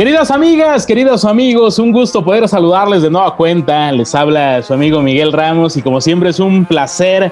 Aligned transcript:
Queridas 0.00 0.30
amigas, 0.30 0.86
queridos 0.86 1.26
amigos, 1.26 1.78
un 1.78 1.92
gusto 1.92 2.24
poder 2.24 2.48
saludarles 2.48 3.02
de 3.02 3.10
nueva 3.10 3.36
cuenta. 3.36 3.92
Les 3.92 4.14
habla 4.14 4.62
su 4.62 4.72
amigo 4.72 5.02
Miguel 5.02 5.30
Ramos 5.30 5.76
y 5.76 5.82
como 5.82 6.00
siempre 6.00 6.30
es 6.30 6.40
un 6.40 6.64
placer 6.64 7.30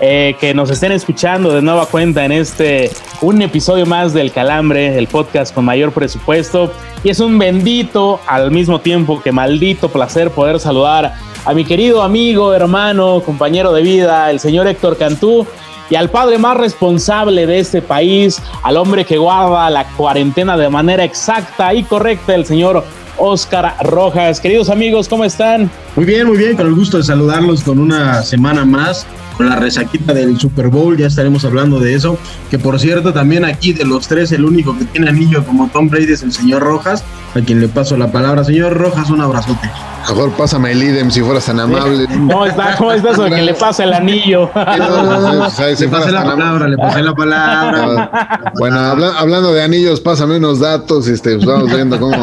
eh, 0.00 0.36
que 0.38 0.54
nos 0.54 0.70
estén 0.70 0.92
escuchando 0.92 1.52
de 1.52 1.60
nueva 1.60 1.86
cuenta 1.86 2.24
en 2.24 2.30
este, 2.30 2.92
un 3.20 3.42
episodio 3.42 3.84
más 3.84 4.14
del 4.14 4.30
Calambre, 4.30 4.96
el 4.96 5.08
podcast 5.08 5.52
con 5.52 5.64
mayor 5.64 5.90
presupuesto. 5.90 6.70
Y 7.02 7.08
es 7.08 7.18
un 7.18 7.36
bendito, 7.36 8.20
al 8.28 8.52
mismo 8.52 8.80
tiempo 8.80 9.20
que 9.20 9.32
maldito 9.32 9.88
placer 9.88 10.30
poder 10.30 10.60
saludar 10.60 11.14
a 11.44 11.52
mi 11.52 11.64
querido 11.64 12.00
amigo, 12.00 12.54
hermano, 12.54 13.22
compañero 13.26 13.72
de 13.72 13.82
vida, 13.82 14.30
el 14.30 14.38
señor 14.38 14.68
Héctor 14.68 14.96
Cantú 14.96 15.48
y 15.90 15.96
al 15.96 16.10
padre 16.10 16.38
más 16.38 16.56
responsable 16.56 17.46
de 17.46 17.58
este 17.58 17.82
país, 17.82 18.40
al 18.62 18.76
hombre 18.76 19.04
que 19.04 19.18
guarda 19.18 19.68
la 19.70 19.84
cuarentena 19.96 20.56
de 20.56 20.68
manera 20.68 21.04
exacta 21.04 21.74
y 21.74 21.82
correcta, 21.82 22.34
el 22.34 22.46
señor 22.46 22.84
Oscar 23.18 23.76
Rojas. 23.82 24.40
Queridos 24.40 24.70
amigos, 24.70 25.08
¿cómo 25.08 25.24
están? 25.24 25.70
Muy 25.96 26.04
bien, 26.04 26.26
muy 26.26 26.36
bien, 26.36 26.56
con 26.56 26.66
el 26.66 26.74
gusto 26.74 26.98
de 26.98 27.04
saludarlos 27.04 27.62
con 27.62 27.78
una 27.78 28.22
semana 28.22 28.64
más, 28.64 29.06
con 29.36 29.48
la 29.48 29.56
resaquita 29.56 30.14
del 30.14 30.38
Super 30.38 30.68
Bowl, 30.68 30.96
ya 30.96 31.06
estaremos 31.06 31.44
hablando 31.44 31.80
de 31.80 31.94
eso, 31.94 32.18
que 32.50 32.58
por 32.58 32.78
cierto 32.80 33.12
también 33.12 33.44
aquí 33.44 33.72
de 33.72 33.84
los 33.84 34.06
tres 34.08 34.32
el 34.32 34.44
único 34.44 34.76
que 34.78 34.84
tiene 34.84 35.08
anillo 35.08 35.44
como 35.44 35.68
Tom 35.68 35.88
Brady 35.88 36.12
es 36.12 36.22
el 36.22 36.32
señor 36.32 36.62
Rojas, 36.62 37.04
a 37.34 37.40
quien 37.40 37.60
le 37.60 37.68
paso 37.68 37.96
la 37.96 38.10
palabra. 38.12 38.44
Señor 38.44 38.74
Rojas, 38.74 39.10
un 39.10 39.20
abrazote. 39.20 39.70
Mejor 40.08 40.32
pásame 40.32 40.72
el 40.72 40.82
idem 40.82 41.10
si 41.10 41.22
fueras 41.22 41.46
tan 41.46 41.58
amable. 41.60 42.06
¿Cómo 42.06 42.44
está? 42.44 42.76
¿Cómo 42.76 42.92
está 42.92 43.10
eso 43.12 43.24
de 43.24 43.30
que 43.30 43.42
le 43.42 43.54
pasa 43.54 43.84
el 43.84 43.94
anillo? 43.94 44.50
le 44.54 45.88
pasé 45.88 46.12
la 46.12 46.24
palabra, 46.24 46.68
le 46.68 46.76
pasé 46.76 47.02
la 47.02 47.14
palabra. 47.14 48.52
Bueno, 48.58 48.78
hablando 48.78 49.52
de 49.54 49.62
anillos, 49.62 50.00
pásame 50.00 50.36
unos 50.36 50.60
datos. 50.60 51.08
Este, 51.08 51.36
pues 51.36 51.46
vamos 51.46 51.72
viendo 51.72 51.98
cómo, 51.98 52.16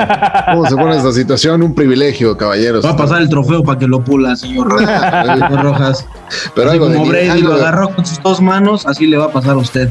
cómo 0.45 0.69
se 0.69 0.75
pone 0.75 0.97
esta 0.97 1.11
situación. 1.11 1.63
Un 1.63 1.73
privilegio, 1.73 2.37
caballeros. 2.37 2.85
Va 2.85 2.91
a 2.91 2.97
pasar 2.97 3.21
el 3.21 3.29
trofeo 3.29 3.63
para 3.63 3.79
que 3.79 3.87
lo 3.87 4.03
pula, 4.03 4.35
señor 4.35 4.69
Rojas. 4.69 6.05
Pero 6.55 6.71
así 6.71 6.79
como 7.01 7.11
Brady 7.11 7.41
lo 7.41 7.53
agarró 7.53 7.89
con 7.93 8.05
sus 8.05 8.21
dos 8.21 8.41
manos, 8.41 8.85
así 8.85 9.07
le 9.07 9.17
va 9.17 9.25
a 9.25 9.31
pasar 9.31 9.51
a 9.51 9.57
usted. 9.57 9.89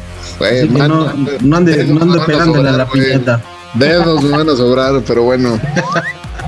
no, 0.70 0.88
no, 0.88 1.08
ande, 1.08 1.84
no 1.84 2.02
ande 2.02 2.20
pegándole 2.26 2.68
a 2.68 2.72
la 2.72 2.86
piñata. 2.88 3.42
Dedos 3.74 4.22
me 4.22 4.30
van 4.30 4.48
a 4.48 4.56
sobrar, 4.56 5.00
pero 5.06 5.22
bueno. 5.22 5.60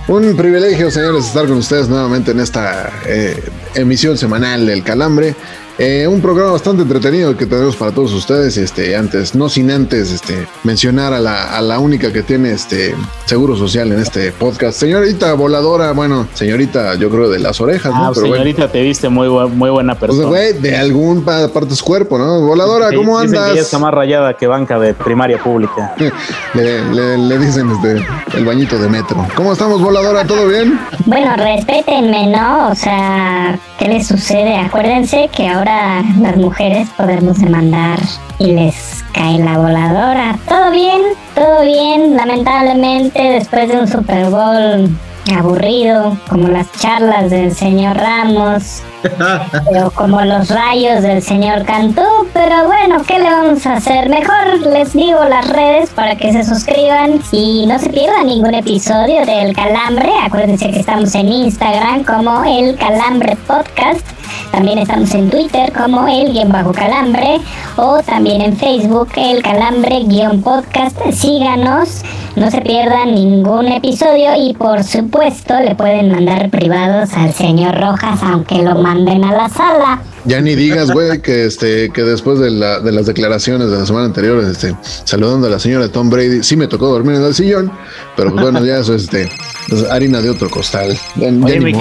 Un 0.08 0.36
privilegio, 0.36 0.90
señores, 0.90 1.26
estar 1.26 1.46
con 1.46 1.58
ustedes 1.58 1.88
nuevamente 1.88 2.32
en 2.32 2.40
esta 2.40 2.90
eh, 3.06 3.40
emisión 3.74 4.18
semanal 4.18 4.66
del 4.66 4.82
Calambre. 4.82 5.36
Eh, 5.78 6.06
un 6.06 6.20
programa 6.20 6.52
bastante 6.52 6.82
entretenido 6.82 7.34
que 7.36 7.46
tenemos 7.46 7.76
para 7.76 7.92
todos 7.92 8.12
ustedes. 8.12 8.56
Este, 8.56 8.94
antes, 8.94 9.34
no 9.34 9.48
sin 9.48 9.70
antes 9.70 10.12
este, 10.12 10.46
mencionar 10.64 11.14
a 11.14 11.18
la, 11.18 11.56
a 11.56 11.62
la 11.62 11.78
única 11.78 12.12
que 12.12 12.22
tiene 12.22 12.52
este 12.52 12.94
seguro 13.24 13.56
social 13.56 13.90
en 13.92 14.00
este 14.00 14.32
podcast. 14.32 14.78
Señorita 14.78 15.32
voladora, 15.32 15.92
bueno, 15.92 16.28
señorita, 16.34 16.94
yo 16.96 17.08
creo 17.08 17.30
de 17.30 17.38
las 17.38 17.60
orejas, 17.60 17.92
¿no? 17.94 18.08
Ah, 18.08 18.14
señorita, 18.14 18.70
te 18.70 18.82
viste 18.82 19.08
muy, 19.08 19.28
muy 19.48 19.70
buena 19.70 19.94
pues, 19.94 20.10
persona. 20.10 20.28
Pues, 20.28 20.52
güey, 20.52 20.62
de 20.62 20.76
algún 20.76 21.24
parte 21.24 21.66
de 21.66 21.76
su 21.76 21.84
cuerpo, 21.84 22.18
¿no? 22.18 22.40
Voladora, 22.42 22.90
¿cómo 22.94 23.18
andas? 23.18 23.56
está 23.56 23.78
más 23.78 23.94
rayada 23.94 24.34
que 24.34 24.46
banca 24.46 24.78
de 24.78 24.92
primaria 24.92 25.42
pública. 25.42 25.94
le, 26.54 27.16
le, 27.16 27.38
dicen 27.38 27.70
este, 27.70 28.04
el 28.36 28.44
bañito 28.44 28.78
de 28.78 28.88
metro. 28.88 29.26
¿Cómo 29.34 29.52
estamos, 29.52 29.80
voladora? 29.80 30.24
¿Todo 30.26 30.46
bien? 30.48 30.78
Bueno, 31.06 31.34
respétenme, 31.36 32.26
¿no? 32.26 32.68
O 32.68 32.74
sea, 32.74 33.58
¿qué 33.78 33.88
les 33.88 34.06
sucede? 34.06 34.56
Acuérdense 34.58 35.30
que 35.34 35.48
ahora 35.48 35.61
ahora 35.62 36.02
las 36.20 36.36
mujeres 36.36 36.88
podemos 36.96 37.38
demandar 37.38 38.00
y 38.40 38.46
les 38.46 39.04
cae 39.12 39.38
la 39.38 39.58
voladora. 39.58 40.36
Todo 40.48 40.72
bien, 40.72 41.00
todo 41.36 41.62
bien. 41.62 42.16
Lamentablemente, 42.16 43.22
después 43.22 43.68
de 43.68 43.78
un 43.78 43.86
Super 43.86 44.28
Bowl 44.28 44.90
aburrido, 45.30 46.16
como 46.28 46.48
las 46.48 46.70
charlas 46.72 47.30
del 47.30 47.54
señor 47.54 47.96
Ramos, 47.96 48.82
o 49.84 49.90
como 49.90 50.20
los 50.22 50.48
rayos 50.48 51.02
del 51.02 51.22
señor 51.22 51.64
Cantú, 51.64 52.02
pero 52.32 52.66
bueno, 52.66 53.02
¿qué 53.06 53.18
le 53.18 53.30
vamos 53.30 53.66
a 53.66 53.74
hacer? 53.74 54.08
Mejor 54.08 54.66
les 54.66 54.92
digo 54.92 55.24
las 55.24 55.48
redes 55.48 55.90
para 55.90 56.16
que 56.16 56.32
se 56.32 56.44
suscriban 56.44 57.20
y 57.32 57.66
no 57.66 57.78
se 57.78 57.90
pierdan 57.90 58.26
ningún 58.26 58.54
episodio 58.54 59.24
del 59.26 59.54
Calambre. 59.54 60.10
Acuérdense 60.24 60.70
que 60.70 60.80
estamos 60.80 61.14
en 61.14 61.28
Instagram 61.28 62.04
como 62.04 62.44
el 62.44 62.76
Calambre 62.76 63.36
Podcast. 63.46 64.06
También 64.50 64.78
estamos 64.78 65.14
en 65.14 65.30
Twitter 65.30 65.72
como 65.72 66.06
el 66.06 66.32
guion 66.32 66.52
bajo 66.52 66.72
calambre 66.72 67.40
o 67.76 68.02
también 68.02 68.42
en 68.42 68.56
Facebook 68.56 69.08
el 69.16 69.42
calambre 69.42 70.00
guion 70.04 70.42
podcast. 70.42 70.98
Síganos, 71.10 72.02
no 72.36 72.50
se 72.50 72.60
pierdan 72.62 73.14
ningún 73.14 73.68
episodio 73.68 74.30
y 74.36 74.54
por 74.54 74.84
supuesto 74.84 75.54
le 75.60 75.74
pueden 75.74 76.10
mandar 76.10 76.48
privados 76.50 77.12
al 77.14 77.32
señor 77.32 77.78
Rojas 77.78 78.20
aunque 78.22 78.62
lo 78.62 78.76
manden 78.76 79.24
a 79.24 79.32
la 79.32 79.48
sala. 79.48 80.02
Ya 80.24 80.40
ni 80.40 80.54
digas, 80.54 80.90
güey, 80.90 81.20
que 81.20 81.46
este, 81.46 81.90
que 81.90 82.02
después 82.02 82.38
de, 82.38 82.50
la, 82.50 82.80
de 82.80 82.92
las 82.92 83.06
declaraciones 83.06 83.70
de 83.70 83.78
la 83.78 83.86
semana 83.86 84.06
anterior, 84.06 84.42
este, 84.44 84.74
saludando 84.82 85.48
a 85.48 85.50
la 85.50 85.58
señora 85.58 85.88
Tom 85.88 86.10
Brady, 86.10 86.42
sí 86.42 86.56
me 86.56 86.68
tocó 86.68 86.86
dormir 86.86 87.16
en 87.16 87.24
el 87.24 87.34
sillón, 87.34 87.72
pero 88.16 88.30
pues 88.30 88.42
bueno, 88.42 88.64
ya 88.64 88.78
eso 88.78 88.94
este, 88.94 89.28
es 89.68 89.90
harina 89.90 90.20
de 90.20 90.30
otro 90.30 90.48
costal. 90.48 90.96
Oye, 91.16 91.60
mi, 91.60 91.74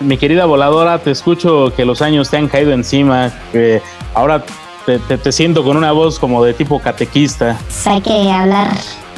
mi, 0.00 0.18
querida 0.18 0.44
voladora, 0.44 0.98
te 0.98 1.10
escucho 1.10 1.72
que 1.74 1.84
los 1.84 2.02
años 2.02 2.28
te 2.30 2.36
han 2.36 2.48
caído 2.48 2.72
encima, 2.72 3.32
que 3.50 3.80
ahora 4.14 4.44
te, 4.84 4.98
te, 4.98 5.32
siento 5.32 5.64
con 5.64 5.76
una 5.76 5.92
voz 5.92 6.18
como 6.18 6.44
de 6.44 6.52
tipo 6.52 6.78
catequista. 6.78 7.58
Pues 7.66 7.86
hay 7.86 8.02
que 8.02 8.30
hablar 8.30 8.68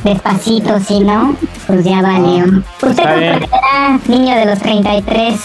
despacito, 0.05 0.79
si 0.81 1.01
no, 1.01 1.37
pues 1.67 1.85
ya 1.85 2.03
valió. 2.03 2.45
Usted 2.83 3.03
comprenderá, 3.03 4.01
niño 4.07 4.37
de 4.37 4.47
los 4.47 4.59
33. 4.59 5.41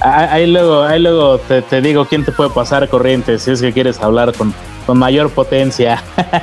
Ahí 0.00 0.46
luego, 0.46 0.82
ahí 0.82 1.00
luego 1.00 1.38
te, 1.38 1.80
digo 1.80 2.04
quién 2.06 2.24
te 2.24 2.32
puede 2.32 2.50
pasar 2.50 2.88
corriente 2.88 3.38
si 3.38 3.52
es 3.52 3.60
que 3.60 3.72
quieres 3.72 4.00
hablar 4.00 4.32
con, 4.32 4.52
con 4.86 4.98
mayor 4.98 5.30
potencia, 5.30 6.02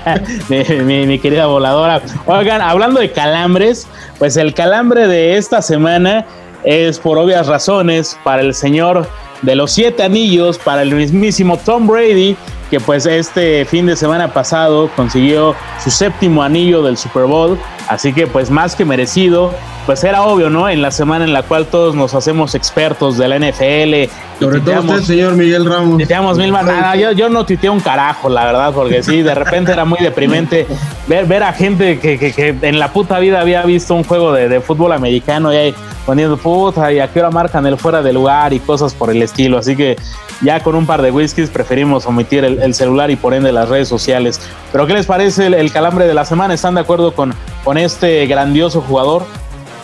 mi, 0.50 1.06
mi, 1.06 1.20
querida 1.20 1.46
voladora. 1.46 2.02
Oigan, 2.26 2.62
hablando 2.62 3.02
de 3.02 3.12
calambres, 3.12 3.88
pues 4.18 4.38
el 4.38 4.54
calambre 4.54 5.08
de 5.08 5.38
esta 5.38 5.62
semana 5.62 6.26
es 6.64 7.00
por 7.00 7.18
obvias 7.18 7.48
razones 7.48 8.18
para 8.24 8.42
el 8.42 8.54
señor 8.54 9.08
de 9.42 9.56
los 9.56 9.72
siete 9.72 10.04
anillos, 10.04 10.58
para 10.58 10.82
el 10.82 10.94
mismísimo 10.94 11.58
Tom 11.58 11.88
Brady, 11.88 12.36
que 12.70 12.80
pues 12.80 13.06
este 13.06 13.66
fin 13.66 13.86
de 13.86 13.96
semana 13.96 14.34
pasado 14.34 14.90
consiguió 14.96 15.56
su 15.84 15.90
séptimo 15.90 16.44
anillo 16.44 16.84
del 16.84 16.98
Super 16.98 17.24
Bowl, 17.24 17.58
así 17.88 18.14
que 18.14 18.28
pues 18.28 18.52
más 18.52 18.76
que 18.76 18.86
merecido, 18.86 19.54
pues 19.86 20.04
era 20.04 20.22
obvio, 20.22 20.50
¿no? 20.50 20.70
En 20.70 20.82
la 20.82 20.92
semana 20.92 21.26
en 21.26 21.34
la 21.34 21.42
cual 21.44 21.66
todos 21.66 21.96
nos 21.96 22.14
hacemos 22.14 22.54
expertos 22.54 23.18
de 23.18 23.28
la 23.28 23.40
NFL. 23.40 24.12
Sobre 24.40 24.60
todo 24.62 24.82
usted, 24.82 25.02
señor 25.02 25.36
Miguel 25.36 25.66
Ramos. 25.66 26.38
mil 26.38 26.52
más. 26.52 26.98
yo, 26.98 27.12
yo, 27.12 27.30
no 27.30 27.46
tuiteé 27.46 27.70
un 27.70 27.80
carajo, 27.80 28.30
la 28.30 28.46
verdad, 28.46 28.72
porque 28.74 29.02
sí, 29.02 29.22
de 29.22 29.34
repente 29.34 29.72
era 29.72 29.86
muy 29.86 30.00
deprimente 30.00 30.68
ver, 31.08 31.26
ver 31.26 31.44
a 31.44 31.54
gente 31.54 32.00
que, 32.00 32.20
que, 32.20 32.32
que 32.34 32.56
en 32.62 32.78
la 32.78 32.94
puta 32.94 33.20
vida 33.20 33.42
había 33.42 33.64
visto 33.64 33.96
un 33.96 34.04
juego 34.04 34.32
de, 34.32 34.48
de 34.48 34.62
fútbol 34.62 34.92
americano 34.94 35.52
y 35.52 35.58
ahí 35.58 35.76
poniendo 36.10 36.38
puta 36.38 36.92
y 36.92 36.98
a 36.98 37.08
qué 37.08 37.20
hora 37.20 37.30
marcan 37.30 37.68
el 37.68 37.78
fuera 37.78 38.02
de 38.02 38.12
lugar 38.12 38.52
y 38.52 38.60
cosas 38.60 38.96
por 38.96 39.12
el 39.12 39.22
estilo. 39.22 39.60
Así 39.60 39.76
que 39.76 39.96
ya 40.42 40.60
con 40.60 40.74
un 40.74 40.88
par 40.88 41.04
de 41.04 41.12
whiskies 41.12 41.52
preferimos 41.52 42.08
omitir 42.08 42.44
el, 42.44 42.74
celular 42.74 43.12
y 43.12 43.16
por 43.16 43.36
ende 43.36 43.52
las 43.52 43.70
redes 43.70 43.90
sociales. 43.90 44.42
Pero 44.72 44.88
¿qué 44.88 44.94
les 44.94 45.06
parece 45.06 45.46
el, 45.46 45.72
calambre 45.72 46.08
de 46.08 46.16
la 46.16 46.26
semana? 46.26 46.56
¿Están 46.56 46.74
de 46.74 46.82
acuerdo 46.82 47.14
con, 47.14 47.36
con 47.64 47.78
este 47.78 48.26
grandioso 48.26 48.82
jugador? 48.82 49.24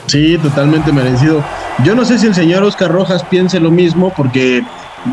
Sí, 0.07 0.39
totalmente 0.39 0.91
merecido. 0.91 1.43
Yo 1.83 1.93
no 1.93 2.03
sé 2.03 2.17
si 2.17 2.25
el 2.25 2.33
señor 2.33 2.63
Oscar 2.63 2.91
Rojas 2.91 3.23
piense 3.23 3.59
lo 3.59 3.69
mismo 3.69 4.11
porque 4.17 4.63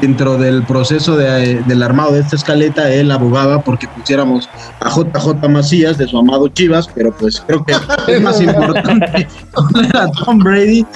dentro 0.00 0.36
del 0.38 0.62
proceso 0.64 1.16
de, 1.16 1.62
del 1.62 1.82
armado 1.82 2.12
de 2.12 2.20
esta 2.20 2.36
escaleta, 2.36 2.92
él 2.92 3.10
abogaba 3.10 3.62
porque 3.62 3.88
pusiéramos 3.88 4.48
a 4.80 4.90
JJ 4.90 5.48
Macías 5.48 5.98
de 5.98 6.06
su 6.08 6.18
amado 6.18 6.48
Chivas, 6.48 6.88
pero 6.94 7.12
pues 7.12 7.42
creo 7.46 7.64
que 7.64 7.74
es 8.08 8.20
más 8.20 8.40
importante 8.40 9.28
poner 9.52 9.96
a 9.96 10.10
Tom 10.10 10.38
Brady 10.38 10.86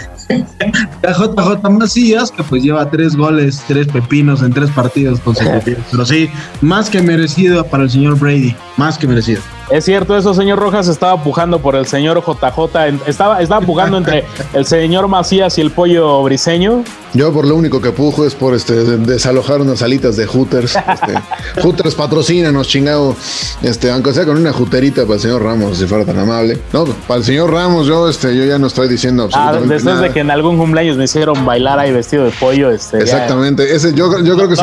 a 1.06 1.12
JJ 1.12 1.70
Macías, 1.70 2.30
que 2.30 2.42
pues 2.42 2.62
lleva 2.62 2.90
tres 2.90 3.16
goles, 3.16 3.62
tres 3.68 3.86
pepinos 3.88 4.42
en 4.42 4.52
tres 4.52 4.70
partidos 4.70 5.20
consecutivos. 5.20 5.84
Pero 5.90 6.04
sí, 6.04 6.28
más 6.60 6.90
que 6.90 7.02
merecido 7.02 7.64
para 7.64 7.84
el 7.84 7.90
señor 7.90 8.18
Brady, 8.18 8.54
más 8.76 8.98
que 8.98 9.06
merecido. 9.06 9.40
Es 9.70 9.84
cierto 9.84 10.16
eso, 10.16 10.32
señor 10.32 10.60
Rojas, 10.60 10.86
estaba 10.86 11.22
pujando 11.22 11.58
por 11.58 11.74
el 11.74 11.86
señor 11.86 12.22
JJ, 12.24 13.06
estaba, 13.06 13.40
estaba 13.40 13.66
pujando 13.66 13.98
entre 13.98 14.24
el 14.52 14.64
señor 14.64 15.08
Macías 15.08 15.58
y 15.58 15.60
el 15.60 15.72
pollo 15.72 16.22
briseño. 16.22 16.84
Yo 17.14 17.32
por 17.32 17.46
lo 17.46 17.56
único 17.56 17.80
que 17.80 17.90
pujo 17.90 18.24
es 18.24 18.34
por 18.34 18.54
este 18.54 18.74
desalojar 18.74 19.60
unas 19.60 19.82
alitas 19.82 20.16
de 20.16 20.26
Hooters. 20.26 20.76
Este, 20.76 21.14
Hooters 21.62 21.94
patrocínanos, 21.94 22.68
chingado. 22.68 23.16
Este, 23.62 23.90
aunque 23.90 24.12
sea 24.12 24.24
con 24.24 24.36
una 24.36 24.52
juterita 24.52 25.02
para 25.02 25.14
el 25.14 25.20
señor 25.20 25.42
Ramos, 25.42 25.78
si 25.78 25.86
fuera 25.86 26.04
tan 26.04 26.18
amable. 26.18 26.60
No, 26.72 26.84
para 26.84 27.18
el 27.18 27.24
señor 27.24 27.50
Ramos, 27.50 27.88
yo 27.88 28.08
este, 28.08 28.36
yo 28.36 28.44
ya 28.44 28.58
no 28.58 28.68
estoy 28.68 28.88
diciendo 28.88 29.24
ah, 29.24 29.26
absolutamente 29.26 29.74
ah, 29.74 29.76
después 29.76 30.00
de 30.00 30.10
que 30.10 30.20
en 30.20 30.30
algún 30.30 30.58
cumpleaños 30.58 30.96
me 30.96 31.04
hicieron 31.04 31.44
bailar 31.44 31.78
ahí 31.80 31.92
vestido 31.92 32.24
de 32.24 32.30
pollo, 32.30 32.70
este. 32.70 32.98
Exactamente. 32.98 33.74
Ese, 33.74 33.94
yo, 33.94 34.20
yo 34.22 34.36
creo 34.36 34.48
que 34.48 34.56
si, 34.56 34.62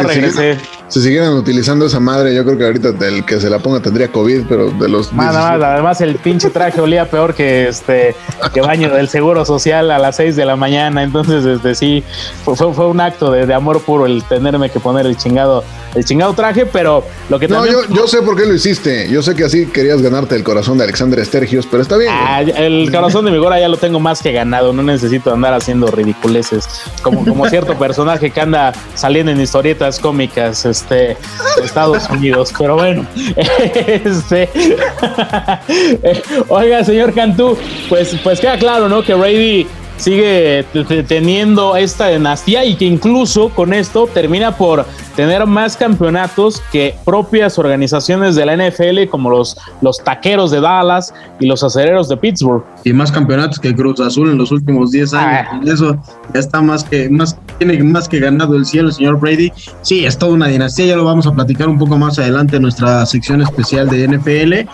siguieran 1.01 1.33
utilizando 1.33 1.85
esa 1.85 1.99
madre, 1.99 2.35
yo 2.35 2.43
creo 2.43 2.57
que 2.57 2.65
ahorita 2.65 2.89
el 3.07 3.25
que 3.25 3.39
se 3.39 3.49
la 3.49 3.59
ponga 3.59 3.79
tendría 3.79 4.11
COVID, 4.11 4.43
pero 4.47 4.71
de 4.71 4.89
los. 4.89 5.11
además 5.13 6.01
el 6.01 6.15
pinche 6.15 6.49
traje 6.49 6.81
olía 6.81 7.09
peor 7.09 7.33
que 7.33 7.67
este 7.67 8.15
que 8.53 8.61
baño 8.61 8.89
del 8.89 9.09
seguro 9.09 9.45
social 9.45 9.91
a 9.91 9.99
las 9.99 10.17
6 10.17 10.35
de 10.35 10.45
la 10.45 10.55
mañana. 10.55 11.03
Entonces, 11.03 11.45
este 11.45 11.75
sí, 11.75 12.03
fue, 12.43 12.55
fue 12.55 12.87
un 12.87 12.99
acto 13.01 13.31
de, 13.31 13.45
de, 13.45 13.53
amor 13.53 13.81
puro 13.81 14.05
el 14.05 14.23
tenerme 14.23 14.69
que 14.69 14.79
poner 14.79 15.05
el 15.05 15.17
chingado, 15.17 15.63
el 15.95 16.05
chingado 16.05 16.33
traje, 16.33 16.65
pero 16.65 17.03
lo 17.29 17.39
que 17.39 17.47
No, 17.47 17.65
yo, 17.65 17.81
yo, 17.89 18.07
sé 18.07 18.21
por 18.21 18.35
qué 18.35 18.45
lo 18.45 18.53
hiciste. 18.53 19.09
Yo 19.09 19.21
sé 19.21 19.35
que 19.35 19.45
así 19.45 19.65
querías 19.67 20.01
ganarte 20.01 20.35
el 20.35 20.43
corazón 20.43 20.77
de 20.77 20.83
Alexander 20.83 21.19
Estergios, 21.19 21.67
pero 21.69 21.81
está 21.81 21.97
bien. 21.97 22.11
Ah, 22.13 22.41
el 22.41 22.91
corazón 22.91 23.25
de 23.25 23.31
mi 23.31 23.37
gora 23.37 23.59
ya 23.59 23.67
lo 23.67 23.77
tengo 23.77 23.99
más 23.99 24.21
que 24.21 24.31
ganado. 24.31 24.73
No 24.73 24.83
necesito 24.83 25.33
andar 25.33 25.53
haciendo 25.53 25.87
ridiculeces. 25.87 26.67
Como, 27.01 27.25
como 27.25 27.47
cierto 27.47 27.75
personaje 27.79 28.31
que 28.31 28.41
anda 28.41 28.73
saliendo 28.95 29.31
en 29.31 29.39
historietas 29.39 29.99
cómicas 29.99 30.65
este, 30.73 31.17
Estados 31.63 32.09
Unidos. 32.09 32.53
Pero 32.57 32.75
bueno, 32.75 33.05
este. 33.75 34.49
Oiga, 36.49 36.83
señor 36.83 37.13
Cantú, 37.13 37.57
pues, 37.89 38.15
pues 38.23 38.39
queda 38.39 38.57
claro, 38.57 38.89
¿no? 38.89 39.03
Que 39.03 39.13
Brady 39.13 39.67
sigue 39.97 40.65
teniendo 41.07 41.75
esta 41.75 42.07
dinastía 42.07 42.65
y 42.65 42.75
que 42.75 42.85
incluso 42.85 43.49
con 43.49 43.73
esto 43.73 44.07
termina 44.07 44.55
por 44.55 44.85
tener 45.15 45.45
más 45.45 45.77
campeonatos 45.77 46.61
que 46.71 46.95
propias 47.05 47.59
organizaciones 47.59 48.35
de 48.35 48.45
la 48.45 48.57
NFL 48.57 49.09
como 49.09 49.29
los, 49.29 49.57
los 49.81 50.03
taqueros 50.03 50.51
de 50.51 50.61
Dallas 50.61 51.13
y 51.39 51.47
los 51.47 51.63
acereros 51.63 52.09
de 52.09 52.17
Pittsburgh. 52.17 52.63
Y 52.83 52.93
más 52.93 53.11
campeonatos 53.11 53.59
que 53.59 53.73
Cruz 53.75 53.99
Azul 53.99 54.29
en 54.29 54.37
los 54.37 54.51
últimos 54.51 54.91
10 54.91 55.13
años. 55.13 55.47
Ah. 55.51 55.61
Eso 55.65 55.97
ya 56.33 56.39
está 56.39 56.61
más 56.61 56.83
que, 56.83 57.09
más, 57.09 57.37
tiene 57.57 57.81
más 57.83 58.09
que 58.09 58.19
ganado 58.19 58.55
el 58.55 58.65
cielo, 58.65 58.91
señor 58.91 59.19
Brady. 59.19 59.51
Sí, 59.81 60.05
es 60.05 60.17
toda 60.17 60.33
una 60.33 60.47
dinastía, 60.47 60.87
ya 60.87 60.95
lo 60.95 61.05
vamos 61.05 61.27
a 61.27 61.33
platicar 61.33 61.69
un 61.69 61.77
poco 61.77 61.97
más 61.97 62.17
adelante 62.19 62.55
en 62.55 62.63
nuestra 62.63 63.05
sección 63.05 63.41
especial 63.41 63.89
de 63.89 64.07
NFL 64.07 64.69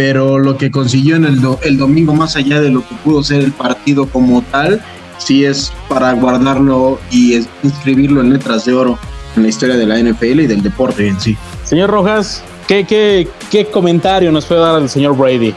pero 0.00 0.38
lo 0.38 0.56
que 0.56 0.70
consiguió 0.70 1.16
en 1.16 1.26
el, 1.26 1.42
el 1.60 1.76
domingo, 1.76 2.14
más 2.14 2.34
allá 2.34 2.58
de 2.62 2.70
lo 2.70 2.80
que 2.80 2.94
pudo 3.04 3.22
ser 3.22 3.42
el 3.42 3.52
partido 3.52 4.06
como 4.06 4.40
tal, 4.40 4.82
sí 5.18 5.44
es 5.44 5.74
para 5.90 6.14
guardarlo 6.14 6.98
y 7.10 7.46
inscribirlo 7.62 8.22
en 8.22 8.32
letras 8.32 8.64
de 8.64 8.72
oro 8.72 8.98
en 9.36 9.42
la 9.42 9.50
historia 9.50 9.76
de 9.76 9.84
la 9.84 9.98
NFL 9.98 10.40
y 10.40 10.46
del 10.46 10.62
deporte 10.62 11.06
en 11.06 11.20
sí. 11.20 11.36
Señor 11.64 11.90
Rojas, 11.90 12.42
¿qué, 12.66 12.86
qué, 12.86 13.28
qué 13.50 13.66
comentario 13.66 14.32
nos 14.32 14.46
puede 14.46 14.62
dar 14.62 14.80
el 14.80 14.88
señor 14.88 15.18
Brady? 15.18 15.54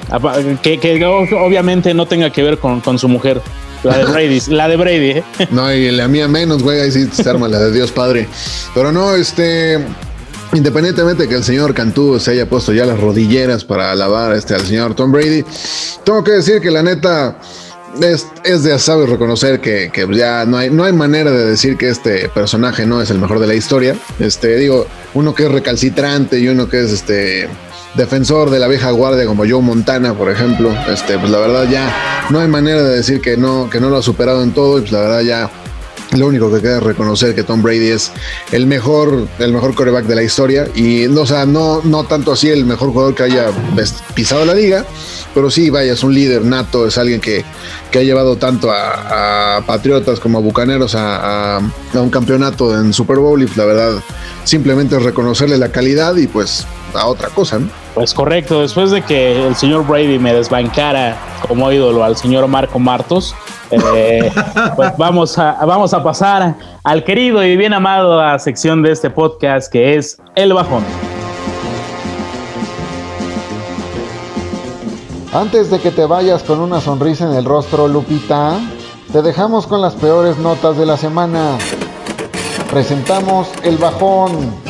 Que, 0.62 0.78
que 0.78 1.06
obviamente 1.06 1.94
no 1.94 2.06
tenga 2.06 2.30
que 2.30 2.44
ver 2.44 2.58
con, 2.58 2.82
con 2.82 3.00
su 3.00 3.08
mujer. 3.08 3.42
La 3.84 3.98
de 3.98 4.04
Brady, 4.04 4.42
la 4.50 4.68
de 4.68 4.76
Brady, 4.76 5.10
¿eh? 5.12 5.24
No, 5.52 5.74
y 5.74 5.90
la 5.90 6.10
mía 6.10 6.28
menos, 6.28 6.64
güey, 6.64 6.82
ahí 6.82 6.92
sí 6.92 7.08
se 7.10 7.30
arma 7.30 7.48
la 7.48 7.60
de 7.60 7.72
Dios 7.72 7.94
Padre. 7.94 8.28
Pero 8.76 8.92
no, 8.92 9.16
este, 9.16 9.80
Independientemente 10.54 11.24
de 11.24 11.30
que 11.30 11.36
el 11.36 11.44
señor 11.44 11.74
Cantú 11.74 12.20
se 12.20 12.32
haya 12.32 12.48
puesto 12.48 12.74
ya 12.74 12.86
las 12.86 13.00
rodilleras 13.00 13.66
para 13.66 13.92
alabar 13.92 14.34
este, 14.34 14.54
al 14.54 14.62
señor 14.62 14.94
Tom 14.96 15.12
Brady, 15.12 15.44
tengo 16.04 16.24
que 16.24 16.34
decir 16.34 16.62
que 16.62 16.70
la 16.70 16.84
neta 16.84 17.40
es, 18.02 18.28
es 18.44 18.64
de 18.64 18.78
saber 18.78 19.10
reconocer 19.10 19.60
que, 19.62 19.90
que, 19.92 20.08
ya 20.16 20.46
no 20.46 20.58
hay, 20.58 20.70
no 20.70 20.84
hay 20.84 20.94
manera 20.94 21.32
de 21.32 21.46
decir 21.46 21.76
que 21.78 21.90
este 21.90 22.30
personaje 22.30 22.86
no 22.86 23.02
es 23.02 23.10
el 23.10 23.18
mejor 23.18 23.40
de 23.40 23.48
la 23.48 23.56
historia. 23.56 23.96
Este, 24.20 24.56
digo, 24.58 24.86
uno 25.16 25.34
que 25.34 25.46
es 25.46 25.52
recalcitrante 25.52 26.40
y 26.40 26.48
uno 26.48 26.70
que 26.70 26.84
es 26.84 26.92
este 26.92 27.50
defensor 27.96 28.50
de 28.50 28.60
la 28.60 28.68
vieja 28.68 28.92
guardia 28.92 29.26
como 29.26 29.44
Joe 29.48 29.62
Montana, 29.62 30.14
por 30.14 30.30
ejemplo, 30.30 30.72
este, 30.88 31.18
pues 31.18 31.32
la 31.32 31.40
verdad 31.40 31.68
ya 31.70 32.28
no 32.30 32.40
hay 32.40 32.48
manera 32.48 32.84
de 32.84 32.96
decir 32.96 33.22
que 33.22 33.38
no, 33.38 33.70
que 33.70 33.80
no 33.80 33.90
lo 33.90 33.98
ha 33.98 34.04
superado 34.04 34.44
en 34.44 34.52
todo 34.52 34.78
y 34.78 34.82
pues 34.82 34.92
la 34.92 35.00
verdad 35.00 35.22
ya 35.22 35.52
lo 36.18 36.28
único 36.28 36.52
que 36.52 36.62
queda 36.62 36.78
es 36.78 36.84
reconocer 36.84 37.36
que 37.36 37.44
Tom 37.44 37.62
Brady 37.62 37.90
es 37.90 38.12
el 38.52 38.68
mejor, 38.68 39.28
el 39.40 39.54
mejor 39.54 39.76
coreback 39.76 40.06
de 40.06 40.16
la 40.16 40.24
historia. 40.24 40.68
Y 40.76 41.06
o 41.08 41.26
sea, 41.26 41.46
no, 41.46 41.82
no 41.84 42.04
tanto 42.04 42.32
así 42.34 42.50
el 42.50 42.66
mejor 42.66 42.92
jugador 42.92 43.16
que 43.16 43.24
haya 43.24 43.52
pisado 44.16 44.46
la 44.46 44.54
liga, 44.54 44.86
pero 45.34 45.50
sí, 45.50 45.70
vaya, 45.70 45.94
es 45.94 46.04
un 46.04 46.14
líder 46.14 46.44
nato, 46.44 46.88
es 46.88 46.98
alguien 46.98 47.20
que, 47.20 47.44
que 47.92 48.00
ha 48.00 48.04
llevado 48.04 48.38
tanto 48.38 48.72
a, 48.72 49.62
Patriotas 49.66 50.20
como 50.20 50.38
a 50.38 50.42
Bucaneros 50.42 50.96
a, 50.96 51.60
un 51.94 52.10
campeonato 52.10 52.80
en 52.80 52.94
Super 52.94 53.18
Bowl. 53.18 53.42
Y 53.42 53.48
la 53.56 53.66
verdad, 53.66 53.94
simplemente 54.44 54.98
es 54.98 55.04
reconocerle 55.04 55.58
la 55.58 55.70
calidad 55.70 56.16
y 56.16 56.28
pues 56.28 56.68
a 56.94 57.08
otra 57.08 57.30
cosa, 57.30 57.60
¿no? 57.60 57.70
Pues 57.96 58.14
correcto, 58.14 58.62
después 58.62 58.92
de 58.92 59.02
que 59.02 59.48
el 59.48 59.56
señor 59.56 59.86
Brady 59.86 60.20
me 60.20 60.34
desbancara 60.34 61.18
como 61.48 61.72
ídolo 61.72 62.04
al 62.04 62.18
señor 62.18 62.48
Marco 62.48 62.80
Martos, 62.80 63.36
eh, 63.72 64.32
pues 64.76 64.92
vamos 64.98 65.38
a, 65.38 65.54
vamos 65.66 65.94
a 65.94 66.04
pasar 66.04 66.56
al 66.84 67.04
querido 67.04 67.44
y 67.44 67.56
bien 67.56 67.74
amado 67.74 68.20
a 68.20 68.38
sección 68.40 68.82
de 68.82 68.92
este 68.92 69.10
podcast 69.10 69.72
que 69.72 69.96
es 69.96 70.18
El 70.36 70.54
Bajón. 70.54 70.84
Antes 75.34 75.72
de 75.72 75.80
que 75.80 75.90
te 75.90 76.06
vayas 76.06 76.44
con 76.44 76.60
una 76.60 76.80
sonrisa 76.80 77.26
en 77.26 77.34
el 77.34 77.44
rostro, 77.44 77.88
Lupita, 77.88 78.60
te 79.12 79.24
dejamos 79.24 79.66
con 79.66 79.82
las 79.82 79.96
peores 79.96 80.38
notas 80.38 80.78
de 80.78 80.86
la 80.86 80.96
semana. 80.96 81.58
Presentamos 82.70 83.48
El 83.64 83.80
Bajón. 83.80 84.63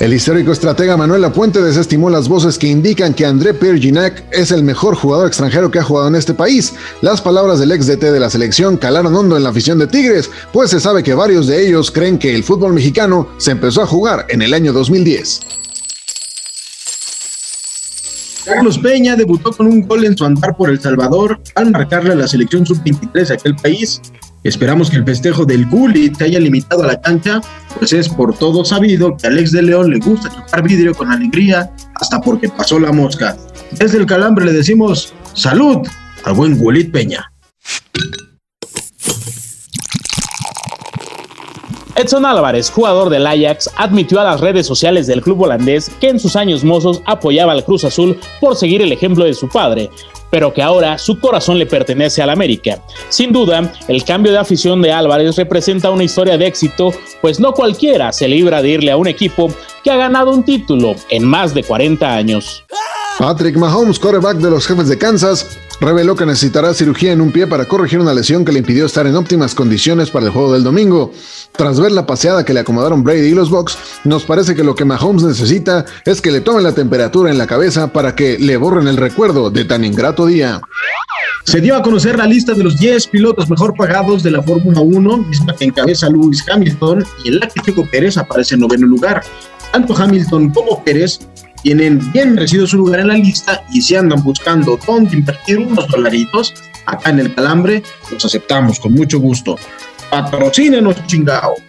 El 0.00 0.14
histórico 0.14 0.52
estratega 0.52 0.96
Manuel 0.96 1.22
Lapuente 1.22 1.60
desestimó 1.60 2.08
las 2.08 2.28
voces 2.28 2.56
que 2.56 2.68
indican 2.68 3.14
que 3.14 3.26
André 3.26 3.52
Pierre 3.52 3.80
Ginac 3.80 4.22
es 4.30 4.52
el 4.52 4.62
mejor 4.62 4.94
jugador 4.94 5.26
extranjero 5.26 5.72
que 5.72 5.80
ha 5.80 5.82
jugado 5.82 6.06
en 6.06 6.14
este 6.14 6.34
país. 6.34 6.72
Las 7.02 7.20
palabras 7.20 7.58
del 7.58 7.72
ex 7.72 7.88
DT 7.88 8.12
de 8.12 8.20
la 8.20 8.30
selección 8.30 8.76
calaron 8.76 9.16
hondo 9.16 9.36
en 9.36 9.42
la 9.42 9.50
afición 9.50 9.76
de 9.80 9.88
Tigres, 9.88 10.30
pues 10.52 10.70
se 10.70 10.78
sabe 10.78 11.02
que 11.02 11.14
varios 11.14 11.48
de 11.48 11.66
ellos 11.66 11.90
creen 11.90 12.16
que 12.16 12.32
el 12.32 12.44
fútbol 12.44 12.74
mexicano 12.74 13.28
se 13.38 13.50
empezó 13.50 13.82
a 13.82 13.86
jugar 13.86 14.26
en 14.28 14.42
el 14.42 14.54
año 14.54 14.72
2010. 14.72 15.40
Carlos 18.44 18.78
Peña 18.78 19.16
debutó 19.16 19.50
con 19.50 19.66
un 19.66 19.82
gol 19.82 20.04
en 20.04 20.16
su 20.16 20.24
andar 20.24 20.56
por 20.56 20.70
El 20.70 20.80
Salvador 20.80 21.40
al 21.56 21.72
marcarle 21.72 22.12
a 22.12 22.16
la 22.16 22.28
selección 22.28 22.64
sub-23 22.64 23.26
de 23.26 23.34
aquel 23.34 23.56
país 23.56 24.00
Esperamos 24.44 24.88
que 24.90 24.96
el 24.96 25.04
festejo 25.04 25.44
del 25.44 25.66
Gullit 25.66 26.16
se 26.16 26.24
haya 26.24 26.38
limitado 26.38 26.84
a 26.84 26.86
la 26.86 27.00
cancha, 27.00 27.40
pues 27.76 27.92
es 27.92 28.08
por 28.08 28.36
todo 28.36 28.64
sabido 28.64 29.16
que 29.16 29.26
a 29.26 29.30
Alex 29.30 29.52
de 29.52 29.62
León 29.62 29.90
le 29.90 29.98
gusta 29.98 30.30
chocar 30.30 30.62
vidrio 30.62 30.94
con 30.94 31.10
alegría 31.10 31.70
hasta 31.94 32.20
porque 32.20 32.48
pasó 32.48 32.78
la 32.78 32.92
mosca. 32.92 33.36
Desde 33.72 33.98
el 33.98 34.06
calambre 34.06 34.44
le 34.44 34.52
decimos 34.52 35.12
salud 35.34 35.86
al 36.24 36.34
buen 36.34 36.58
Gullit 36.58 36.92
Peña. 36.92 37.30
Edson 41.98 42.24
Álvarez, 42.24 42.70
jugador 42.70 43.10
del 43.10 43.26
Ajax, 43.26 43.68
admitió 43.76 44.20
a 44.20 44.24
las 44.24 44.40
redes 44.40 44.68
sociales 44.68 45.08
del 45.08 45.20
club 45.20 45.40
holandés 45.40 45.90
que 46.00 46.08
en 46.08 46.20
sus 46.20 46.36
años 46.36 46.62
mozos 46.62 47.02
apoyaba 47.06 47.50
al 47.50 47.64
Cruz 47.64 47.82
Azul 47.82 48.20
por 48.40 48.54
seguir 48.54 48.82
el 48.82 48.92
ejemplo 48.92 49.24
de 49.24 49.34
su 49.34 49.48
padre, 49.48 49.90
pero 50.30 50.52
que 50.52 50.62
ahora 50.62 50.98
su 50.98 51.18
corazón 51.18 51.58
le 51.58 51.66
pertenece 51.66 52.22
al 52.22 52.30
América. 52.30 52.82
Sin 53.08 53.32
duda, 53.32 53.72
el 53.88 54.04
cambio 54.04 54.32
de 54.32 54.38
afición 54.38 54.82
de 54.82 54.92
Álvarez 54.92 55.36
representa 55.36 55.90
una 55.90 56.04
historia 56.04 56.38
de 56.38 56.46
éxito, 56.46 56.92
pues 57.20 57.40
no 57.40 57.52
cualquiera 57.52 58.12
se 58.12 58.28
libra 58.28 58.62
de 58.62 58.70
irle 58.70 58.90
a 58.90 58.96
un 58.96 59.08
equipo 59.08 59.50
que 59.82 59.90
ha 59.90 59.96
ganado 59.96 60.30
un 60.30 60.44
título 60.44 60.94
en 61.10 61.24
más 61.24 61.54
de 61.54 61.62
40 61.62 62.14
años. 62.14 62.64
Patrick 63.18 63.56
Mahomes, 63.56 63.98
quarterback 63.98 64.36
de 64.36 64.48
los 64.48 64.64
jefes 64.64 64.86
de 64.86 64.96
Kansas, 64.96 65.58
reveló 65.80 66.14
que 66.14 66.24
necesitará 66.24 66.72
cirugía 66.72 67.12
en 67.12 67.20
un 67.20 67.32
pie 67.32 67.48
para 67.48 67.64
corregir 67.64 67.98
una 67.98 68.14
lesión 68.14 68.44
que 68.44 68.52
le 68.52 68.60
impidió 68.60 68.86
estar 68.86 69.08
en 69.08 69.16
óptimas 69.16 69.56
condiciones 69.56 70.08
para 70.10 70.26
el 70.26 70.32
juego 70.32 70.52
del 70.52 70.62
domingo. 70.62 71.12
Tras 71.50 71.80
ver 71.80 71.90
la 71.90 72.06
paseada 72.06 72.44
que 72.44 72.54
le 72.54 72.60
acomodaron 72.60 73.02
Brady 73.02 73.26
y 73.26 73.34
los 73.34 73.50
Bucks, 73.50 73.76
nos 74.04 74.22
parece 74.22 74.54
que 74.54 74.62
lo 74.62 74.76
que 74.76 74.84
Mahomes 74.84 75.24
necesita 75.24 75.84
es 76.04 76.20
que 76.20 76.30
le 76.30 76.42
tomen 76.42 76.62
la 76.62 76.76
temperatura 76.76 77.32
en 77.32 77.38
la 77.38 77.48
cabeza 77.48 77.92
para 77.92 78.14
que 78.14 78.38
le 78.38 78.56
borren 78.56 78.86
el 78.86 78.96
recuerdo 78.96 79.50
de 79.50 79.64
tan 79.64 79.84
ingrato 79.84 80.24
día. 80.24 80.60
Se 81.42 81.60
dio 81.60 81.74
a 81.74 81.82
conocer 81.82 82.16
la 82.18 82.26
lista 82.26 82.54
de 82.54 82.62
los 82.62 82.78
10 82.78 83.08
pilotos 83.08 83.50
mejor 83.50 83.74
pagados 83.74 84.22
de 84.22 84.30
la 84.30 84.42
Fórmula 84.42 84.80
1, 84.80 85.16
misma 85.16 85.56
que 85.56 85.64
encabeza 85.64 86.08
Lewis 86.08 86.44
Hamilton, 86.48 87.04
y 87.24 87.30
el 87.30 87.40
Checo 87.64 87.84
Pérez 87.86 88.16
aparece 88.16 88.54
en 88.54 88.60
noveno 88.60 88.86
lugar. 88.86 89.24
Tanto 89.72 89.96
Hamilton 89.96 90.50
como 90.50 90.84
Pérez 90.84 91.18
tienen 91.62 92.12
bien 92.12 92.34
merecido 92.34 92.66
su 92.66 92.78
lugar 92.78 93.00
en 93.00 93.08
la 93.08 93.14
lista 93.14 93.64
y 93.72 93.82
si 93.82 93.96
andan 93.96 94.22
buscando 94.22 94.78
dónde 94.86 95.16
invertir 95.16 95.58
unos 95.58 95.88
dolaritos, 95.88 96.54
acá 96.86 97.10
en 97.10 97.20
el 97.20 97.34
Calambre 97.34 97.82
los 98.10 98.24
aceptamos 98.24 98.80
con 98.80 98.92
mucho 98.92 99.18
gusto. 99.18 99.56
Patrocínenos, 100.10 101.04
chingao. 101.06 101.67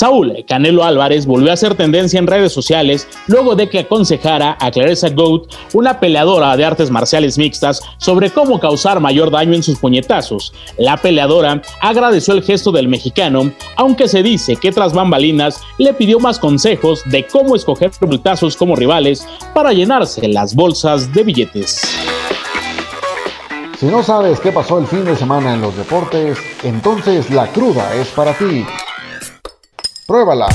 Saúl 0.00 0.34
Canelo 0.48 0.82
Álvarez 0.82 1.26
volvió 1.26 1.50
a 1.50 1.52
hacer 1.52 1.74
tendencia 1.74 2.18
en 2.18 2.26
redes 2.26 2.54
sociales 2.54 3.06
luego 3.26 3.54
de 3.54 3.68
que 3.68 3.80
aconsejara 3.80 4.56
a 4.58 4.70
Clarissa 4.70 5.10
Goat, 5.10 5.52
una 5.74 6.00
peleadora 6.00 6.56
de 6.56 6.64
artes 6.64 6.90
marciales 6.90 7.36
mixtas, 7.36 7.82
sobre 7.98 8.30
cómo 8.30 8.58
causar 8.58 8.98
mayor 8.98 9.30
daño 9.30 9.52
en 9.52 9.62
sus 9.62 9.78
puñetazos. 9.78 10.54
La 10.78 10.96
peleadora 10.96 11.60
agradeció 11.82 12.32
el 12.32 12.42
gesto 12.42 12.72
del 12.72 12.88
mexicano, 12.88 13.52
aunque 13.76 14.08
se 14.08 14.22
dice 14.22 14.56
que 14.56 14.72
tras 14.72 14.94
bambalinas 14.94 15.60
le 15.76 15.92
pidió 15.92 16.18
más 16.18 16.38
consejos 16.38 17.02
de 17.04 17.26
cómo 17.26 17.54
escoger 17.54 17.90
puñetazos 17.90 18.56
como 18.56 18.76
rivales 18.76 19.26
para 19.52 19.74
llenarse 19.74 20.26
las 20.28 20.54
bolsas 20.54 21.12
de 21.12 21.24
billetes. 21.24 21.78
Si 23.78 23.84
no 23.84 24.02
sabes 24.02 24.40
qué 24.40 24.50
pasó 24.50 24.78
el 24.78 24.86
fin 24.86 25.04
de 25.04 25.14
semana 25.14 25.52
en 25.52 25.60
los 25.60 25.76
deportes, 25.76 26.38
entonces 26.62 27.30
la 27.30 27.48
cruda 27.48 27.94
es 27.96 28.08
para 28.08 28.32
ti. 28.32 28.64
Pruébala. 30.10 30.48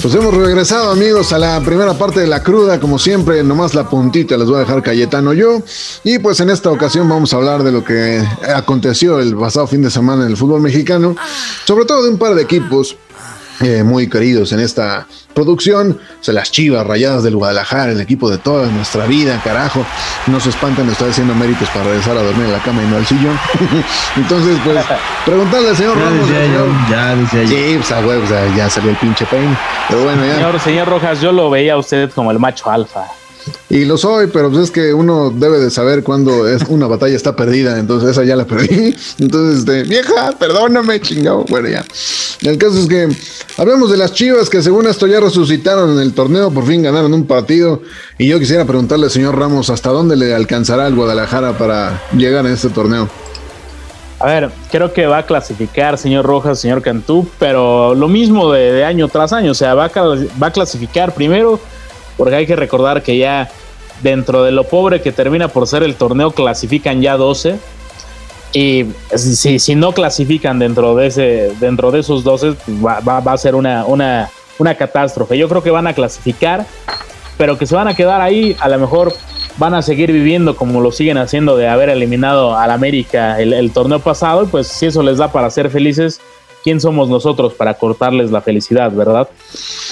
Pues 0.00 0.14
hemos 0.14 0.32
regresado 0.32 0.90
amigos 0.90 1.34
a 1.34 1.38
la 1.38 1.60
primera 1.60 1.92
parte 1.92 2.20
de 2.20 2.26
la 2.26 2.42
cruda, 2.42 2.80
como 2.80 2.98
siempre, 2.98 3.44
nomás 3.44 3.74
la 3.74 3.90
puntita 3.90 4.38
les 4.38 4.46
voy 4.46 4.56
a 4.56 4.60
dejar 4.60 4.82
Cayetano 4.82 5.34
yo. 5.34 5.60
Y 6.02 6.18
pues 6.18 6.40
en 6.40 6.48
esta 6.48 6.70
ocasión 6.70 7.10
vamos 7.10 7.34
a 7.34 7.36
hablar 7.36 7.62
de 7.62 7.72
lo 7.72 7.84
que 7.84 8.26
aconteció 8.54 9.20
el 9.20 9.36
pasado 9.36 9.66
fin 9.66 9.82
de 9.82 9.90
semana 9.90 10.22
en 10.24 10.30
el 10.30 10.38
fútbol 10.38 10.62
mexicano, 10.62 11.14
sobre 11.66 11.84
todo 11.84 12.04
de 12.04 12.08
un 12.08 12.16
par 12.16 12.34
de 12.34 12.40
equipos 12.40 12.96
eh, 13.60 13.82
muy 13.82 14.08
queridos 14.08 14.52
en 14.52 14.60
esta 14.60 15.06
producción. 15.34 15.98
O 16.20 16.24
sea, 16.24 16.34
las 16.34 16.50
chivas 16.50 16.86
rayadas 16.86 17.22
del 17.22 17.36
Guadalajara, 17.36 17.92
el 17.92 18.00
equipo 18.00 18.30
de 18.30 18.38
toda 18.38 18.66
nuestra 18.68 19.06
vida, 19.06 19.40
carajo. 19.42 19.84
No 20.26 20.40
se 20.40 20.50
espanten, 20.50 20.88
estoy 20.88 21.10
haciendo 21.10 21.34
méritos 21.34 21.68
para 21.70 21.84
regresar 21.84 22.16
a 22.16 22.22
dormir 22.22 22.46
en 22.46 22.52
la 22.52 22.58
cama 22.62 22.82
y 22.82 22.86
no 22.86 22.96
al 22.96 23.06
sillón. 23.06 23.38
Entonces, 24.16 24.58
pues, 24.64 24.84
preguntarle 25.24 25.68
al 25.70 25.76
señor 25.76 25.96
Ya 25.96 26.04
Ramos. 26.04 26.28
decía 26.28 26.46
yo, 26.46 26.66
ya 26.90 27.14
decía 27.16 27.42
yo. 27.42 27.48
Sí, 27.48 27.74
pues, 27.78 27.92
a 27.92 28.00
huevo, 28.00 28.24
o 28.24 28.28
sea, 28.28 28.56
ya 28.56 28.70
salió 28.70 28.90
el 28.90 28.96
pinche 28.96 29.24
peine. 29.26 29.56
Pero 29.88 30.04
bueno, 30.04 30.24
ya. 30.24 30.34
Señor, 30.34 30.60
señor 30.60 30.88
Rojas, 30.88 31.20
yo 31.20 31.32
lo 31.32 31.50
veía 31.50 31.74
a 31.74 31.78
usted 31.78 32.10
como 32.12 32.30
el 32.30 32.38
macho 32.38 32.70
alfa. 32.70 33.04
Y 33.70 33.84
lo 33.84 33.96
soy, 33.96 34.28
pero 34.28 34.50
pues 34.50 34.64
es 34.64 34.70
que 34.70 34.92
uno 34.94 35.30
debe 35.30 35.58
de 35.58 35.70
saber 35.70 36.02
cuándo 36.02 36.48
es 36.48 36.62
una 36.68 36.86
batalla 36.88 37.16
está 37.16 37.36
perdida, 37.36 37.78
entonces 37.78 38.10
esa 38.10 38.24
ya 38.24 38.36
la 38.36 38.46
perdí. 38.46 38.94
Entonces, 39.18 39.60
este, 39.60 39.82
vieja, 39.84 40.32
perdóname, 40.38 41.00
chingado. 41.00 41.44
Bueno, 41.48 41.68
ya. 41.68 41.84
El 42.42 42.58
caso 42.58 42.78
es 42.78 42.86
que 42.86 43.08
hablamos 43.56 43.90
de 43.90 43.96
las 43.96 44.12
chivas 44.12 44.48
que 44.48 44.62
según 44.62 44.86
esto 44.86 45.06
ya 45.06 45.20
resucitaron 45.20 45.92
en 45.92 46.00
el 46.00 46.14
torneo, 46.14 46.50
por 46.50 46.66
fin 46.66 46.82
ganaron 46.82 47.12
un 47.12 47.26
partido. 47.26 47.82
Y 48.18 48.28
yo 48.28 48.38
quisiera 48.38 48.64
preguntarle 48.64 49.10
señor 49.10 49.38
Ramos 49.38 49.70
hasta 49.70 49.90
dónde 49.90 50.16
le 50.16 50.34
alcanzará 50.34 50.86
el 50.86 50.94
Guadalajara 50.94 51.56
para 51.58 52.02
llegar 52.16 52.46
a 52.46 52.52
este 52.52 52.68
torneo. 52.68 53.08
A 54.20 54.26
ver, 54.26 54.50
creo 54.70 54.92
que 54.92 55.06
va 55.06 55.18
a 55.18 55.26
clasificar 55.26 55.96
señor 55.96 56.26
Rojas, 56.26 56.58
señor 56.58 56.82
Cantú, 56.82 57.28
pero 57.38 57.94
lo 57.94 58.08
mismo 58.08 58.52
de, 58.52 58.72
de 58.72 58.84
año 58.84 59.06
tras 59.06 59.32
año, 59.32 59.52
o 59.52 59.54
sea, 59.54 59.74
va 59.74 59.84
a, 59.84 60.02
va 60.42 60.46
a 60.48 60.52
clasificar 60.52 61.14
primero, 61.14 61.60
porque 62.18 62.34
hay 62.34 62.46
que 62.46 62.56
recordar 62.56 63.02
que 63.02 63.16
ya 63.16 63.48
dentro 64.02 64.44
de 64.44 64.50
lo 64.52 64.64
pobre 64.64 65.00
que 65.00 65.10
termina 65.12 65.48
por 65.48 65.66
ser 65.66 65.82
el 65.82 65.94
torneo, 65.94 66.32
clasifican 66.32 67.00
ya 67.00 67.16
12. 67.16 67.56
Y 68.52 68.86
si, 69.14 69.58
si 69.58 69.74
no 69.74 69.92
clasifican 69.92 70.58
dentro 70.58 70.94
de 70.94 71.06
ese, 71.06 71.52
dentro 71.60 71.90
de 71.90 72.00
esos 72.00 72.24
12, 72.24 72.52
pues 72.52 72.84
va, 72.84 73.00
va- 73.00 73.20
va 73.20 73.32
a 73.32 73.38
ser 73.38 73.54
una, 73.54 73.84
una, 73.84 74.30
una 74.58 74.74
catástrofe. 74.74 75.36
Yo 75.36 75.48
creo 75.48 75.62
que 75.62 75.70
van 75.70 75.86
a 75.86 75.92
clasificar, 75.94 76.64
pero 77.36 77.58
que 77.58 77.66
se 77.66 77.74
van 77.74 77.88
a 77.88 77.94
quedar 77.94 78.20
ahí, 78.20 78.56
a 78.60 78.68
lo 78.68 78.78
mejor 78.78 79.12
van 79.58 79.74
a 79.74 79.82
seguir 79.82 80.12
viviendo 80.12 80.56
como 80.56 80.80
lo 80.80 80.92
siguen 80.92 81.18
haciendo 81.18 81.56
de 81.56 81.68
haber 81.68 81.88
eliminado 81.90 82.56
al 82.56 82.70
América 82.70 83.38
el, 83.40 83.52
el 83.52 83.70
torneo 83.72 83.98
pasado, 84.00 84.44
y 84.44 84.46
pues 84.46 84.68
si 84.68 84.86
eso 84.86 85.02
les 85.02 85.18
da 85.18 85.30
para 85.30 85.50
ser 85.50 85.68
felices, 85.68 86.20
¿quién 86.64 86.80
somos 86.80 87.08
nosotros 87.08 87.54
para 87.54 87.74
cortarles 87.74 88.30
la 88.30 88.40
felicidad, 88.40 88.92
verdad? 88.92 89.28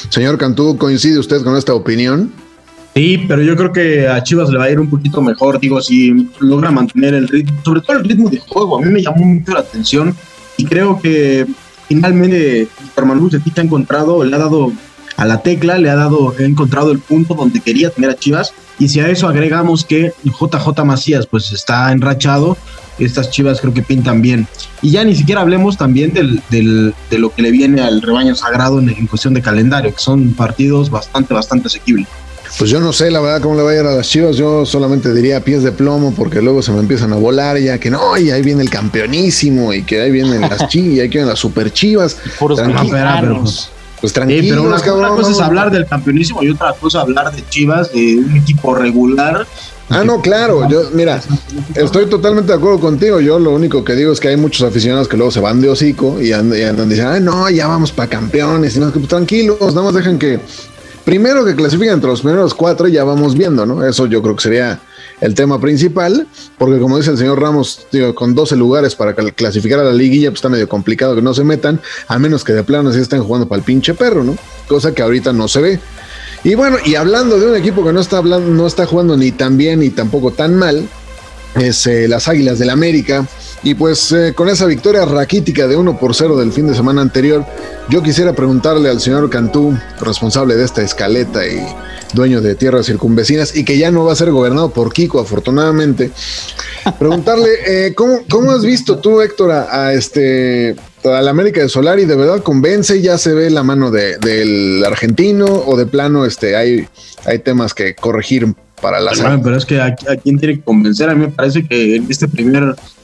Señor 0.09 0.39
Cantú, 0.39 0.77
¿coincide 0.77 1.19
usted 1.19 1.43
con 1.43 1.57
esta 1.57 1.75
opinión? 1.75 2.33
Sí, 2.95 3.25
pero 3.29 3.43
yo 3.43 3.57
creo 3.57 3.73
que 3.73 4.09
a 4.09 4.23
Chivas 4.23 4.49
le 4.49 4.59
va 4.59 4.65
a 4.65 4.71
ir 4.71 4.81
un 4.81 4.89
poquito 4.89 5.21
mejor, 5.21 5.61
digo, 5.61 5.83
si 5.83 6.31
logra 6.41 6.71
mantener 6.71 7.13
el 7.13 7.29
ritmo, 7.29 7.61
sobre 7.63 7.83
todo 7.83 7.99
el 7.99 8.05
ritmo 8.05 8.31
de 8.31 8.39
juego, 8.39 8.79
a 8.79 8.81
mí 8.81 8.91
me 8.91 9.03
llamó 9.03 9.23
mucho 9.23 9.53
la 9.53 9.61
atención 9.61 10.17
y 10.57 10.65
creo 10.65 10.99
que 10.99 11.47
finalmente 11.89 12.69
Germán 12.95 13.19
Luz 13.19 13.35
ha 13.35 13.61
encontrado, 13.61 14.25
le 14.25 14.35
ha 14.35 14.39
dado 14.39 14.73
a 15.17 15.25
la 15.27 15.43
tecla, 15.43 15.79
le 15.79 15.91
ha 15.91 15.95
dado, 15.95 16.35
ha 16.39 16.43
encontrado 16.43 16.91
el 16.91 16.99
punto 16.99 17.35
donde 17.35 17.61
quería 17.61 17.91
tener 17.91 18.11
a 18.11 18.17
Chivas 18.17 18.55
y 18.79 18.89
si 18.89 19.01
a 19.01 19.09
eso 19.09 19.29
agregamos 19.29 19.85
que 19.85 20.13
JJ 20.25 20.85
Macías 20.85 21.27
pues 21.27 21.53
está 21.53 21.93
enrachado, 21.93 22.57
estas 22.99 23.31
Chivas 23.31 23.61
creo 23.61 23.75
que 23.75 23.83
pintan 23.83 24.23
bien. 24.23 24.47
Y 24.83 24.91
ya 24.93 25.05
ni 25.05 25.15
siquiera 25.15 25.41
hablemos 25.43 25.77
también 25.77 26.13
del, 26.13 26.41
del- 26.51 26.95
de 27.11 27.19
lo 27.19 27.31
que 27.35 27.43
le 27.43 27.51
viene 27.51 27.83
al 27.83 28.01
rebaño 28.03 28.35
sagrado 28.35 28.79
en, 28.79 28.89
en 28.91 29.07
cuestión 29.07 29.35
de 29.35 29.43
calendario, 29.43 29.93
que 29.95 30.01
son 30.01 30.33
partidos 30.35 30.91
bastante, 30.91 31.35
bastante 31.35 31.67
asequibles. 31.69 32.07
Pues 32.59 32.71
yo 32.71 32.81
no 32.81 32.93
sé, 32.93 33.11
la 33.11 33.21
verdad, 33.21 33.43
cómo 33.43 33.55
le 33.57 33.63
va 33.63 33.71
a 33.73 33.75
ir 33.75 33.81
a 33.81 33.95
las 33.95 34.09
chivas. 34.09 34.37
Yo 34.37 34.65
solamente 34.65 35.13
diría 35.13 35.41
pies 35.45 35.63
de 35.63 35.73
plomo, 35.73 36.15
porque 36.15 36.41
luego 36.41 36.63
se 36.63 36.73
me 36.73 36.79
empiezan 36.79 37.13
a 37.13 37.17
volar 37.17 37.59
ya 37.59 37.79
que 37.79 37.91
no, 37.91 38.17
y 38.17 38.31
ahí 38.31 38.41
viene 38.43 38.63
el 38.63 38.71
campeonísimo, 38.71 39.75
y 39.75 39.83
que 39.83 40.01
ahí 40.01 40.11
vienen 40.11 40.41
las 40.43 40.69
chivas, 40.69 40.89
y 40.97 41.01
ahí 41.01 41.09
vienen 41.09 41.29
las 41.29 41.39
super 41.39 41.71
chivas. 41.73 42.17
Puros 42.39 42.59
Tranquilo. 42.59 43.43
Pues 44.01 44.13
Sí, 44.13 44.15
tranquilos, 44.15 44.49
pero 44.83 44.97
una, 44.99 45.09
cosa 45.09 45.31
es 45.31 45.39
no. 45.39 45.45
hablar 45.45 45.71
del 45.71 45.87
campeonísimo 45.87 46.43
y 46.43 46.51
otra 46.51 46.75
cosa 46.75 47.01
hablar 47.01 47.35
de 47.35 47.43
Chivas, 47.49 47.91
de 47.93 48.19
un 48.19 48.37
equipo 48.37 48.75
regular. 48.75 49.47
Ah, 49.89 50.03
no, 50.05 50.21
claro. 50.21 50.69
Yo, 50.69 50.91
mira, 50.93 51.21
estoy 51.75 52.07
totalmente 52.07 52.53
de 52.53 52.59
acuerdo 52.59 52.81
contigo. 52.81 53.21
Yo 53.21 53.39
lo 53.39 53.53
único 53.53 53.85
que 53.85 53.95
digo 53.95 54.13
es 54.13 54.21
que 54.21 54.29
hay 54.29 54.37
muchos 54.37 54.67
aficionados 54.67 55.07
que 55.09 55.17
luego 55.17 55.31
se 55.31 55.41
van 55.41 55.61
de 55.61 55.69
hocico 55.69 56.21
y 56.21 56.33
andan, 56.33 56.59
y 56.59 56.63
andan 56.63 56.89
diciendo, 56.89 57.13
ay, 57.13 57.21
no, 57.21 57.49
ya 57.51 57.69
vamos 57.69 57.93
para 57.93 58.09
campeones. 58.11 58.77
Y 58.77 58.81
no, 58.81 58.91
pues, 58.91 59.07
tranquilos, 59.07 59.61
nada 59.61 59.83
más 59.83 59.95
dejen 59.95 60.19
que 60.19 60.41
primero 61.05 61.45
que 61.45 61.55
clasifiquen 61.55 61.95
entre 61.95 62.11
los 62.11 62.21
primeros 62.21 62.53
cuatro 62.53 62.89
y 62.89 62.93
ya 62.93 63.05
vamos 63.05 63.37
viendo, 63.37 63.65
¿no? 63.65 63.87
Eso 63.87 64.07
yo 64.07 64.21
creo 64.23 64.35
que 64.35 64.43
sería 64.43 64.81
el 65.21 65.35
tema 65.35 65.61
principal, 65.61 66.27
porque 66.59 66.81
como 66.81 66.99
dice 66.99 67.13
el 67.13 67.17
señor 67.17 67.41
Ramos, 67.41 67.87
con 68.17 68.35
12 68.35 68.57
lugares 68.57 68.97
para 68.97 69.15
clasificar 69.15 69.79
a 69.79 69.85
la 69.85 69.93
liguilla, 69.93 70.31
pues 70.31 70.39
está 70.39 70.49
medio 70.49 70.69
complicado 70.69 71.15
que 71.15 71.23
no 71.23 71.33
se 71.33 71.45
metan, 71.45 71.81
a 72.09 72.19
menos 72.19 72.43
que 72.43 72.53
de 72.53 72.65
plano 72.65 72.93
sí 72.93 72.99
estén 72.99 73.23
jugando 73.23 73.47
para 73.47 73.61
el 73.61 73.65
pinche 73.65 73.95
perro, 73.95 74.25
¿no? 74.25 74.37
Cosa 74.67 74.93
que 74.93 75.01
ahorita 75.01 75.33
no 75.33 75.47
se 75.47 75.61
ve. 75.61 75.81
Y 76.47 76.55
bueno, 76.55 76.77
y 76.85 76.95
hablando 76.95 77.41
de 77.41 77.49
un 77.49 77.57
equipo 77.57 77.85
que 77.85 77.93
no 77.93 77.99
está 77.99 78.19
hablando, 78.19 78.49
no 78.53 78.69
está 78.69 78.87
jugando 78.87 79.17
ni 79.17 79.33
tan 79.33 79.57
bien 79.57 79.81
ni 79.81 79.91
tampoco 79.91 80.31
tan 80.31 80.55
mal, 80.55 80.89
es 81.57 81.89
eh, 81.89 82.07
las 82.07 82.29
Águilas 82.29 82.61
del 82.61 82.71
América. 82.71 83.27
Y 83.65 83.75
pues 83.75 84.13
eh, 84.13 84.33
con 84.33 84.49
esa 84.49 84.67
victoria 84.67 85.05
raquítica 85.07 85.67
de 85.67 85.75
1 85.75 85.99
por 85.99 86.15
0 86.15 86.37
del 86.37 86.53
fin 86.53 86.69
de 86.69 86.77
semana 86.77 87.03
anterior, 87.03 87.45
yo 87.89 88.01
quisiera 88.01 88.33
preguntarle 88.33 88.89
al 88.89 89.01
señor 89.01 89.29
Cantú, 89.29 89.77
responsable 90.01 90.55
de 90.55 90.65
esta 90.65 90.83
escaleta 90.83 91.45
y 91.45 91.61
dueño 92.13 92.41
de 92.41 92.55
tierras 92.55 92.87
circunvecinas, 92.87 93.57
y 93.57 93.65
que 93.65 93.77
ya 93.77 93.91
no 93.91 94.05
va 94.05 94.13
a 94.13 94.17
ser 94.17 94.31
gobernado 94.31 94.71
por 94.71 94.93
Kiko, 94.93 95.19
afortunadamente, 95.19 96.13
preguntarle, 96.97 97.49
eh, 97.67 97.95
¿cómo, 97.97 98.21
¿cómo 98.31 98.53
has 98.53 98.63
visto 98.63 98.99
tú, 98.99 99.21
Héctor, 99.21 99.51
a 99.51 99.93
este 99.95 100.77
al 101.15 101.29
América 101.29 101.61
de 101.61 101.69
Solari? 101.69 102.05
¿De 102.05 102.17
verdad 102.17 102.43
convence? 102.43 103.01
¿Ya 103.01 103.19
se 103.19 103.35
ve 103.35 103.51
la 103.51 103.63
mano 103.63 103.91
de- 103.91 104.19
del 104.19 104.85
argentino? 104.85 105.45
¿O 105.47 105.77
de 105.77 105.87
plano 105.87 106.25
este, 106.25 106.57
hay, 106.57 106.87
hay 107.25 107.39
temas 107.41 107.75
que 107.75 107.95
corregir 107.95 108.55
para 108.81 109.01
la 109.01 109.13
Bueno, 109.13 109.41
pero 109.43 109.57
es 109.57 109.65
que 109.65 109.81
a, 109.81 109.95
quién 109.95 110.39
tiene 110.39 110.57
que 110.57 110.63
convencer. 110.63 111.09
A 111.09 111.15
mí 111.15 111.27
me 111.27 111.33
parece 111.33 111.67
que 111.67 111.97
en 111.97 112.07
este 112.11 112.29
primer, 112.29 112.63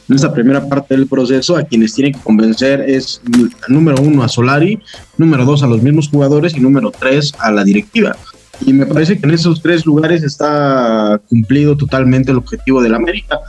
en 0.08 0.14
esta 0.14 0.32
primera 0.32 0.66
parte 0.68 0.94
del 0.96 1.06
proceso, 1.06 1.56
a 1.56 1.62
quienes 1.62 1.94
tiene 1.94 2.12
que 2.12 2.20
convencer 2.20 2.82
es 2.82 3.20
número 3.68 4.02
uno 4.02 4.22
a 4.22 4.28
Solari, 4.28 4.80
número 5.16 5.44
dos 5.44 5.62
a 5.62 5.66
los 5.66 5.82
mismos 5.82 6.08
jugadores 6.08 6.54
y 6.54 6.60
número 6.60 6.90
tres 6.90 7.32
a 7.38 7.50
la 7.50 7.64
directiva. 7.64 8.16
Y 8.64 8.72
me 8.72 8.86
parece 8.86 9.18
que 9.18 9.26
en 9.26 9.32
esos 9.32 9.60
tres 9.62 9.86
lugares 9.86 10.22
está 10.22 11.20
cumplido 11.28 11.76
totalmente 11.76 12.30
el 12.30 12.38
objetivo 12.38 12.82
del 12.82 12.94
América. 12.94 13.40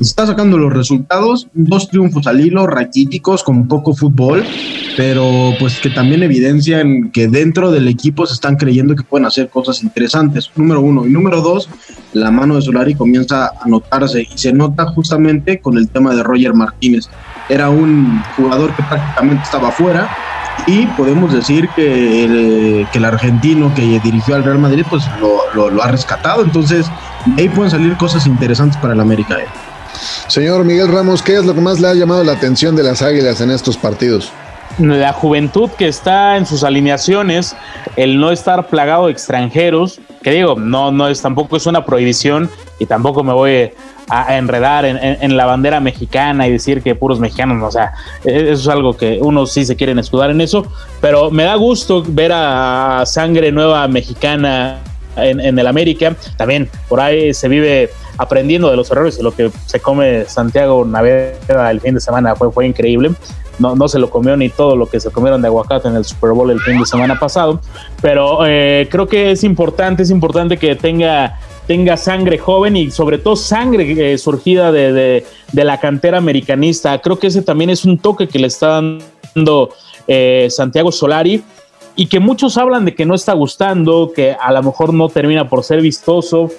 Está 0.00 0.26
sacando 0.26 0.58
los 0.58 0.72
resultados, 0.72 1.46
dos 1.54 1.88
triunfos 1.88 2.26
al 2.26 2.40
hilo, 2.40 2.66
raquíticos, 2.66 3.44
con 3.44 3.68
poco 3.68 3.94
fútbol, 3.94 4.44
pero 4.96 5.52
pues 5.60 5.78
que 5.78 5.88
también 5.88 6.24
evidencian 6.24 7.10
que 7.12 7.28
dentro 7.28 7.70
del 7.70 7.86
equipo 7.86 8.26
se 8.26 8.34
están 8.34 8.56
creyendo 8.56 8.96
que 8.96 9.04
pueden 9.04 9.24
hacer 9.24 9.48
cosas 9.50 9.84
interesantes. 9.84 10.50
Número 10.56 10.80
uno. 10.80 11.06
Y 11.06 11.10
número 11.10 11.40
dos, 11.42 11.68
la 12.12 12.32
mano 12.32 12.56
de 12.56 12.62
Solari 12.62 12.96
comienza 12.96 13.46
a 13.46 13.68
notarse 13.68 14.22
y 14.22 14.36
se 14.36 14.52
nota 14.52 14.86
justamente 14.86 15.60
con 15.60 15.78
el 15.78 15.88
tema 15.88 16.12
de 16.14 16.24
Roger 16.24 16.54
Martínez. 16.54 17.08
Era 17.48 17.70
un 17.70 18.20
jugador 18.36 18.74
que 18.74 18.82
prácticamente 18.82 19.44
estaba 19.44 19.70
fuera 19.70 20.10
y 20.66 20.86
podemos 20.86 21.32
decir 21.32 21.68
que 21.76 22.24
el, 22.92 23.04
argentino 23.04 23.72
que 23.74 24.00
dirigió 24.02 24.34
al 24.34 24.42
Real 24.42 24.58
Madrid 24.58 24.84
pues 24.90 25.04
lo, 25.20 25.70
lo- 25.70 25.82
ha 25.82 25.88
rescatado. 25.88 26.42
Entonces, 26.42 26.86
de 27.26 27.42
ahí 27.42 27.48
pueden 27.48 27.70
salir 27.70 27.96
cosas 27.96 28.26
interesantes 28.26 28.76
para 28.78 28.94
el 28.94 29.00
América. 29.00 29.36
Señor 30.28 30.64
Miguel 30.64 30.88
Ramos, 30.88 31.22
¿qué 31.22 31.36
es 31.36 31.44
lo 31.44 31.54
que 31.54 31.60
más 31.60 31.80
le 31.80 31.88
ha 31.88 31.94
llamado 31.94 32.24
la 32.24 32.32
atención 32.32 32.76
de 32.76 32.82
las 32.82 33.02
Águilas 33.02 33.40
en 33.40 33.50
estos 33.50 33.76
partidos? 33.76 34.30
la 34.78 35.12
juventud 35.12 35.70
que 35.70 35.86
está 35.86 36.36
en 36.36 36.46
sus 36.46 36.64
alineaciones, 36.64 37.56
el 37.96 38.18
no 38.18 38.30
estar 38.32 38.66
plagado 38.68 39.06
de 39.06 39.12
extranjeros, 39.12 40.00
que 40.22 40.32
digo, 40.32 40.56
no, 40.56 40.90
no 40.90 41.08
es 41.08 41.20
tampoco 41.22 41.56
es 41.56 41.66
una 41.66 41.84
prohibición 41.84 42.50
y 42.78 42.86
tampoco 42.86 43.22
me 43.22 43.32
voy 43.32 43.70
a, 44.08 44.36
enredar 44.36 44.84
en, 44.84 45.36
la 45.36 45.46
bandera 45.46 45.80
mexicana 45.80 46.46
y 46.46 46.52
decir 46.52 46.82
que 46.82 46.94
puros 46.94 47.20
mexicanos, 47.20 47.62
o 47.62 47.70
sea, 47.70 47.92
e, 48.24 48.52
eso 48.52 48.62
es 48.62 48.68
algo 48.68 48.96
que 48.96 49.18
unos 49.20 49.52
sí 49.52 49.64
se 49.64 49.76
quieren 49.76 49.98
escudar 49.98 50.30
en 50.30 50.40
eso, 50.40 50.66
pero 51.00 51.30
me 51.30 51.44
da 51.44 51.54
gusto 51.54 52.02
ver 52.06 52.32
a 52.34 53.04
sangre 53.06 53.52
nueva 53.52 53.86
mexicana 53.88 54.80
en, 55.16 55.40
en 55.40 55.58
el 55.58 55.66
América. 55.66 56.16
También 56.36 56.68
por 56.88 57.00
ahí 57.00 57.34
se 57.34 57.48
vive 57.48 57.90
aprendiendo 58.18 58.70
de 58.70 58.76
los 58.76 58.90
errores 58.90 59.18
y 59.18 59.22
lo 59.22 59.34
que 59.34 59.50
se 59.66 59.80
come 59.80 60.24
Santiago 60.26 60.84
Naveda 60.84 61.70
el 61.70 61.80
fin 61.80 61.94
de 61.94 62.00
semana 62.00 62.34
fue, 62.36 62.50
fue 62.50 62.66
increíble. 62.66 63.12
No, 63.58 63.76
no 63.76 63.86
se 63.86 64.00
lo 64.00 64.10
comió 64.10 64.36
ni 64.36 64.48
todo 64.48 64.74
lo 64.74 64.86
que 64.86 64.98
se 64.98 65.10
comieron 65.10 65.40
de 65.40 65.46
aguacate 65.46 65.86
en 65.86 65.94
el 65.94 66.04
Super 66.04 66.30
Bowl 66.32 66.50
el 66.50 66.60
fin 66.60 66.78
de 66.78 66.86
semana 66.86 67.20
pasado, 67.20 67.60
pero 68.02 68.44
eh, 68.44 68.88
creo 68.90 69.06
que 69.06 69.30
es 69.30 69.44
importante, 69.44 70.02
es 70.02 70.10
importante 70.10 70.56
que 70.56 70.74
tenga 70.74 71.38
tenga 71.68 71.96
sangre 71.96 72.36
joven 72.36 72.76
y 72.76 72.90
sobre 72.90 73.16
todo 73.16 73.36
sangre 73.36 74.12
eh, 74.12 74.18
surgida 74.18 74.70
de, 74.70 75.24
de, 75.52 75.64
la 75.64 75.80
cantera 75.80 76.18
americanista. 76.18 77.00
Creo 77.00 77.18
que 77.18 77.28
ese 77.28 77.40
también 77.40 77.70
es 77.70 77.84
un 77.86 77.96
toque 77.96 78.28
que 78.28 78.38
le 78.38 78.48
está 78.48 78.82
dando 79.34 79.70
eh, 80.06 80.48
Santiago 80.50 80.92
Solari 80.92 81.42
y 81.96 82.06
que 82.06 82.20
muchos 82.20 82.56
hablan 82.56 82.84
de 82.84 82.94
que 82.94 83.06
no 83.06 83.14
está 83.14 83.32
gustando, 83.32 84.12
que 84.14 84.32
a 84.32 84.52
lo 84.52 84.62
mejor 84.62 84.92
no 84.92 85.08
termina 85.08 85.48
por 85.48 85.64
ser 85.64 85.80
vistoso. 85.80 86.50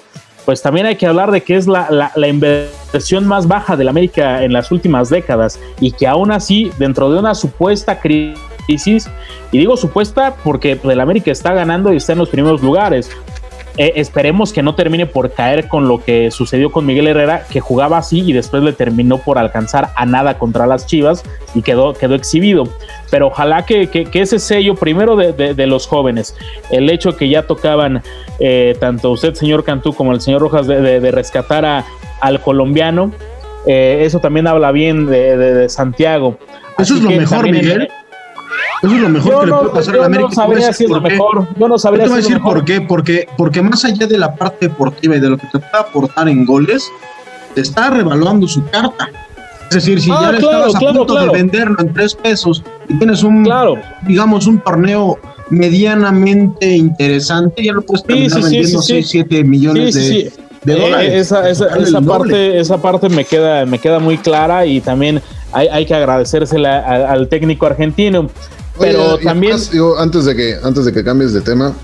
Pues 0.44 0.62
también 0.62 0.86
hay 0.86 0.94
que 0.94 1.06
hablar 1.06 1.32
de 1.32 1.42
que 1.42 1.56
es 1.56 1.66
la, 1.66 1.90
la, 1.90 2.12
la 2.14 2.28
inversión 2.28 3.26
más 3.26 3.48
baja 3.48 3.76
de 3.76 3.82
la 3.82 3.90
América 3.90 4.44
en 4.44 4.52
las 4.52 4.70
últimas 4.70 5.10
décadas 5.10 5.58
y 5.80 5.90
que 5.90 6.06
aún 6.06 6.30
así, 6.30 6.70
dentro 6.78 7.10
de 7.10 7.18
una 7.18 7.34
supuesta 7.34 7.98
crisis, 7.98 9.10
y 9.50 9.58
digo 9.58 9.76
supuesta 9.76 10.36
porque 10.44 10.78
el 10.82 11.00
América 11.00 11.32
está 11.32 11.52
ganando 11.52 11.92
y 11.92 11.96
está 11.96 12.12
en 12.12 12.18
los 12.18 12.28
primeros 12.28 12.62
lugares, 12.62 13.10
eh, 13.78 13.92
esperemos 13.96 14.52
que 14.52 14.62
no 14.62 14.74
termine 14.74 15.06
por 15.06 15.32
caer 15.32 15.68
con 15.68 15.86
lo 15.86 16.02
que 16.02 16.30
sucedió 16.30 16.72
con 16.72 16.86
Miguel 16.86 17.08
Herrera, 17.08 17.44
que 17.50 17.60
jugaba 17.60 17.98
así 17.98 18.20
y 18.20 18.32
después 18.32 18.62
le 18.62 18.72
terminó 18.72 19.18
por 19.18 19.38
alcanzar 19.38 19.90
a 19.96 20.06
nada 20.06 20.38
contra 20.38 20.66
las 20.66 20.86
Chivas 20.86 21.24
y 21.54 21.62
quedó, 21.62 21.92
quedó 21.92 22.14
exhibido. 22.14 22.64
Pero 23.10 23.26
ojalá 23.28 23.66
que, 23.66 23.88
ese 24.14 24.38
sello, 24.38 24.74
primero 24.76 25.16
de, 25.16 25.66
los 25.66 25.86
jóvenes, 25.86 26.34
el 26.70 26.88
hecho 26.88 27.16
que 27.16 27.28
ya 27.28 27.42
tocaban 27.42 28.02
eh, 28.38 28.76
tanto 28.80 29.10
usted, 29.10 29.34
señor 29.34 29.64
Cantú, 29.64 29.92
como 29.92 30.12
el 30.12 30.20
señor 30.20 30.40
Rojas, 30.40 30.66
de, 30.66 31.10
rescatar 31.10 31.64
a, 31.64 31.84
al 32.20 32.40
colombiano, 32.40 33.12
eh, 33.66 34.02
eso 34.02 34.20
también 34.20 34.46
habla 34.46 34.72
bien 34.72 35.06
de, 35.06 35.68
Santiago. 35.68 36.38
Eso 36.78 36.94
es 36.94 37.02
lo 37.02 37.10
mejor, 37.10 37.50
Miguel. 37.50 37.88
Eso 38.82 38.94
es 38.94 39.00
lo 39.00 39.08
mejor 39.08 39.40
que 39.40 39.46
le 39.46 39.52
puede 39.52 39.70
pasar 39.70 39.94
a 39.94 39.98
la 39.98 40.06
América. 40.06 40.28
No 40.28 40.34
sabría 40.34 40.72
si 40.72 40.84
es 40.84 40.90
lo 40.90 41.00
mejor. 41.00 41.48
Yo 41.58 41.68
no 41.68 41.78
sabría 41.78 42.04
te 42.04 42.10
voy 42.10 42.18
a 42.18 42.22
decir 42.22 42.40
por 42.40 42.64
qué. 42.64 42.80
Porque, 42.80 43.26
porque 43.36 43.62
más 43.62 43.84
allá 43.84 44.06
de 44.06 44.18
la 44.18 44.34
parte 44.34 44.68
deportiva 44.68 45.16
y 45.16 45.20
de 45.20 45.30
lo 45.30 45.38
que 45.38 45.46
te 45.46 45.58
puede 45.58 45.78
aportar 45.78 46.28
en 46.28 46.44
goles, 46.44 46.90
te 47.54 47.62
está 47.62 47.90
revaluando 47.90 48.46
su 48.46 48.64
carta. 48.66 49.08
Es 49.70 49.74
decir, 49.74 50.00
si 50.00 50.10
ah, 50.12 50.18
ya 50.22 50.32
le 50.32 50.38
estabas 50.38 50.74
a 50.74 50.78
punto 50.78 51.14
de 51.14 51.28
venderlo 51.30 51.76
en 51.80 51.92
tres 51.92 52.14
pesos 52.14 52.62
y 52.88 52.94
tienes 52.98 53.22
un, 53.24 53.48
digamos, 54.06 54.46
un 54.46 54.60
torneo 54.60 55.18
medianamente 55.50 56.76
interesante, 56.76 57.64
ya 57.64 57.72
lo 57.72 57.82
puedes 57.82 58.04
terminar 58.04 58.42
vendiendo 58.42 58.80
6, 58.80 59.08
7 59.08 59.44
millones 59.44 59.94
de, 59.94 60.32
de, 60.64 60.80
dólares. 60.80 61.12
Eh, 61.12 61.18
esa, 61.18 61.48
esa, 61.48 61.76
esa 61.76 62.00
parte, 62.00 62.60
esa 62.60 62.80
parte 62.80 63.08
me 63.08 63.24
queda, 63.24 63.66
me 63.66 63.78
queda 63.78 63.98
muy 63.98 64.18
clara 64.18 64.66
y 64.66 64.80
también 64.80 65.20
hay, 65.56 65.68
hay 65.68 65.86
que 65.86 65.94
agradecérsela 65.94 67.06
al 67.10 67.28
técnico 67.28 67.66
argentino. 67.66 68.28
Pero 68.78 69.18
también. 69.18 69.56
antes, 69.98 70.24
de 70.26 70.36
que, 70.36 70.56
antes 70.62 70.84
de 70.84 70.92
que 70.92 71.02
cambies 71.02 71.32
de 71.32 71.40
tema, 71.40 71.74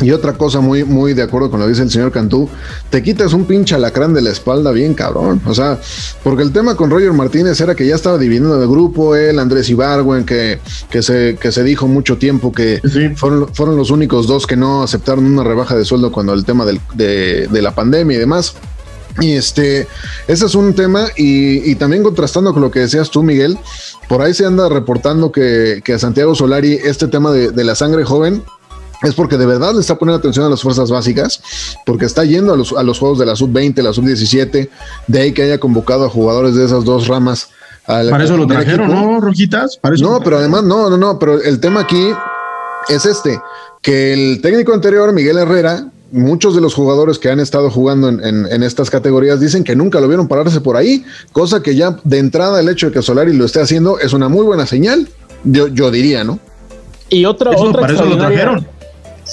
y 0.00 0.12
otra 0.12 0.32
cosa 0.34 0.60
muy, 0.60 0.84
muy 0.84 1.12
de 1.12 1.22
acuerdo 1.22 1.50
con 1.50 1.58
lo 1.60 1.66
que 1.66 1.70
dice 1.70 1.82
el 1.82 1.90
señor 1.90 2.12
Cantú, 2.12 2.48
te 2.88 3.02
quitas 3.02 3.32
un 3.32 3.44
pinche 3.44 3.74
alacrán 3.74 4.14
de 4.14 4.22
la 4.22 4.30
espalda 4.30 4.70
bien 4.70 4.94
cabrón. 4.94 5.42
O 5.44 5.54
sea, 5.54 5.78
porque 6.22 6.42
el 6.42 6.52
tema 6.52 6.76
con 6.76 6.88
Roger 6.88 7.12
Martínez 7.12 7.60
era 7.60 7.74
que 7.74 7.86
ya 7.86 7.96
estaba 7.96 8.16
dividiendo 8.16 8.62
el 8.62 8.68
grupo, 8.68 9.16
él, 9.16 9.38
Andrés 9.38 9.68
Ibargüen, 9.68 10.24
que, 10.24 10.60
que, 10.88 11.02
se, 11.02 11.36
que 11.38 11.52
se 11.52 11.64
dijo 11.64 11.88
mucho 11.88 12.16
tiempo 12.16 12.52
que 12.52 12.80
fueron, 13.16 13.52
fueron 13.52 13.76
los 13.76 13.90
únicos 13.90 14.26
dos 14.26 14.46
que 14.46 14.56
no 14.56 14.82
aceptaron 14.84 15.26
una 15.26 15.42
rebaja 15.42 15.74
de 15.76 15.84
sueldo 15.84 16.12
cuando 16.12 16.32
el 16.32 16.44
tema 16.44 16.64
del, 16.64 16.80
de, 16.94 17.48
de 17.48 17.62
la 17.62 17.74
pandemia 17.74 18.16
y 18.16 18.20
demás. 18.20 18.54
Y 19.18 19.32
este, 19.32 19.86
ese 20.28 20.46
es 20.46 20.54
un 20.54 20.74
tema 20.74 21.08
y, 21.16 21.74
también 21.74 22.02
contrastando 22.02 22.52
con 22.52 22.62
lo 22.62 22.70
que 22.70 22.80
decías 22.80 23.10
tú, 23.10 23.22
Miguel, 23.22 23.58
por 24.08 24.22
ahí 24.22 24.34
se 24.34 24.46
anda 24.46 24.68
reportando 24.68 25.32
que, 25.32 25.82
a 25.92 25.98
Santiago 25.98 26.34
Solari 26.34 26.74
este 26.84 27.08
tema 27.08 27.32
de, 27.32 27.64
la 27.64 27.74
sangre 27.74 28.04
joven 28.04 28.42
es 29.02 29.14
porque 29.14 29.38
de 29.38 29.46
verdad 29.46 29.74
le 29.74 29.80
está 29.80 29.98
poniendo 29.98 30.18
atención 30.18 30.44
a 30.44 30.50
las 30.50 30.60
fuerzas 30.60 30.90
básicas, 30.90 31.42
porque 31.86 32.04
está 32.04 32.24
yendo 32.24 32.52
a 32.52 32.56
los, 32.56 32.72
a 32.72 32.82
los 32.82 32.98
juegos 32.98 33.18
de 33.18 33.26
la 33.26 33.34
sub-20, 33.34 33.82
la 33.82 33.92
sub-17, 33.92 34.68
de 35.06 35.20
ahí 35.20 35.32
que 35.32 35.42
haya 35.42 35.58
convocado 35.58 36.04
a 36.04 36.10
jugadores 36.10 36.54
de 36.54 36.66
esas 36.66 36.84
dos 36.84 37.08
ramas. 37.08 37.48
Para 37.86 38.22
eso 38.22 38.36
lo 38.36 38.46
trajeron, 38.46 38.90
¿no, 38.90 39.20
Rojitas? 39.20 39.80
no, 40.00 40.20
pero 40.20 40.38
además, 40.38 40.64
no, 40.64 40.90
no, 40.90 40.96
no, 40.96 41.18
pero 41.18 41.40
el 41.40 41.58
tema 41.60 41.80
aquí 41.80 42.12
es 42.88 43.06
este, 43.06 43.40
que 43.82 44.12
el 44.12 44.40
técnico 44.42 44.74
anterior, 44.74 45.12
Miguel 45.12 45.38
Herrera, 45.38 45.86
muchos 46.12 46.54
de 46.54 46.60
los 46.60 46.74
jugadores 46.74 47.18
que 47.18 47.30
han 47.30 47.40
estado 47.40 47.70
jugando 47.70 48.08
en, 48.08 48.62
estas 48.62 48.90
categorías 48.90 49.40
dicen 49.40 49.64
que 49.64 49.76
nunca 49.76 50.00
lo 50.00 50.08
vieron 50.08 50.28
pararse 50.28 50.60
por 50.60 50.76
ahí, 50.76 51.04
cosa 51.32 51.62
que 51.62 51.74
ya 51.74 51.96
de 52.04 52.18
entrada 52.18 52.60
el 52.60 52.68
hecho 52.68 52.86
de 52.86 52.92
que 52.92 53.02
Solari 53.02 53.36
lo 53.36 53.44
esté 53.44 53.60
haciendo 53.60 53.98
es 53.98 54.12
una 54.12 54.28
muy 54.28 54.44
buena 54.44 54.66
señal, 54.66 55.08
yo, 55.44 55.68
yo 55.68 55.90
diría, 55.90 56.24
¿no? 56.24 56.38
Y 57.08 57.24
otra, 57.24 57.50
otra 57.56 57.82
para 57.82 57.94
eso 57.94 58.04
lo 58.04 58.16
trajeron. 58.16 58.66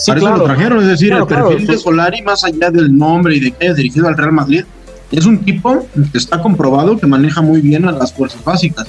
para 0.07 0.19
eso 0.19 0.37
lo 0.37 0.43
trajeron, 0.43 0.81
es 0.81 0.87
decir, 0.87 1.13
el 1.13 1.25
perfil 1.25 1.67
de 1.67 1.77
Solari, 1.77 2.21
más 2.21 2.43
allá 2.43 2.71
del 2.71 2.95
nombre 2.95 3.35
y 3.35 3.39
de 3.39 3.51
que 3.51 3.67
es 3.67 3.75
dirigido 3.75 4.07
al 4.07 4.17
Real 4.17 4.31
Madrid, 4.31 4.63
es 5.11 5.25
un 5.25 5.39
tipo 5.39 5.87
que 6.11 6.17
está 6.17 6.41
comprobado 6.41 6.97
que 6.97 7.07
maneja 7.07 7.41
muy 7.41 7.61
bien 7.61 7.85
a 7.85 7.91
las 7.91 8.13
fuerzas 8.13 8.43
básicas. 8.43 8.87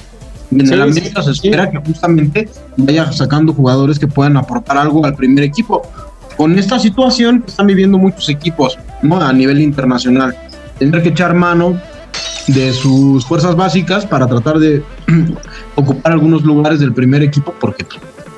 en 0.51 0.73
el 0.73 0.81
América 0.81 1.21
se 1.21 1.31
espera 1.31 1.69
que 1.69 1.77
justamente 1.77 2.49
vaya 2.75 3.11
sacando 3.11 3.53
jugadores 3.53 3.99
que 3.99 4.07
puedan 4.07 4.35
aportar 4.37 4.77
algo 4.77 5.05
al 5.05 5.15
primer 5.15 5.43
equipo 5.43 5.83
con 6.39 6.57
esta 6.57 6.79
situación 6.79 7.41
que 7.41 7.49
están 7.49 7.67
viviendo 7.67 7.97
muchos 7.97 8.29
equipos 8.29 8.79
¿no? 9.01 9.21
a 9.21 9.33
nivel 9.33 9.59
internacional. 9.59 10.33
Tendrá 10.77 11.03
que 11.03 11.09
echar 11.09 11.33
mano 11.33 11.77
de 12.47 12.71
sus 12.71 13.25
fuerzas 13.25 13.57
básicas 13.57 14.05
para 14.05 14.25
tratar 14.25 14.57
de 14.57 14.81
ocupar 15.75 16.13
algunos 16.13 16.43
lugares 16.43 16.79
del 16.79 16.93
primer 16.93 17.23
equipo 17.23 17.53
porque 17.59 17.85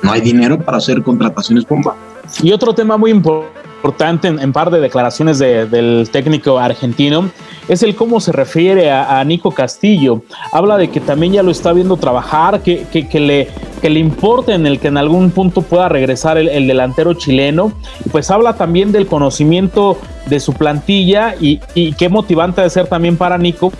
no 0.02 0.10
hay 0.10 0.20
dinero 0.20 0.58
para 0.58 0.78
hacer 0.78 1.00
contrataciones 1.04 1.64
bomba. 1.64 1.94
Y 2.40 2.52
otro 2.52 2.74
tema 2.74 2.96
muy 2.96 3.10
importante 3.10 4.28
en, 4.28 4.52
par 4.52 4.70
de 4.70 4.80
declaraciones 4.80 5.38
del 5.38 6.08
técnico 6.12 6.58
argentino 6.58 7.30
es 7.68 7.82
el 7.82 7.94
cómo 7.94 8.20
se 8.20 8.32
refiere 8.32 8.90
a, 8.90 9.22
Nico 9.24 9.50
Castillo. 9.50 10.22
Habla 10.52 10.78
de 10.78 10.88
que 10.90 11.00
también 11.00 11.32
ya 11.32 11.42
lo 11.42 11.50
está 11.50 11.72
viendo 11.72 11.96
trabajar, 11.96 12.62
que, 12.62 12.86
que, 12.88 13.20
le, 13.20 13.48
que 13.80 13.90
le 13.90 14.00
importa 14.00 14.54
en 14.54 14.66
el 14.66 14.78
que 14.78 14.88
en 14.88 14.96
algún 14.96 15.30
punto 15.30 15.62
pueda 15.62 15.88
regresar 15.88 16.38
el, 16.38 16.66
delantero 16.66 17.14
chileno. 17.14 17.72
Pues 18.10 18.30
habla 18.30 18.54
también 18.54 18.92
del 18.92 19.06
conocimiento 19.06 19.98
de 20.26 20.38
su 20.40 20.52
plantilla 20.52 21.34
y, 21.40 21.60
y 21.74 21.92
qué 21.94 22.08
motivante 22.08 22.62
de 22.62 22.70
ser 22.70 22.86
también 22.86 23.16
para 23.16 23.36
Nico 23.38 23.72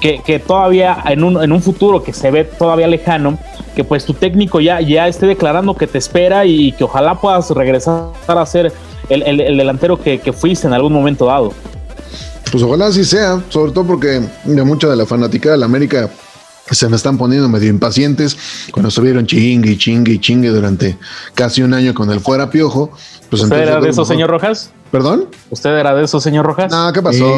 que, 0.00 0.22
que, 0.22 0.38
todavía 0.38 0.96
en 1.06 1.22
un, 1.22 1.42
en 1.42 1.52
un, 1.52 1.62
futuro 1.62 2.02
que 2.02 2.12
se 2.12 2.30
ve 2.30 2.44
todavía 2.44 2.86
lejano, 2.86 3.38
que 3.74 3.84
pues 3.84 4.04
tu 4.04 4.14
técnico 4.14 4.60
ya, 4.60 4.80
ya 4.80 5.08
esté 5.08 5.26
declarando 5.26 5.76
que 5.76 5.86
te 5.86 5.98
espera 5.98 6.46
y 6.46 6.72
que 6.72 6.84
ojalá 6.84 7.20
puedas 7.20 7.50
regresar 7.50 8.10
a 8.26 8.46
ser 8.46 8.72
el, 9.08 9.22
el, 9.22 9.56
delantero 9.56 10.00
que, 10.00 10.18
que, 10.20 10.32
fuiste 10.32 10.66
en 10.66 10.72
algún 10.72 10.92
momento 10.92 11.26
dado. 11.26 11.52
Pues 12.50 12.62
ojalá 12.62 12.86
así 12.86 13.04
sea, 13.04 13.42
sobre 13.48 13.72
todo 13.72 13.86
porque 13.86 14.22
de 14.44 14.64
mucha 14.64 14.88
de 14.88 14.96
la 14.96 15.06
fanática 15.06 15.52
de 15.52 15.58
la 15.58 15.66
América 15.66 16.10
se 16.70 16.88
me 16.88 16.96
están 16.96 17.18
poniendo 17.18 17.48
medio 17.48 17.68
impacientes 17.68 18.36
cuando 18.72 18.88
estuvieron 18.88 19.26
chingue 19.26 19.72
y 19.72 19.76
chingue 19.76 20.12
y 20.12 20.18
chingue 20.18 20.48
durante 20.48 20.96
casi 21.34 21.62
un 21.62 21.74
año 21.74 21.94
con 21.94 22.10
el 22.10 22.20
fuera 22.20 22.50
piojo. 22.50 22.90
Pues 23.28 23.42
¿Usted 23.42 23.56
era 23.56 23.80
de 23.80 23.90
eso, 23.90 24.04
señor 24.04 24.30
Rojas? 24.30 24.70
¿Perdón? 24.90 25.26
¿Usted 25.50 25.70
era 25.70 25.94
de 25.94 26.04
eso, 26.04 26.20
señor 26.20 26.46
Rojas? 26.46 26.70
No, 26.72 26.92
¿qué 26.92 27.02
pasó, 27.02 27.36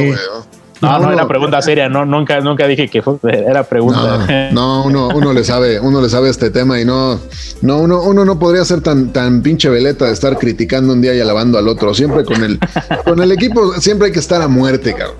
No, 0.82 0.98
no, 0.98 1.12
era 1.12 1.28
pregunta 1.28 1.62
seria, 1.62 1.88
no, 1.88 2.04
nunca, 2.04 2.40
nunca 2.40 2.66
dije 2.66 2.88
que 2.88 3.02
fue, 3.02 3.16
era 3.22 3.62
pregunta. 3.62 4.26
No, 4.52 4.84
uno, 4.84 5.08
uno 5.14 5.32
le 5.32 5.44
sabe, 5.44 5.78
uno 5.78 6.00
le 6.00 6.08
sabe 6.08 6.28
este 6.28 6.50
tema 6.50 6.80
y 6.80 6.84
no, 6.84 7.20
no, 7.62 7.78
uno, 7.78 8.02
uno 8.02 8.24
no 8.24 8.38
podría 8.38 8.64
ser 8.64 8.80
tan, 8.80 9.12
tan 9.12 9.42
pinche 9.42 9.68
veleta 9.68 10.06
de 10.06 10.12
estar 10.12 10.36
criticando 10.36 10.92
un 10.92 11.00
día 11.00 11.14
y 11.14 11.20
alabando 11.20 11.58
al 11.58 11.68
otro. 11.68 11.94
Siempre 11.94 12.24
con 12.24 12.42
el, 12.42 12.58
con 13.04 13.22
el 13.22 13.30
equipo, 13.30 13.74
siempre 13.80 14.06
hay 14.08 14.12
que 14.12 14.18
estar 14.18 14.42
a 14.42 14.48
muerte, 14.48 14.92
cabrón. 14.94 15.16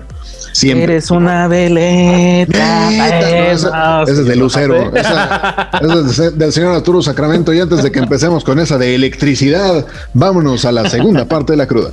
Siempre. 0.51 0.83
Eres 0.83 1.09
una 1.09 1.47
veleta. 1.47 2.91
ese, 3.51 3.67
es 4.07 4.25
de 4.25 4.35
Lucero. 4.35 4.95
Esa, 4.95 5.69
es 5.81 6.37
del 6.37 6.51
señor 6.51 6.75
Arturo 6.75 7.01
Sacramento. 7.01 7.51
Y 7.53 7.59
antes 7.59 7.81
de 7.81 7.91
que 7.91 7.99
empecemos 7.99 8.43
con 8.43 8.59
esa 8.59 8.77
de 8.77 8.93
electricidad, 8.93 9.85
vámonos 10.13 10.65
a 10.65 10.71
la 10.71 10.87
segunda 10.89 11.25
parte 11.25 11.53
de 11.53 11.57
la 11.57 11.67
cruda. 11.67 11.91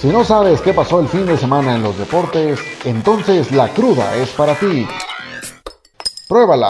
Si 0.00 0.06
no 0.06 0.24
sabes 0.24 0.60
qué 0.60 0.72
pasó 0.72 1.00
el 1.00 1.08
fin 1.08 1.26
de 1.26 1.36
semana 1.36 1.74
en 1.74 1.82
los 1.82 1.98
deportes, 1.98 2.60
entonces 2.84 3.50
la 3.50 3.68
cruda 3.74 4.14
es 4.14 4.28
para 4.28 4.54
ti. 4.54 4.86
Pruébala. 6.28 6.68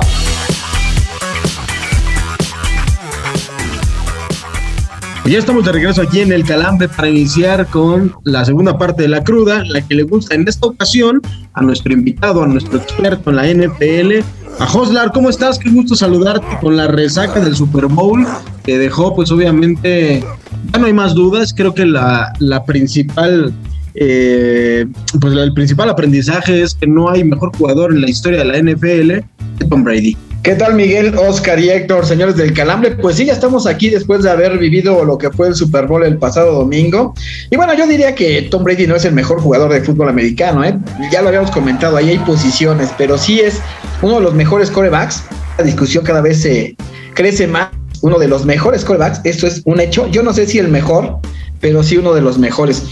Ya 5.26 5.38
estamos 5.38 5.62
de 5.66 5.72
regreso 5.72 6.00
aquí 6.00 6.20
en 6.20 6.32
el 6.32 6.42
Calambre 6.42 6.88
para 6.88 7.10
iniciar 7.10 7.66
con 7.66 8.14
la 8.24 8.46
segunda 8.46 8.78
parte 8.78 9.02
de 9.02 9.08
la 9.08 9.22
cruda, 9.22 9.62
la 9.66 9.86
que 9.86 9.94
le 9.94 10.04
gusta 10.04 10.34
en 10.34 10.48
esta 10.48 10.68
ocasión 10.68 11.20
a 11.52 11.60
nuestro 11.60 11.92
invitado, 11.92 12.42
a 12.42 12.46
nuestro 12.46 12.78
experto 12.78 13.28
en 13.28 13.36
la 13.36 13.46
NFL, 13.46 14.24
a 14.58 14.66
Joslar. 14.66 15.12
¿Cómo 15.12 15.30
estás? 15.30 15.58
Qué 15.58 15.70
gusto 15.70 15.94
saludarte 15.94 16.46
con 16.60 16.76
la 16.76 16.88
resaca 16.88 17.40
del 17.40 17.54
Super 17.54 17.86
Bowl 17.86 18.26
que 18.64 18.78
dejó, 18.78 19.14
pues 19.14 19.30
obviamente, 19.30 20.24
ya 20.72 20.78
no 20.78 20.86
hay 20.86 20.92
más 20.92 21.14
dudas. 21.14 21.54
Creo 21.54 21.74
que 21.74 21.86
la, 21.86 22.32
la 22.38 22.64
principal 22.64 23.54
eh, 23.94 24.86
pues 25.20 25.34
el 25.34 25.52
principal 25.54 25.90
aprendizaje 25.90 26.62
es 26.62 26.74
que 26.74 26.86
no 26.86 27.10
hay 27.10 27.24
mejor 27.24 27.56
jugador 27.56 27.92
en 27.92 28.00
la 28.00 28.08
historia 28.10 28.38
de 28.38 28.44
la 28.44 28.58
NFL 28.58 29.24
que 29.58 29.64
Tom 29.68 29.82
Brady. 29.82 30.16
¿Qué 30.42 30.54
tal 30.54 30.74
Miguel, 30.74 31.14
Oscar 31.18 31.58
y 31.58 31.68
Héctor, 31.68 32.06
señores 32.06 32.36
del 32.36 32.54
Calambre? 32.54 32.92
Pues 32.92 33.16
sí, 33.16 33.26
ya 33.26 33.32
estamos 33.32 33.66
aquí 33.66 33.90
después 33.90 34.22
de 34.22 34.30
haber 34.30 34.56
vivido 34.56 35.04
lo 35.04 35.18
que 35.18 35.30
fue 35.30 35.48
el 35.48 35.54
Super 35.54 35.86
Bowl 35.86 36.04
el 36.04 36.16
pasado 36.16 36.52
domingo. 36.52 37.12
Y 37.50 37.56
bueno, 37.56 37.74
yo 37.74 37.86
diría 37.86 38.14
que 38.14 38.42
Tom 38.42 38.62
Brady 38.62 38.86
no 38.86 38.94
es 38.94 39.04
el 39.04 39.12
mejor 39.12 39.40
jugador 39.40 39.72
de 39.72 39.80
fútbol 39.80 40.08
americano, 40.08 40.64
¿eh? 40.64 40.78
Ya 41.10 41.22
lo 41.22 41.28
habíamos 41.28 41.50
comentado, 41.50 41.96
ahí 41.96 42.10
hay 42.10 42.18
posiciones, 42.20 42.88
pero 42.96 43.18
sí 43.18 43.40
es 43.40 43.60
uno 44.00 44.16
de 44.16 44.20
los 44.22 44.34
mejores 44.34 44.70
corebacks. 44.70 45.24
La 45.58 45.64
discusión 45.64 46.04
cada 46.04 46.20
vez 46.20 46.40
se 46.40 46.76
crece 47.14 47.46
más. 47.46 47.68
Uno 48.00 48.18
de 48.18 48.28
los 48.28 48.46
mejores 48.46 48.84
corebacks, 48.84 49.20
esto 49.24 49.48
es 49.48 49.60
un 49.64 49.80
hecho. 49.80 50.06
Yo 50.06 50.22
no 50.22 50.32
sé 50.32 50.46
si 50.46 50.60
el 50.60 50.68
mejor, 50.68 51.18
pero 51.60 51.82
sí 51.82 51.96
uno 51.96 52.14
de 52.14 52.20
los 52.20 52.38
mejores. 52.38 52.84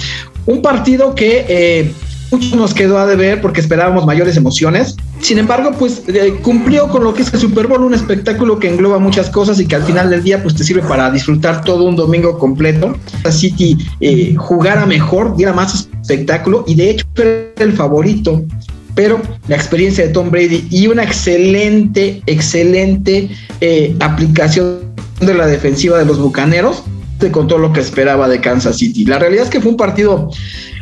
Un 0.46 0.62
partido 0.62 1.14
que 1.14 1.46
eh, 1.48 1.92
mucho 2.30 2.56
nos 2.56 2.74
quedó 2.74 2.98
a 2.98 3.06
deber 3.06 3.40
porque 3.40 3.60
esperábamos 3.60 4.06
mayores 4.06 4.36
emociones. 4.36 4.96
Sin 5.20 5.38
embargo, 5.38 5.72
pues 5.78 6.02
eh, 6.08 6.38
cumplió 6.42 6.88
con 6.88 7.04
lo 7.04 7.14
que 7.14 7.22
es 7.22 7.32
el 7.32 7.40
Super 7.40 7.66
Bowl, 7.66 7.82
un 7.82 7.94
espectáculo 7.94 8.58
que 8.58 8.68
engloba 8.68 8.98
muchas 8.98 9.30
cosas 9.30 9.58
y 9.60 9.66
que 9.66 9.76
al 9.76 9.82
final 9.82 10.10
del 10.10 10.22
día 10.22 10.42
pues 10.42 10.54
te 10.54 10.64
sirve 10.64 10.82
para 10.82 11.10
disfrutar 11.10 11.62
todo 11.64 11.84
un 11.84 11.96
domingo 11.96 12.38
completo. 12.38 12.96
City 13.30 13.76
eh, 14.00 14.34
jugara 14.36 14.86
mejor, 14.86 15.36
diera 15.36 15.52
más 15.52 15.88
espectáculo 16.00 16.64
y 16.66 16.74
de 16.74 16.90
hecho 16.90 17.06
era 17.16 17.50
el 17.58 17.72
favorito. 17.72 18.44
Pero 18.94 19.20
la 19.48 19.56
experiencia 19.56 20.06
de 20.06 20.12
Tom 20.12 20.30
Brady 20.30 20.66
y 20.70 20.86
una 20.86 21.02
excelente, 21.02 22.22
excelente 22.26 23.28
eh, 23.60 23.94
aplicación 24.00 24.80
de 25.20 25.34
la 25.34 25.46
defensiva 25.46 25.98
de 25.98 26.06
los 26.06 26.18
Bucaneros 26.18 26.82
te 27.18 27.30
contó 27.30 27.58
lo 27.58 27.72
que 27.72 27.80
esperaba 27.80 28.28
de 28.28 28.40
Kansas 28.40 28.78
City. 28.78 29.04
La 29.04 29.18
realidad 29.18 29.44
es 29.44 29.50
que 29.50 29.60
fue 29.60 29.70
un 29.70 29.76
partido 29.76 30.30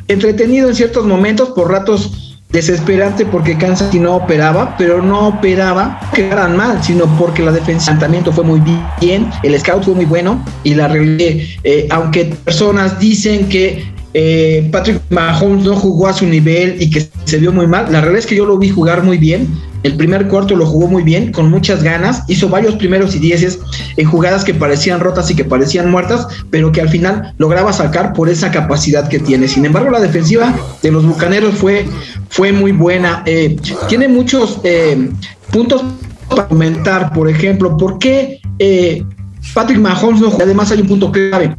entretenido 0.08 0.68
en 0.68 0.74
ciertos 0.74 1.06
momentos, 1.06 1.50
por 1.50 1.70
ratos 1.70 2.34
desesperante 2.54 3.26
porque 3.26 3.58
Kansas 3.58 3.90
City 3.90 3.98
no 3.98 4.14
operaba, 4.14 4.76
pero 4.78 5.02
no 5.02 5.26
operaba 5.28 5.98
que 6.14 6.28
eran 6.28 6.56
mal, 6.56 6.82
sino 6.84 7.04
porque 7.18 7.42
la 7.42 7.50
defensa 7.50 7.98
fue 8.32 8.44
muy 8.44 8.60
bien, 9.00 9.28
el 9.42 9.58
scout 9.58 9.82
fue 9.82 9.94
muy 9.94 10.04
bueno 10.04 10.42
y 10.62 10.74
la 10.74 10.86
realidad, 10.86 11.44
eh, 11.64 11.88
aunque 11.90 12.26
personas 12.44 13.00
dicen 13.00 13.48
que 13.48 13.92
eh, 14.14 14.68
Patrick 14.70 15.02
Mahomes 15.10 15.64
no 15.64 15.74
jugó 15.74 16.06
a 16.06 16.12
su 16.12 16.26
nivel 16.26 16.80
y 16.80 16.88
que 16.88 17.04
se 17.24 17.38
vio 17.38 17.52
muy 17.52 17.66
mal. 17.66 17.86
La 17.90 18.00
realidad 18.00 18.20
es 18.20 18.26
que 18.26 18.36
yo 18.36 18.46
lo 18.46 18.56
vi 18.56 18.70
jugar 18.70 19.02
muy 19.02 19.18
bien. 19.18 19.48
El 19.84 19.96
primer 19.96 20.26
cuarto 20.26 20.56
lo 20.56 20.66
jugó 20.66 20.88
muy 20.88 21.04
bien, 21.04 21.30
con 21.30 21.50
muchas 21.50 21.82
ganas. 21.82 22.24
Hizo 22.26 22.48
varios 22.48 22.74
primeros 22.74 23.14
y 23.14 23.20
dieces 23.20 23.60
en 23.96 24.06
jugadas 24.06 24.42
que 24.42 24.54
parecían 24.54 24.98
rotas 24.98 25.30
y 25.30 25.36
que 25.36 25.44
parecían 25.44 25.90
muertas, 25.90 26.26
pero 26.50 26.72
que 26.72 26.80
al 26.80 26.88
final 26.88 27.34
lograba 27.38 27.72
sacar 27.72 28.12
por 28.12 28.28
esa 28.28 28.50
capacidad 28.50 29.08
que 29.08 29.20
tiene. 29.20 29.46
Sin 29.46 29.64
embargo, 29.64 29.90
la 29.90 30.00
defensiva 30.00 30.52
de 30.82 30.90
los 30.90 31.06
Bucaneros 31.06 31.54
fue, 31.54 31.86
fue 32.30 32.50
muy 32.50 32.72
buena. 32.72 33.22
Eh, 33.26 33.56
tiene 33.88 34.08
muchos 34.08 34.58
eh, 34.64 35.10
puntos 35.52 35.84
para 36.28 36.48
comentar. 36.48 37.12
Por 37.12 37.28
ejemplo, 37.28 37.76
¿por 37.76 37.98
qué 37.98 38.40
Patrick 39.54 39.78
Mahomes 39.78 40.20
no 40.20 40.30
jugó? 40.30 40.42
Además, 40.42 40.72
hay 40.72 40.80
un 40.80 40.88
punto 40.88 41.12
clave 41.12 41.54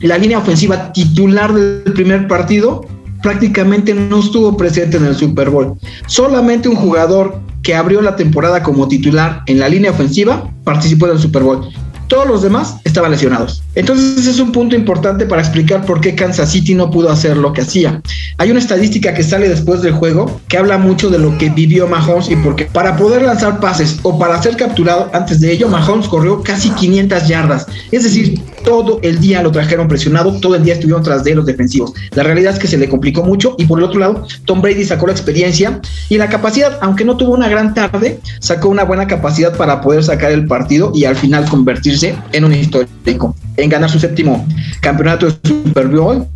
la 0.00 0.16
línea 0.16 0.38
ofensiva 0.38 0.92
titular 0.92 1.52
del 1.52 1.92
primer 1.92 2.26
partido 2.26 2.86
prácticamente 3.22 3.94
no 3.94 4.20
estuvo 4.20 4.56
presente 4.56 4.96
en 4.96 5.06
el 5.06 5.16
Super 5.16 5.50
Bowl. 5.50 5.76
Solamente 6.06 6.68
un 6.68 6.76
jugador 6.76 7.40
que 7.62 7.74
abrió 7.74 8.00
la 8.00 8.16
temporada 8.16 8.62
como 8.62 8.88
titular 8.88 9.42
en 9.46 9.58
la 9.58 9.68
línea 9.68 9.90
ofensiva 9.90 10.50
participó 10.64 11.06
del 11.06 11.18
Super 11.18 11.42
Bowl. 11.42 11.68
Todos 12.08 12.26
los 12.26 12.42
demás 12.42 12.74
estaban 12.82 13.12
lesionados. 13.12 13.62
Entonces 13.76 14.26
es 14.26 14.40
un 14.40 14.50
punto 14.50 14.74
importante 14.74 15.26
para 15.26 15.42
explicar 15.42 15.86
por 15.86 16.00
qué 16.00 16.16
Kansas 16.16 16.50
City 16.50 16.74
no 16.74 16.90
pudo 16.90 17.08
hacer 17.08 17.36
lo 17.36 17.52
que 17.52 17.60
hacía. 17.60 18.02
Hay 18.36 18.50
una 18.50 18.58
estadística 18.58 19.14
que 19.14 19.22
sale 19.22 19.48
después 19.48 19.80
del 19.80 19.92
juego 19.92 20.40
que 20.48 20.58
habla 20.58 20.76
mucho 20.76 21.08
de 21.08 21.20
lo 21.20 21.38
que 21.38 21.50
vivió 21.50 21.86
Mahomes 21.86 22.28
y 22.28 22.34
porque 22.34 22.64
para 22.64 22.96
poder 22.96 23.22
lanzar 23.22 23.60
pases 23.60 24.00
o 24.02 24.18
para 24.18 24.42
ser 24.42 24.56
capturado 24.56 25.08
antes 25.12 25.40
de 25.40 25.52
ello, 25.52 25.68
Mahomes 25.68 26.08
corrió 26.08 26.42
casi 26.42 26.70
500 26.70 27.28
yardas. 27.28 27.66
Es 27.92 28.02
decir, 28.02 28.40
todo 28.62 29.00
el 29.02 29.20
día 29.20 29.42
lo 29.42 29.50
trajeron 29.50 29.88
presionado, 29.88 30.32
todo 30.40 30.54
el 30.54 30.62
día 30.62 30.74
estuvieron 30.74 31.02
tras 31.02 31.24
de 31.24 31.34
los 31.34 31.46
defensivos. 31.46 31.92
La 32.12 32.22
realidad 32.22 32.54
es 32.54 32.58
que 32.58 32.68
se 32.68 32.78
le 32.78 32.88
complicó 32.88 33.22
mucho 33.22 33.54
y 33.58 33.66
por 33.66 33.78
el 33.78 33.84
otro 33.84 34.00
lado, 34.00 34.26
Tom 34.44 34.60
Brady 34.60 34.84
sacó 34.84 35.06
la 35.06 35.12
experiencia 35.12 35.80
y 36.08 36.18
la 36.18 36.28
capacidad, 36.28 36.78
aunque 36.80 37.04
no 37.04 37.16
tuvo 37.16 37.34
una 37.34 37.48
gran 37.48 37.74
tarde, 37.74 38.20
sacó 38.40 38.68
una 38.68 38.84
buena 38.84 39.06
capacidad 39.06 39.56
para 39.56 39.80
poder 39.80 40.04
sacar 40.04 40.32
el 40.32 40.46
partido 40.46 40.92
y 40.94 41.04
al 41.04 41.16
final 41.16 41.48
convertirse 41.48 42.14
en 42.32 42.44
un 42.44 42.54
histórico 42.54 43.34
en 43.56 43.68
ganar 43.68 43.90
su 43.90 43.98
séptimo 43.98 44.46
campeonato 44.80 45.26
de 45.26 45.36
Super 45.44 45.88
Bowl, 45.88 46.26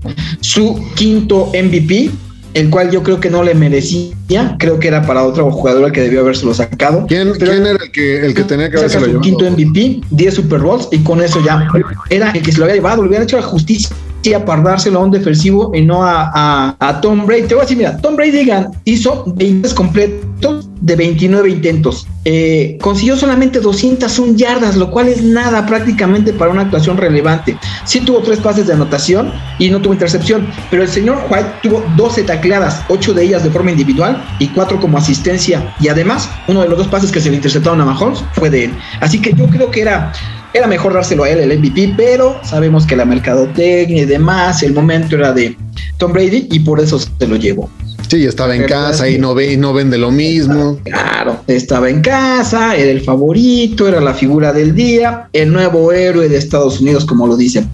su 0.41 0.85
quinto 0.95 1.51
MVP, 1.55 2.11
el 2.55 2.71
cual 2.71 2.91
yo 2.91 3.03
creo 3.03 3.21
que 3.21 3.31
no 3.31 3.43
le 3.43 3.55
merecía, 3.55 4.57
creo 4.59 4.79
que 4.79 4.89
era 4.89 5.05
para 5.05 5.25
otro 5.25 5.51
jugador 5.51 5.91
que 5.93 6.01
debió 6.01 6.21
habérselo 6.21 6.55
sacado. 6.55 7.05
¿Quién, 7.07 7.33
¿quién 7.33 7.67
era 7.67 7.85
el 7.85 7.93
que, 7.93 8.25
el 8.25 8.35
que 8.35 8.45
tenía 8.45 8.71
que 8.71 8.79
haberse 8.79 9.01
su 9.01 9.21
quinto 9.21 9.45
MVP, 9.51 10.01
10 10.11 10.35
Super 10.35 10.61
Bowls 10.61 10.89
y 10.93 10.99
con 10.99 11.21
eso 11.21 11.45
ya 11.45 11.69
era 12.11 12.31
el 12.31 12.43
que 12.43 12.53
se 12.53 12.59
lo 12.59 12.65
había 12.65 12.77
llevado, 12.77 13.03
le 13.03 13.09
hubiera 13.09 13.25
hecho 13.25 13.37
la 13.37 13.43
justicia 13.43 13.95
para 14.33 14.63
dárselo 14.63 15.01
a 15.01 15.05
un 15.05 15.11
defensivo 15.11 15.71
y 15.75 15.83
no 15.83 16.03
a, 16.03 16.77
a, 16.81 17.01
Tom 17.01 17.27
Brady. 17.27 17.43
Te 17.43 17.55
voy 17.55 17.63
a 17.63 17.65
decir, 17.65 17.77
mira, 17.77 17.97
Tom 17.99 18.17
Brady 18.17 18.51
hizo 18.85 19.25
20 19.37 19.75
completos 19.75 20.69
de 20.81 20.97
29 20.97 21.51
intentos. 21.51 22.07
Eh, 22.25 22.79
consiguió 22.81 23.17
solamente 23.17 23.61
201 23.61 24.37
yardas, 24.37 24.77
lo 24.77 24.91
cual 24.91 25.09
es 25.09 25.23
nada 25.23 25.67
prácticamente 25.67 26.33
para 26.33 26.51
una 26.51 26.63
actuación 26.63 26.97
relevante. 26.97 27.57
Sí 27.85 28.01
tuvo 28.01 28.21
tres 28.21 28.39
pases 28.39 28.67
de 28.67 28.73
anotación 28.73 29.33
y 29.59 29.69
no 29.69 29.81
tuvo 29.81 29.93
intercepción, 29.93 30.47
pero 30.71 30.83
el 30.83 30.89
señor 30.89 31.19
White 31.31 31.49
tuvo 31.63 31.85
12 31.97 32.25
tacleadas, 32.25 32.83
8 32.89 33.15
de 33.15 33.25
ellas 33.25 33.45
de 33.45 33.51
forma 33.51 33.71
individual 33.71 34.23
y 34.39 34.49
4 34.49 34.81
como 34.81 34.99
asistencia. 34.99 35.75
Y 35.81 35.89
además, 35.89 36.31
uno 36.49 36.63
de 36.63 36.69
los 36.69 36.79
dos 36.79 36.89
pases 36.89 37.13
que 37.13 37.21
se 37.21 37.31
le 37.31 37.37
interceptaron 37.37 37.81
a 37.81 37.85
Mahomes 37.85 38.25
fue 38.33 38.49
de 38.49 38.65
él. 38.65 38.75
Así 39.01 39.21
que 39.21 39.33
yo 39.35 39.47
creo 39.49 39.71
que 39.71 39.83
era 39.83 40.13
era 40.55 40.69
mejor 40.69 40.95
dárselo 40.95 41.25
a 41.25 41.31
él 41.31 41.41
el 41.41 41.59
MVP, 41.59 41.95
pero 41.97 42.39
sabemos 42.45 42.87
que 42.87 42.95
la 42.95 43.05
mercadotecnia 43.05 44.03
y 44.03 44.07
demás, 44.07 44.63
el 44.63 44.73
momento 44.73 45.17
era 45.17 45.33
de 45.33 45.57
Tom 45.99 46.13
Brady 46.13 46.49
y 46.51 46.61
por 46.61 46.81
eso 46.81 46.99
se 46.99 47.27
lo 47.27 47.37
llevó. 47.37 47.69
Sí, 48.09 48.25
estaba 48.25 48.55
en 48.55 48.65
casa 48.67 49.09
y 49.09 49.19
no, 49.19 49.35
ve, 49.35 49.55
y 49.55 49.57
no 49.57 49.73
vende 49.73 49.99
lo 49.99 50.13
mismo. 50.13 50.79
Claro, 50.85 51.41
estaba 51.49 51.91
en 51.91 52.01
casa, 52.01 52.77
era 52.77 52.91
el 52.91 53.01
favorito, 53.01 53.89
era 53.89 54.01
la 54.01 54.15
figura 54.15 54.53
del 54.53 54.75
día, 54.75 55.29
el 55.33 55.53
nuevo 55.53 55.91
héroe 55.93 56.29
de 56.29 56.37
Estados 56.37 56.81
Unidos, 56.81 57.05
como 57.05 57.27
lo 57.27 57.37
dice. 57.37 57.65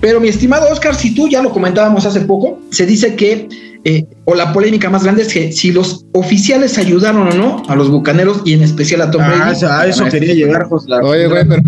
Pero 0.00 0.20
mi 0.20 0.28
estimado 0.28 0.66
Oscar, 0.72 0.96
si 0.96 1.14
tú 1.14 1.28
ya 1.28 1.42
lo 1.42 1.50
comentábamos 1.50 2.04
hace 2.06 2.22
poco, 2.22 2.60
se 2.70 2.86
dice 2.86 3.14
que 3.14 3.46
eh, 3.86 4.06
o 4.24 4.34
la 4.34 4.50
polémica 4.52 4.88
más 4.88 5.04
grande 5.04 5.22
es 5.22 5.32
que 5.32 5.52
si 5.52 5.70
los 5.70 6.06
oficiales 6.12 6.78
ayudaron 6.78 7.28
o 7.28 7.34
no 7.34 7.62
a 7.68 7.76
los 7.76 7.90
bucaneros 7.90 8.40
y 8.46 8.54
en 8.54 8.62
especial 8.62 9.02
a 9.02 9.10
Tom 9.10 9.20
ah, 9.22 9.52
Brady. 9.52 9.64
a 9.66 9.86
eso 9.86 10.06
quería 10.06 10.32
llegar, 10.32 10.64
José. 10.64 10.90
Oye, 11.02 11.26
güey, 11.26 11.46
pero 11.46 11.62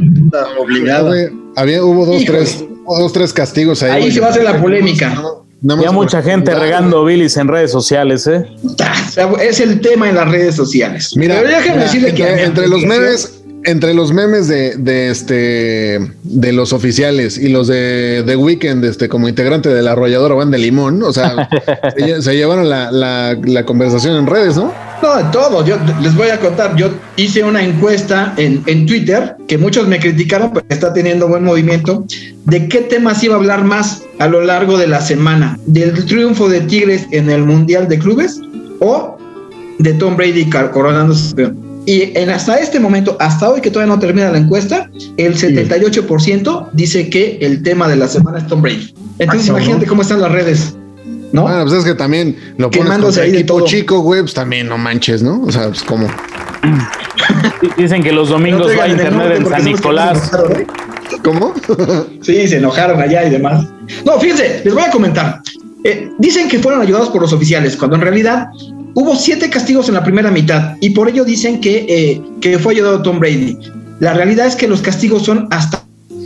obligado. 0.58 1.12
había, 1.56 1.84
hubo 1.84 2.06
dos, 2.06 2.24
tres, 2.24 2.64
dos, 2.86 3.12
tres 3.12 3.34
castigos 3.34 3.82
ahí. 3.82 4.04
Ahí 4.04 4.12
se 4.12 4.20
va 4.20 4.28
a 4.28 4.30
hacer 4.30 4.44
la 4.44 4.60
polémica. 4.60 5.14
ya 5.60 5.92
mucha 5.92 6.22
gente 6.22 6.54
regando 6.54 7.04
bilis 7.04 7.36
en 7.36 7.48
redes 7.48 7.70
sociales, 7.70 8.26
¿eh? 8.26 8.46
Es 9.42 9.60
el 9.60 9.82
tema 9.82 10.08
en 10.08 10.14
las 10.14 10.30
redes 10.30 10.54
sociales. 10.54 11.12
Mira, 11.16 11.42
que 12.14 12.44
entre 12.44 12.66
los 12.66 12.82
memes 12.82 13.35
entre 13.66 13.94
los 13.94 14.12
memes 14.12 14.46
de, 14.46 14.76
de, 14.76 15.10
este 15.10 15.98
de 16.22 16.52
los 16.52 16.72
oficiales 16.72 17.36
y 17.36 17.48
los 17.48 17.66
de 17.66 18.22
The 18.24 18.36
Weekend, 18.36 18.84
este, 18.84 19.08
como 19.08 19.28
integrante 19.28 19.68
de 19.68 19.82
la 19.82 19.92
arrolladora 19.92 20.36
Van 20.36 20.52
de 20.52 20.58
Limón, 20.58 21.02
o 21.02 21.12
sea, 21.12 21.48
se, 22.20 22.36
llevaron 22.36 22.70
la, 22.70 22.92
la, 22.92 23.66
conversación 23.66 24.16
en 24.16 24.26
redes, 24.26 24.56
¿no? 24.56 24.72
No, 25.02 25.16
de 25.16 25.24
todo. 25.32 25.66
Yo 25.66 25.76
les 26.00 26.14
voy 26.14 26.28
a 26.28 26.38
contar. 26.38 26.76
Yo 26.76 26.90
hice 27.16 27.42
una 27.42 27.62
encuesta 27.62 28.32
en, 28.36 28.62
en 28.66 28.86
Twitter 28.86 29.36
que 29.48 29.58
muchos 29.58 29.88
me 29.88 29.98
criticaron, 29.98 30.52
pero 30.54 30.64
está 30.68 30.92
teniendo 30.92 31.26
buen 31.26 31.42
movimiento. 31.42 32.06
¿De 32.44 32.68
qué 32.68 32.82
temas 32.82 33.22
iba 33.24 33.34
a 33.34 33.38
hablar 33.38 33.64
más 33.64 34.02
a 34.20 34.28
lo 34.28 34.42
largo 34.42 34.78
de 34.78 34.86
la 34.86 35.00
semana? 35.00 35.58
¿Del 35.66 36.06
triunfo 36.06 36.48
de 36.48 36.60
Tigres 36.60 37.06
en 37.10 37.30
el 37.30 37.44
Mundial 37.44 37.88
de 37.88 37.98
Clubes 37.98 38.40
o 38.78 39.18
de 39.78 39.92
Tom 39.94 40.16
Brady 40.16 40.48
coronándose 40.48 41.34
campeón? 41.34 41.65
Y 41.86 42.18
en 42.18 42.30
hasta 42.30 42.58
este 42.58 42.80
momento, 42.80 43.16
hasta 43.20 43.48
hoy 43.48 43.60
que 43.60 43.70
todavía 43.70 43.94
no 43.94 44.00
termina 44.00 44.30
la 44.30 44.38
encuesta, 44.38 44.90
el 45.16 45.36
78% 45.36 46.70
dice 46.72 47.08
que 47.08 47.38
el 47.40 47.62
tema 47.62 47.86
de 47.86 47.94
la 47.94 48.08
semana 48.08 48.38
es 48.38 48.46
Tom 48.48 48.60
Brady. 48.60 48.92
Entonces, 49.20 49.48
imagínate 49.48 49.86
cómo 49.86 50.02
están 50.02 50.20
las 50.20 50.32
redes. 50.32 50.76
¿No? 51.32 51.42
Bueno, 51.42 51.62
pues 51.62 51.74
es 51.74 51.84
que 51.84 51.94
también 51.94 52.36
lo 52.58 52.70
pones 52.70 53.18
ahí 53.18 53.34
equipo 53.34 53.64
chico, 53.64 54.00
güey, 54.00 54.20
pues 54.22 54.34
también 54.34 54.68
no 54.68 54.78
manches, 54.78 55.22
¿no? 55.22 55.42
O 55.42 55.52
sea, 55.52 55.68
pues 55.68 55.82
como. 55.84 56.08
Dicen 57.76 58.02
que 58.02 58.10
los 58.12 58.30
domingos 58.30 58.72
va 58.78 58.84
a 58.84 58.88
internet 58.88 59.38
en 59.38 59.48
San 59.48 59.64
Nicolás. 59.64 60.30
¿Cómo? 61.22 61.54
sí, 62.20 62.48
se 62.48 62.56
enojaron 62.56 63.00
allá 63.00 63.24
y 63.24 63.30
demás. 63.30 63.64
No, 64.04 64.18
fíjense, 64.18 64.62
les 64.64 64.74
voy 64.74 64.82
a 64.82 64.90
comentar. 64.90 65.40
Eh, 65.84 66.10
dicen 66.18 66.48
que 66.48 66.58
fueron 66.58 66.80
ayudados 66.80 67.10
por 67.10 67.22
los 67.22 67.32
oficiales, 67.32 67.76
cuando 67.76 67.96
en 67.96 68.02
realidad 68.02 68.48
hubo 68.96 69.14
siete 69.14 69.50
castigos 69.50 69.88
en 69.88 69.94
la 69.94 70.02
primera 70.02 70.30
mitad 70.30 70.74
y 70.80 70.90
por 70.90 71.08
ello 71.08 71.24
dicen 71.24 71.60
que, 71.60 71.84
eh, 71.88 72.22
que 72.40 72.58
fue 72.58 72.72
ayudado 72.72 73.02
Tom 73.02 73.20
Brady. 73.20 73.58
La 74.00 74.14
realidad 74.14 74.46
es 74.46 74.56
que 74.56 74.66
los 74.66 74.80
castigos 74.80 75.24
son 75.24 75.48
hasta 75.50 75.84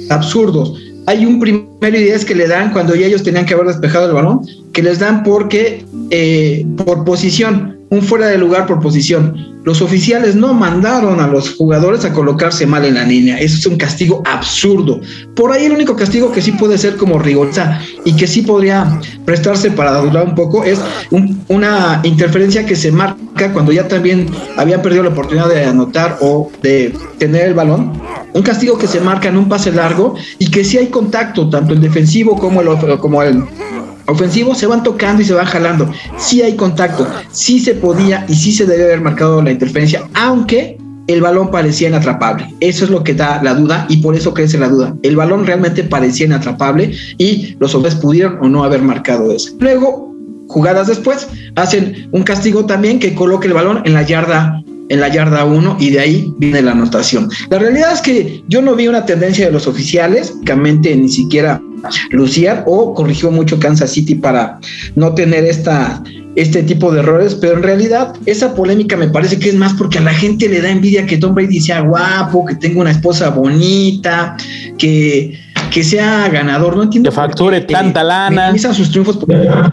absurdos. 0.08 0.80
Hay 1.06 1.26
un 1.26 1.40
primer 1.40 1.66
es 1.96 2.24
que 2.24 2.34
le 2.34 2.46
dan 2.46 2.72
cuando 2.72 2.94
ya 2.94 3.06
ellos 3.06 3.24
tenían 3.24 3.44
que 3.44 3.54
haber 3.54 3.66
despejado 3.66 4.06
el 4.06 4.12
balón, 4.12 4.46
que 4.72 4.82
les 4.82 5.00
dan 5.00 5.24
porque 5.24 5.84
eh, 6.10 6.64
por 6.84 7.04
posición, 7.04 7.76
un 7.90 8.02
fuera 8.02 8.28
de 8.28 8.38
lugar 8.38 8.68
por 8.68 8.80
posición 8.80 9.49
los 9.64 9.82
oficiales 9.82 10.36
no 10.36 10.54
mandaron 10.54 11.20
a 11.20 11.26
los 11.26 11.54
jugadores 11.56 12.04
a 12.04 12.12
colocarse 12.12 12.66
mal 12.66 12.84
en 12.84 12.94
la 12.94 13.04
línea. 13.04 13.38
Eso 13.38 13.58
es 13.58 13.66
un 13.66 13.76
castigo 13.76 14.22
absurdo. 14.24 15.00
Por 15.34 15.52
ahí 15.52 15.66
el 15.66 15.72
único 15.72 15.96
castigo 15.96 16.32
que 16.32 16.40
sí 16.40 16.52
puede 16.52 16.78
ser 16.78 16.96
como 16.96 17.18
rigorosa 17.18 17.80
y 18.04 18.16
que 18.16 18.26
sí 18.26 18.42
podría 18.42 19.00
prestarse 19.24 19.70
para 19.70 20.00
durar 20.00 20.26
un 20.26 20.34
poco 20.34 20.64
es 20.64 20.80
una 21.48 22.00
interferencia 22.04 22.64
que 22.64 22.76
se 22.76 22.90
marca 22.90 23.52
cuando 23.52 23.72
ya 23.72 23.86
también 23.86 24.30
habían 24.56 24.82
perdido 24.82 25.04
la 25.04 25.10
oportunidad 25.10 25.48
de 25.48 25.64
anotar 25.64 26.18
o 26.20 26.50
de 26.62 26.94
tener 27.18 27.48
el 27.48 27.54
balón. 27.54 27.92
Un 28.32 28.42
castigo 28.42 28.78
que 28.78 28.86
se 28.86 29.00
marca 29.00 29.28
en 29.28 29.36
un 29.36 29.48
pase 29.48 29.72
largo 29.72 30.14
y 30.38 30.50
que 30.50 30.64
sí 30.64 30.78
hay 30.78 30.86
contacto, 30.86 31.48
tanto 31.50 31.74
el 31.74 31.80
defensivo 31.80 32.36
como 32.36 32.60
el, 32.60 32.98
como 32.98 33.22
el 33.22 33.42
ofensivo 34.10 34.54
se 34.54 34.66
van 34.66 34.82
tocando 34.82 35.22
y 35.22 35.24
se 35.24 35.34
van 35.34 35.46
jalando. 35.46 35.90
Sí 36.18 36.42
hay 36.42 36.56
contacto, 36.56 37.06
sí 37.30 37.60
se 37.60 37.74
podía 37.74 38.24
y 38.28 38.34
sí 38.34 38.52
se 38.52 38.66
debe 38.66 38.84
haber 38.84 39.00
marcado 39.00 39.42
la 39.42 39.52
interferencia, 39.52 40.08
aunque 40.14 40.78
el 41.06 41.20
balón 41.20 41.50
parecía 41.50 41.88
inatrapable. 41.88 42.54
Eso 42.60 42.84
es 42.84 42.90
lo 42.90 43.02
que 43.02 43.14
da 43.14 43.42
la 43.42 43.54
duda 43.54 43.86
y 43.88 43.98
por 43.98 44.14
eso 44.14 44.32
crece 44.32 44.58
la 44.58 44.68
duda. 44.68 44.94
El 45.02 45.16
balón 45.16 45.44
realmente 45.44 45.82
parecía 45.82 46.26
inatrapable 46.26 46.92
y 47.18 47.56
los 47.58 47.74
hombres 47.74 47.96
pudieron 47.96 48.38
o 48.40 48.48
no 48.48 48.62
haber 48.62 48.82
marcado 48.82 49.32
eso. 49.32 49.50
Luego, 49.58 50.14
jugadas 50.48 50.86
después, 50.86 51.26
hacen 51.56 52.08
un 52.12 52.22
castigo 52.22 52.64
también 52.66 53.00
que 53.00 53.14
coloque 53.14 53.48
el 53.48 53.54
balón 53.54 53.82
en 53.84 53.94
la 53.94 54.02
yarda 54.02 54.62
en 54.90 55.00
la 55.00 55.08
yarda 55.08 55.44
1 55.44 55.76
y 55.78 55.90
de 55.90 56.00
ahí 56.00 56.34
viene 56.38 56.62
la 56.62 56.72
anotación. 56.72 57.30
La 57.48 57.58
realidad 57.58 57.92
es 57.92 58.00
que 58.00 58.42
yo 58.48 58.60
no 58.60 58.74
vi 58.74 58.88
una 58.88 59.06
tendencia 59.06 59.46
de 59.46 59.52
los 59.52 59.68
oficiales, 59.68 60.32
básicamente 60.32 60.94
ni 60.96 61.08
siquiera 61.08 61.62
lucían 62.10 62.62
o 62.66 62.94
corrigió 62.94 63.30
mucho 63.30 63.58
Kansas 63.58 63.90
City 63.90 64.14
para 64.14 64.58
no 64.94 65.14
tener 65.14 65.44
esta, 65.44 66.02
este 66.36 66.62
tipo 66.62 66.92
de 66.92 67.00
errores, 67.00 67.34
pero 67.34 67.54
en 67.54 67.62
realidad 67.62 68.14
esa 68.26 68.54
polémica 68.54 68.96
me 68.96 69.08
parece 69.08 69.38
que 69.38 69.50
es 69.50 69.54
más 69.54 69.74
porque 69.74 69.98
a 69.98 70.02
la 70.02 70.14
gente 70.14 70.48
le 70.48 70.60
da 70.60 70.70
envidia 70.70 71.06
que 71.06 71.16
Tom 71.16 71.34
Brady 71.34 71.60
sea 71.60 71.80
guapo, 71.80 72.44
que 72.44 72.54
tenga 72.54 72.80
una 72.80 72.90
esposa 72.90 73.30
bonita, 73.30 74.36
que 74.78 75.38
que 75.70 75.84
sea 75.84 76.28
ganador, 76.28 76.76
no 76.76 76.82
entiendo. 76.82 77.10
Que 77.10 77.16
facture 77.16 77.60
tanta 77.62 78.02
lana. 78.02 78.52
sus 78.58 78.90
triunfos. 78.90 79.18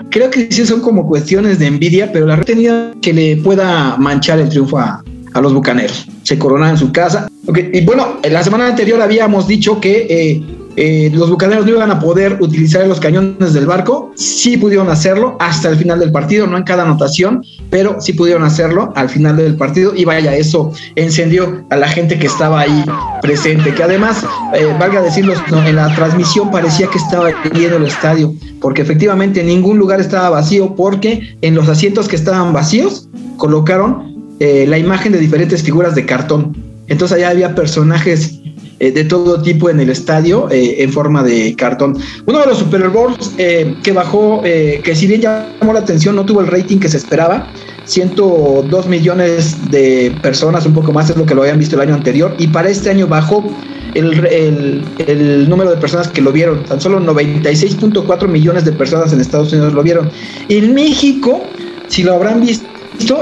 Creo 0.10 0.30
que 0.30 0.48
sí 0.52 0.66
son 0.66 0.82
como 0.82 1.08
cuestiones 1.08 1.60
de 1.60 1.68
envidia, 1.68 2.12
pero 2.12 2.28
la 2.28 2.36
retenida 2.36 2.94
que 3.02 3.14
le 3.14 3.38
pueda 3.38 3.98
manchar 3.98 4.40
el 4.40 4.50
triunfo 4.50 4.78
a, 4.78 5.04
los 5.42 5.54
bucaneros. 5.54 6.08
Se 6.24 6.40
corona 6.40 6.72
en 6.72 6.78
su 6.78 6.92
casa. 6.92 7.28
Y 7.72 7.82
bueno, 7.82 8.18
la 8.24 8.44
semana 8.44 8.68
anterior 8.68 9.00
habíamos 9.02 9.48
dicho 9.48 9.80
que 9.80 10.08
eh, 10.10 10.44
eh, 10.80 11.10
los 11.12 11.32
bucaneros 11.32 11.66
no 11.66 11.72
iban 11.72 11.90
a 11.90 12.00
poder 12.00 12.38
utilizar 12.40 12.86
los 12.86 13.00
cañones 13.00 13.54
del 13.54 13.66
barco. 13.66 14.12
Sí 14.16 14.58
pudieron 14.58 14.90
hacerlo 14.90 15.36
hasta 15.40 15.70
el 15.70 15.76
final 15.76 16.00
del 16.00 16.12
partido, 16.12 16.46
no 16.46 16.56
en 16.56 16.64
cada 16.64 16.84
anotación, 16.84 17.44
pero 17.72 18.00
sí 18.00 18.14
pudieron 18.14 18.44
hacerlo 18.44 18.94
al 18.96 19.10
final 19.10 19.38
del 19.38 19.56
partido. 19.56 19.94
Y 19.96 20.06
vaya, 20.06 20.36
eso 20.36 20.72
encendió 20.96 21.66
a 21.72 21.78
la 21.78 21.88
gente 21.88 22.20
que 22.20 22.28
estaba 22.28 22.60
ahí 22.60 22.86
presente. 23.24 23.74
Que 23.74 23.82
además, 23.82 24.24
eh, 24.54 24.68
valga 24.80 25.02
decirlo, 25.02 25.34
en 25.66 25.76
la 25.76 25.96
transmisión 25.96 26.52
parecía 26.52 26.88
que 26.88 27.00
estaba 27.00 27.32
lleno 27.54 27.78
el 27.78 27.86
estadio, 27.88 28.36
porque 28.62 28.84
efectivamente 28.84 29.44
ningún 29.44 29.80
lugar 29.80 30.00
estaba 30.00 30.30
vacío, 30.30 30.76
porque 30.76 31.36
en 31.42 31.56
los 31.56 31.68
asientos 31.70 32.08
que 32.08 32.16
estaban 32.16 32.54
vacíos 32.54 33.10
colocaron 33.38 34.36
eh, 34.40 34.66
la 34.68 34.78
imagen 34.78 35.12
de 35.12 35.18
diferentes 35.18 35.64
figuras 35.64 35.96
de 35.96 36.06
cartón. 36.06 36.56
Entonces 36.88 37.18
allá 37.18 37.30
había 37.30 37.56
personajes 37.56 38.37
eh, 38.80 38.92
de 38.92 39.04
todo 39.06 39.42
tipo 39.42 39.70
en 39.70 39.80
el 39.80 39.90
estadio 39.90 40.50
eh, 40.52 40.84
en 40.84 40.94
forma 40.94 41.24
de 41.24 41.56
cartón. 41.56 41.98
Uno 42.28 42.40
de 42.40 42.46
los 42.46 42.60
Super 42.60 42.90
Bowls 42.90 43.34
eh, 43.38 43.76
que 43.84 43.92
bajó, 43.92 44.42
que 44.44 44.96
si 44.96 45.08
bien 45.08 45.22
llamó 45.22 45.74
la 45.74 45.80
atención, 45.80 46.16
no 46.16 46.26
tuvo 46.26 46.42
el 46.42 46.48
rating 46.48 46.78
que 46.78 46.90
se 46.90 46.98
esperaba. 46.98 47.48
102 47.86 48.88
millones 48.88 49.72
de 49.72 50.14
personas, 50.22 50.66
un 50.66 50.74
poco 50.74 50.92
más 50.92 51.10
es 51.10 51.16
lo 51.16 51.26
que 51.26 51.34
lo 51.34 51.42
habían 51.42 51.58
visto 51.58 51.76
el 51.76 51.82
año 51.82 51.96
anterior, 51.96 52.36
y 52.38 52.48
para 52.48 52.70
este 52.70 52.90
año 52.90 53.08
bajó 53.08 53.50
el, 53.94 54.84
el 55.08 55.50
número 55.50 55.72
de 55.72 55.78
personas 55.78 56.10
que 56.10 56.22
lo 56.22 56.32
vieron. 56.32 56.64
Tan 56.66 56.82
solo 56.82 57.00
96.4 57.00 58.28
millones 58.28 58.66
de 58.66 58.74
personas 58.74 59.14
en 59.14 59.22
Estados 59.22 59.54
Unidos 59.54 59.74
lo 59.74 59.84
vieron. 59.84 60.12
En 60.50 60.74
México, 60.74 61.44
si 61.88 62.04
lo 62.04 62.14
habrán 62.14 62.42
visto, 62.42 62.68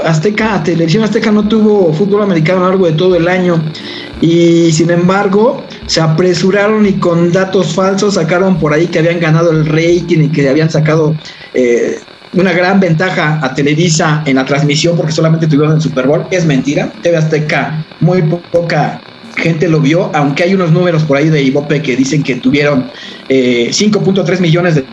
Azteca, 0.04 0.62
Televisión 0.64 1.04
Azteca 1.04 1.30
no 1.30 1.46
tuvo 1.46 1.92
fútbol 1.92 2.22
americano 2.22 2.58
a 2.58 2.62
lo 2.62 2.68
largo 2.70 2.86
de 2.86 2.92
todo 2.92 3.14
el 3.14 3.28
año 3.28 3.62
y 4.20 4.72
sin 4.72 4.90
embargo 4.90 5.64
se 5.86 6.00
apresuraron 6.00 6.86
y 6.86 6.94
con 6.94 7.32
datos 7.32 7.74
falsos 7.74 8.14
sacaron 8.14 8.58
por 8.58 8.72
ahí 8.72 8.86
que 8.86 8.98
habían 8.98 9.20
ganado 9.20 9.50
el 9.50 9.66
rating 9.66 10.24
y 10.24 10.28
que 10.30 10.48
habían 10.48 10.70
sacado 10.70 11.14
eh, 11.54 11.98
una 12.32 12.52
gran 12.52 12.80
ventaja 12.80 13.40
a 13.42 13.54
Televisa 13.54 14.22
en 14.26 14.36
la 14.36 14.44
transmisión 14.44 14.96
porque 14.96 15.12
solamente 15.12 15.46
tuvieron 15.46 15.76
el 15.76 15.80
Super 15.80 16.06
Bowl. 16.06 16.26
Es 16.30 16.44
mentira, 16.44 16.92
TV 17.02 17.16
Azteca 17.16 17.84
muy 18.00 18.22
poca 18.52 19.00
gente 19.36 19.68
lo 19.68 19.80
vio, 19.80 20.10
aunque 20.14 20.44
hay 20.44 20.54
unos 20.54 20.72
números 20.72 21.02
por 21.04 21.16
ahí 21.18 21.28
de 21.28 21.42
Ibope 21.42 21.82
que 21.82 21.96
dicen 21.96 22.22
que 22.22 22.36
tuvieron 22.36 22.90
5.3 23.28 24.38
eh, 24.38 24.40
millones 24.40 24.74
de 24.76 24.84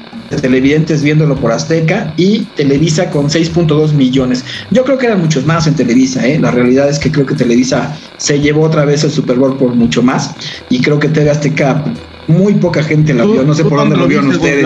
televidentes 0.43 1.01
viéndolo 1.01 1.37
por 1.37 1.53
Azteca 1.53 2.13
y 2.17 2.39
Televisa 2.57 3.09
con 3.09 3.29
6.2 3.29 3.93
millones. 3.93 4.43
Yo 4.71 4.83
creo 4.83 4.97
que 4.97 5.05
eran 5.05 5.21
muchos 5.21 5.45
más 5.45 5.67
en 5.67 5.75
Televisa, 5.75 6.27
¿eh? 6.27 6.37
la 6.37 6.51
realidad 6.51 6.89
es 6.89 6.99
que 6.99 7.09
creo 7.09 7.25
que 7.25 7.33
Televisa 7.33 7.97
se 8.17 8.41
llevó 8.41 8.63
otra 8.63 8.83
vez 8.83 9.05
el 9.05 9.11
Super 9.11 9.37
Bowl 9.37 9.55
por 9.55 9.73
mucho 9.73 10.03
más 10.03 10.35
y 10.69 10.81
creo 10.81 10.99
que 10.99 11.07
TV 11.07 11.29
Azteca 11.31 11.85
muy 12.27 12.55
poca 12.55 12.83
gente 12.83 13.13
la 13.13 13.23
vio, 13.23 13.43
no 13.43 13.53
sé 13.53 13.63
por 13.63 13.77
dónde 13.79 13.95
lo 13.95 14.05
vieron 14.05 14.27
ustedes. 14.27 14.65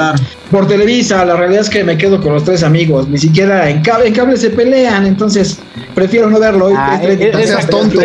Por 0.49 0.67
Televisa, 0.67 1.23
la 1.25 1.35
realidad 1.35 1.61
es 1.61 1.69
que 1.69 1.83
me 1.83 1.95
quedo 1.95 2.21
con 2.21 2.33
los 2.33 2.43
tres 2.43 2.63
amigos, 2.63 3.07
ni 3.07 3.19
siquiera 3.19 3.69
en 3.69 3.83
cable, 3.83 4.07
en 4.07 4.15
cable 4.15 4.35
se 4.37 4.49
pelean, 4.49 5.05
entonces 5.05 5.59
prefiero 5.93 6.27
no 6.27 6.39
verlo. 6.39 6.71
Ah, 6.75 6.99
eh, 7.03 7.31
no 7.31 7.39
seas 7.39 7.67
tonto. 7.67 7.99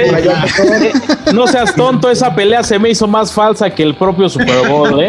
no 1.34 1.46
seas 1.46 1.74
tonto, 1.74 2.10
esa 2.10 2.34
pelea 2.34 2.62
se 2.62 2.78
me 2.78 2.90
hizo 2.90 3.06
más 3.06 3.32
falsa 3.32 3.70
que 3.70 3.82
el 3.82 3.94
propio 3.94 4.28
Super 4.28 4.68
Bowl, 4.68 5.00
¿eh? 5.02 5.08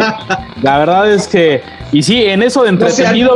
La 0.62 0.78
verdad 0.78 1.12
es 1.12 1.28
que 1.28 1.62
y 1.94 2.02
sí, 2.02 2.24
en 2.24 2.42
eso 2.42 2.64
de 2.64 2.70
entretenido 2.70 3.36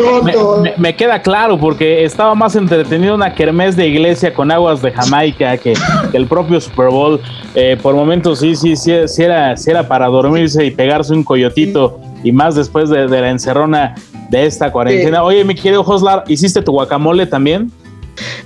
me, 0.78 0.96
queda 0.96 1.22
claro, 1.22 1.60
porque 1.60 2.04
estaba 2.04 2.34
más 2.34 2.56
entretenido 2.56 3.14
una 3.14 3.36
kermés 3.36 3.76
de 3.76 3.88
iglesia 3.88 4.34
con 4.34 4.52
aguas 4.52 4.82
de 4.82 4.92
Jamaica 4.92 5.58
que, 5.58 5.74
el 6.12 6.26
propio 6.26 6.60
Super 6.60 6.90
Bowl. 6.90 7.22
Eh, 7.54 7.78
por 7.82 7.94
momentos 7.94 8.40
sí, 8.40 8.56
sí, 8.56 8.76
sí, 8.76 8.94
sí, 9.08 9.24
era, 9.24 9.56
sí 9.56 9.70
era 9.70 9.88
para 9.88 10.08
dormirse 10.08 10.66
y 10.66 10.72
pegarse 10.72 11.14
un 11.14 11.24
coyotito, 11.24 12.00
y 12.24 12.32
más 12.32 12.56
después 12.56 12.90
de, 12.90 13.08
la 13.08 13.30
encerrona 13.30 13.94
de 14.30 14.48
esta 14.48 14.72
cuarentena. 14.72 15.24
Oye, 15.24 15.44
mi 15.44 15.54
querido 15.54 15.84
Joslar, 15.84 16.24
¿hiciste 16.28 16.62
tu 16.64 16.72
guacamole 16.72 17.28
también? 17.28 17.72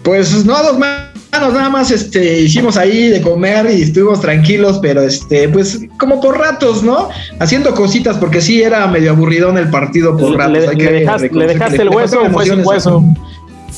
Pues 0.04 0.46
no, 0.46 0.62
dos 0.62 0.78
más 0.78 1.11
nada 1.40 1.70
más 1.70 1.92
este, 1.92 2.42
hicimos 2.42 2.78
ahí 2.78 3.08
de 3.08 3.22
comer 3.22 3.68
y 3.72 3.84
estuvimos 3.84 4.22
tranquilos, 4.22 4.80
pero 4.82 5.02
este, 5.02 5.50
pues 5.50 5.80
como 5.98 6.22
por 6.22 6.38
ratos, 6.38 6.84
¿no? 6.84 7.10
Haciendo 7.40 7.74
cositas, 7.74 8.18
porque 8.18 8.42
sí 8.42 8.62
era 8.62 8.86
medio 8.88 9.12
aburrido 9.12 9.50
en 9.50 9.58
el 9.58 9.70
partido 9.70 10.16
por 10.18 10.36
ratos. 10.38 10.76
¿Le, 10.76 10.98
dejaste, 11.48 11.82
el 11.82 11.90
hueso 11.90 12.22
o 12.22 12.30
fue 12.30 12.46
sin 12.46 12.66
hueso? 12.66 13.04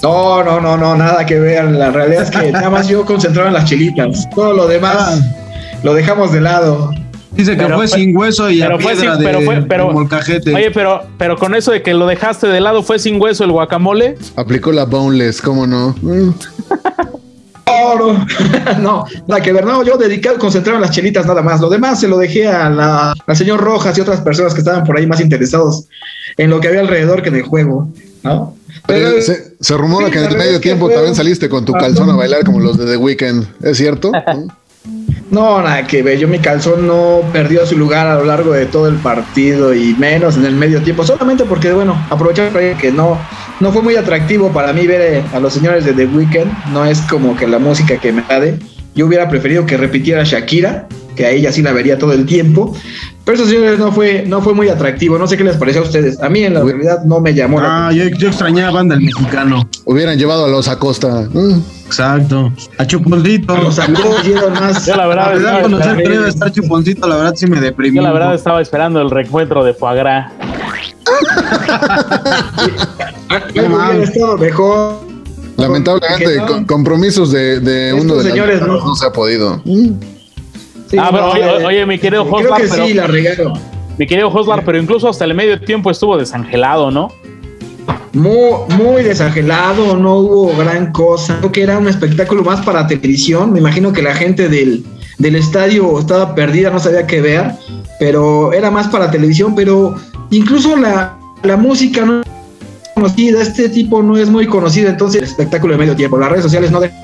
No, 0.01 0.43
no, 0.43 0.59
no, 0.59 0.75
no, 0.75 0.95
nada 0.95 1.25
que 1.25 1.39
ver. 1.39 1.65
La 1.65 1.91
realidad 1.91 2.23
es 2.23 2.31
que 2.31 2.51
nada 2.51 2.69
más 2.69 2.87
yo 2.87 3.05
concentrado 3.05 3.47
en 3.47 3.53
las 3.53 3.65
chilitas. 3.65 4.27
Todo 4.35 4.53
lo 4.53 4.67
demás 4.67 4.95
ah. 4.97 5.19
lo 5.83 5.93
dejamos 5.93 6.31
de 6.33 6.41
lado. 6.41 6.91
Dice 7.31 7.57
que 7.57 7.67
fue, 7.67 7.87
sin 7.87 8.15
hueso 8.15 8.51
y 8.51 8.61
a 8.61 8.77
piedra 8.77 9.17
de, 9.17 9.25
pero 9.25 9.67
pero, 9.67 9.91
molcajete. 9.91 10.53
Oye, 10.53 10.69
pero, 10.69 11.01
pero 11.17 11.35
con 11.35 11.55
eso 11.55 11.71
de 11.71 11.81
que 11.81 11.95
lo 11.95 12.05
dejaste 12.05 12.45
de 12.47 12.61
lado, 12.61 12.83
¿fue 12.83 12.99
sin 12.99 13.19
hueso 13.19 13.43
el 13.43 13.51
guacamole? 13.51 14.17
Aplicó 14.35 14.71
la 14.71 14.85
boneless, 14.85 15.41
¿cómo 15.41 15.65
no? 15.65 15.95
no, 18.79 19.05
nada 19.27 19.41
que 19.41 19.53
ver. 19.53 19.65
No, 19.65 19.83
yo 19.83 19.97
dedicado, 19.97 20.37
concentrado 20.39 20.77
en 20.77 20.81
las 20.81 20.91
chelitas 20.91 21.25
nada 21.25 21.41
más. 21.41 21.61
Lo 21.61 21.69
demás 21.69 21.99
se 21.99 22.07
lo 22.07 22.17
dejé 22.17 22.47
a 22.47 22.69
la, 22.69 23.13
al 23.25 23.35
señor 23.35 23.61
Rojas 23.61 23.97
y 23.97 24.01
otras 24.01 24.21
personas 24.21 24.53
que 24.53 24.59
estaban 24.59 24.83
por 24.83 24.97
ahí 24.97 25.07
más 25.07 25.19
interesados 25.19 25.85
en 26.37 26.49
lo 26.49 26.59
que 26.59 26.67
había 26.67 26.81
alrededor 26.81 27.21
que 27.21 27.29
en 27.29 27.35
el 27.35 27.43
juego, 27.43 27.89
¿no? 28.23 28.55
Pero, 28.85 29.21
se, 29.21 29.55
se 29.59 29.77
rumora 29.77 30.11
que 30.11 30.19
en 30.19 30.25
el 30.25 30.37
medio 30.37 30.59
tiempo 30.59 30.89
también 30.89 31.15
saliste 31.15 31.47
con 31.47 31.63
tu 31.63 31.71
calzón 31.73 32.09
a 32.09 32.15
bailar 32.15 32.43
como 32.43 32.59
los 32.59 32.77
de 32.77 32.85
The 32.85 32.97
Weeknd, 32.97 33.45
¿es 33.63 33.77
cierto? 33.77 34.11
No, 34.27 34.53
nada 35.33 35.85
que 35.87 36.03
ver. 36.03 36.19
Yo 36.19 36.27
mi 36.27 36.39
calzón 36.39 36.87
no 36.87 37.21
perdió 37.33 37.65
su 37.65 37.77
lugar 37.77 38.07
a 38.07 38.15
lo 38.15 38.25
largo 38.25 38.53
de 38.53 38.65
todo 38.65 38.87
el 38.87 38.95
partido 38.95 39.73
y 39.73 39.95
menos 39.95 40.37
en 40.37 40.45
el 40.45 40.55
medio 40.55 40.81
tiempo. 40.81 41.03
Solamente 41.03 41.43
porque, 41.45 41.73
bueno, 41.73 41.97
aprovechar 42.09 42.51
que 42.77 42.91
no, 42.91 43.17
no 43.59 43.71
fue 43.71 43.81
muy 43.81 43.95
atractivo 43.95 44.51
para 44.51 44.73
mí 44.73 44.85
ver 44.85 45.01
eh, 45.01 45.23
a 45.33 45.39
los 45.39 45.53
señores 45.53 45.85
de 45.85 45.93
The 45.93 46.05
Weeknd. 46.05 46.71
No 46.71 46.85
es 46.85 47.01
como 47.01 47.35
que 47.35 47.47
la 47.47 47.59
música 47.59 47.97
que 47.97 48.11
me 48.11 48.21
de. 48.21 48.59
Yo 48.95 49.07
hubiera 49.07 49.27
preferido 49.27 49.65
que 49.65 49.75
repitiera 49.75 50.23
Shakira, 50.23 50.87
que 51.15 51.25
a 51.25 51.31
ella 51.31 51.51
sí 51.51 51.63
la 51.63 51.71
vería 51.71 51.97
todo 51.97 52.13
el 52.13 52.25
tiempo. 52.27 52.75
Pero 53.25 53.37
eso, 53.37 53.45
señores, 53.47 53.79
no 53.79 53.89
fue, 53.93 54.25
no 54.27 54.41
fue 54.41 54.53
muy 54.53 54.67
atractivo. 54.67 55.17
No 55.17 55.27
sé 55.27 55.37
qué 55.37 55.45
les 55.45 55.55
pareció 55.55 55.81
a 55.81 55.85
ustedes. 55.85 56.21
A 56.21 56.27
mí, 56.27 56.43
en 56.43 56.55
la 56.55 56.61
realidad, 56.61 57.03
no 57.05 57.21
me 57.21 57.33
llamó 57.33 57.61
la 57.61 57.87
Ah, 57.87 57.91
yo, 57.93 58.03
yo 58.17 58.27
extrañaba 58.27 58.71
banda 58.71 58.95
del 58.95 59.05
mexicano. 59.05 59.65
Hubieran 59.85 60.17
llevado 60.17 60.43
a 60.45 60.49
los 60.49 60.67
Acosta. 60.67 61.29
Mm. 61.31 61.61
Exacto. 61.85 62.51
A 62.77 62.85
Chuponcito. 62.85 63.55
Los 63.55 63.77
más. 64.59 64.85
Yo 64.85 64.95
la 64.97 65.07
verdad, 65.07 65.25
La 65.27 65.31
verdad, 65.35 65.61
conocer 65.61 65.95
debe 66.09 66.27
estar 66.27 66.51
Chuponcito, 66.51 67.07
la 67.07 67.15
verdad 67.15 67.33
sí 67.37 67.47
me 67.47 67.61
deprimí. 67.61 67.95
yo 67.95 68.01
la 68.01 68.11
verdad 68.11 68.35
estaba 68.35 68.61
esperando 68.61 68.99
el 69.01 69.09
reencuentro 69.09 69.63
de 69.63 69.73
Foie 69.73 69.95
Gras. 69.99 70.31
Algo 73.29 73.75
hubiera 73.77 74.03
estado 74.03 74.37
mejor. 74.37 74.99
Lamentablemente, 75.55 76.37
no. 76.37 76.45
con- 76.47 76.65
compromisos 76.65 77.31
de, 77.31 77.59
de 77.59 77.93
uno 77.93 78.15
de 78.15 78.31
señores 78.31 78.59
las 78.59 78.67
no. 78.67 78.79
no 78.85 78.95
se 78.95 79.05
ha 79.05 79.11
podido. 79.11 79.61
Sí, 80.93 80.99
Ah, 81.01 81.07
pero 81.09 81.23
no, 81.23 81.31
oye, 81.31 81.41
eh, 81.63 81.65
oye, 81.65 81.85
mi 81.87 81.97
querido 81.97 82.23
Creo 82.23 82.35
Hoslar, 82.35 82.61
que 82.61 82.67
pero- 82.67 82.85
sí, 82.85 82.93
la 82.93 83.07
regaron. 83.07 83.53
Mi 83.97 84.05
querido 84.05 84.29
Hoslar, 84.29 84.63
pero 84.63 84.77
incluso 84.77 85.09
hasta 85.09 85.25
el 85.25 85.33
medio 85.33 85.59
tiempo 85.59 85.89
estuvo 85.89 86.15
desangelado, 86.19 86.91
¿no? 86.91 87.11
Muy, 88.13 88.37
muy 88.77 89.01
desangelado, 89.01 89.97
no 89.97 90.17
hubo 90.19 90.55
gran 90.55 90.91
cosa. 90.91 91.37
Creo 91.39 91.51
que 91.51 91.63
era 91.63 91.79
un 91.79 91.87
espectáculo 91.87 92.43
más 92.43 92.61
para 92.63 92.85
televisión. 92.85 93.51
Me 93.51 93.57
imagino 93.59 93.91
que 93.91 94.03
la 94.03 94.13
gente 94.13 94.49
del, 94.49 94.85
del 95.17 95.35
estadio 95.35 95.97
estaba 95.99 96.35
perdida, 96.35 96.69
no 96.69 96.77
sabía 96.79 97.07
qué 97.07 97.21
ver, 97.21 97.53
pero 97.99 98.53
era 98.53 98.69
más 98.69 98.87
para 98.87 99.09
televisión. 99.09 99.55
Pero 99.55 99.95
incluso 100.29 100.75
la, 100.75 101.17
la 101.41 101.57
música 101.57 102.05
no 102.05 102.21
es 102.21 102.27
conocida, 102.93 103.41
este 103.41 103.67
tipo 103.69 104.03
no 104.03 104.15
es 104.15 104.29
muy 104.29 104.45
conocido, 104.45 104.89
entonces 104.89 105.23
el 105.23 105.27
espectáculo 105.27 105.73
de 105.73 105.79
medio 105.79 105.95
tiempo. 105.95 106.19
Las 106.19 106.29
redes 106.29 106.43
sociales 106.43 106.69
no 106.69 106.79
dejan 106.81 107.01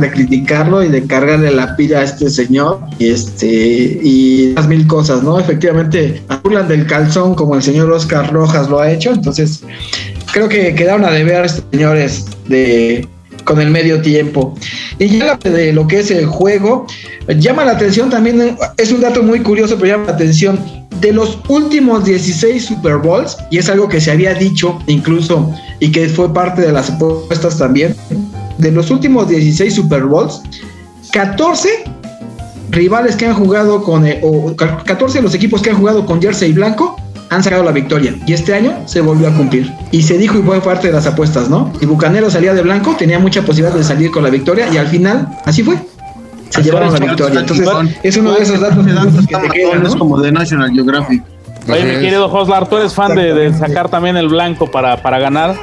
de 0.00 0.10
criticarlo 0.10 0.82
y 0.82 0.88
de 0.88 1.04
cargarle 1.06 1.50
la 1.50 1.76
pila 1.76 2.00
a 2.00 2.04
este 2.04 2.30
señor 2.30 2.80
y 2.98 3.10
este 3.10 3.46
y 3.46 4.52
las 4.54 4.68
mil 4.68 4.86
cosas, 4.86 5.22
¿no? 5.22 5.38
Efectivamente, 5.38 6.22
burlan 6.42 6.68
del 6.68 6.86
calzón 6.86 7.34
como 7.34 7.54
el 7.54 7.62
señor 7.62 7.90
Oscar 7.90 8.32
Rojas 8.32 8.68
lo 8.68 8.80
ha 8.80 8.90
hecho, 8.90 9.12
entonces 9.12 9.62
creo 10.32 10.48
que 10.48 10.74
quedaron 10.74 11.04
a 11.04 11.10
deber 11.10 11.48
señores 11.48 12.26
de 12.48 13.06
con 13.44 13.60
el 13.60 13.70
medio 13.70 14.00
tiempo. 14.00 14.54
Y 14.98 15.18
ya 15.18 15.36
de 15.36 15.72
lo 15.72 15.86
que 15.86 16.00
es 16.00 16.10
el 16.10 16.26
juego, 16.26 16.86
llama 17.38 17.64
la 17.64 17.72
atención 17.72 18.10
también, 18.10 18.56
es 18.76 18.92
un 18.92 19.00
dato 19.00 19.22
muy 19.22 19.40
curioso, 19.40 19.76
pero 19.76 19.96
llama 19.96 20.06
la 20.06 20.12
atención, 20.12 20.58
de 21.00 21.12
los 21.12 21.38
últimos 21.48 22.04
16 22.04 22.64
Super 22.64 22.96
Bowls, 22.98 23.36
y 23.50 23.58
es 23.58 23.68
algo 23.68 23.88
que 23.88 24.00
se 24.00 24.12
había 24.12 24.34
dicho 24.34 24.78
incluso 24.86 25.52
y 25.80 25.90
que 25.90 26.08
fue 26.08 26.32
parte 26.32 26.62
de 26.62 26.70
las 26.70 26.90
apuestas 26.90 27.58
también, 27.58 27.96
de 28.58 28.70
los 28.72 28.90
últimos 28.90 29.28
16 29.28 29.74
Super 29.74 30.04
Bowls, 30.04 30.42
14 31.12 31.68
rivales 32.70 33.16
que 33.16 33.26
han 33.26 33.34
jugado 33.34 33.82
con, 33.82 34.06
eh, 34.06 34.20
o 34.22 34.54
14 34.56 35.18
de 35.18 35.22
los 35.22 35.34
equipos 35.34 35.62
que 35.62 35.70
han 35.70 35.76
jugado 35.76 36.04
con 36.06 36.20
jersey 36.20 36.52
blanco 36.52 36.96
han 37.30 37.42
sacado 37.42 37.62
la 37.62 37.72
victoria. 37.72 38.14
Y 38.26 38.34
este 38.34 38.54
año 38.54 38.82
se 38.84 39.00
volvió 39.00 39.28
a 39.28 39.32
cumplir. 39.32 39.72
Y 39.90 40.02
se 40.02 40.18
dijo 40.18 40.38
y 40.38 40.42
fue 40.42 40.60
parte 40.60 40.88
de 40.88 40.92
las 40.92 41.06
apuestas, 41.06 41.48
¿no? 41.48 41.72
Si 41.80 41.86
Bucanero 41.86 42.30
salía 42.30 42.52
de 42.52 42.60
blanco, 42.60 42.94
tenía 42.98 43.18
mucha 43.18 43.40
posibilidad 43.42 43.74
de 43.74 43.84
salir 43.84 44.10
con 44.10 44.22
la 44.22 44.28
victoria 44.30 44.68
y 44.70 44.76
al 44.76 44.88
final, 44.88 45.28
así 45.46 45.62
fue. 45.62 45.76
Se 46.50 46.60
Así 46.60 46.68
llevaron 46.68 46.92
la 46.92 46.98
victoria. 47.00 47.40
Entonces, 47.40 47.66
es 48.02 48.16
uno 48.18 48.32
de 48.32 48.42
esos 48.42 48.60
datos 48.60 48.86
Ese 48.86 48.94
dato 48.94 49.10
que 49.26 49.48
te 49.48 49.48
quedan, 49.48 49.86
Es 49.86 49.92
¿no? 49.94 49.98
como 49.98 50.20
de 50.20 50.30
National 50.30 50.70
Geographic. 50.72 51.22
Oye, 51.68 51.84
mi 51.84 52.00
querido 52.00 52.30
Hoslar, 52.30 52.68
¿tú 52.68 52.76
eres 52.76 52.92
fan 52.92 53.14
de, 53.14 53.32
de 53.32 53.54
sacar 53.54 53.88
también 53.88 54.18
el 54.18 54.28
blanco 54.28 54.70
para, 54.70 55.00
para 55.00 55.18
ganar? 55.18 55.56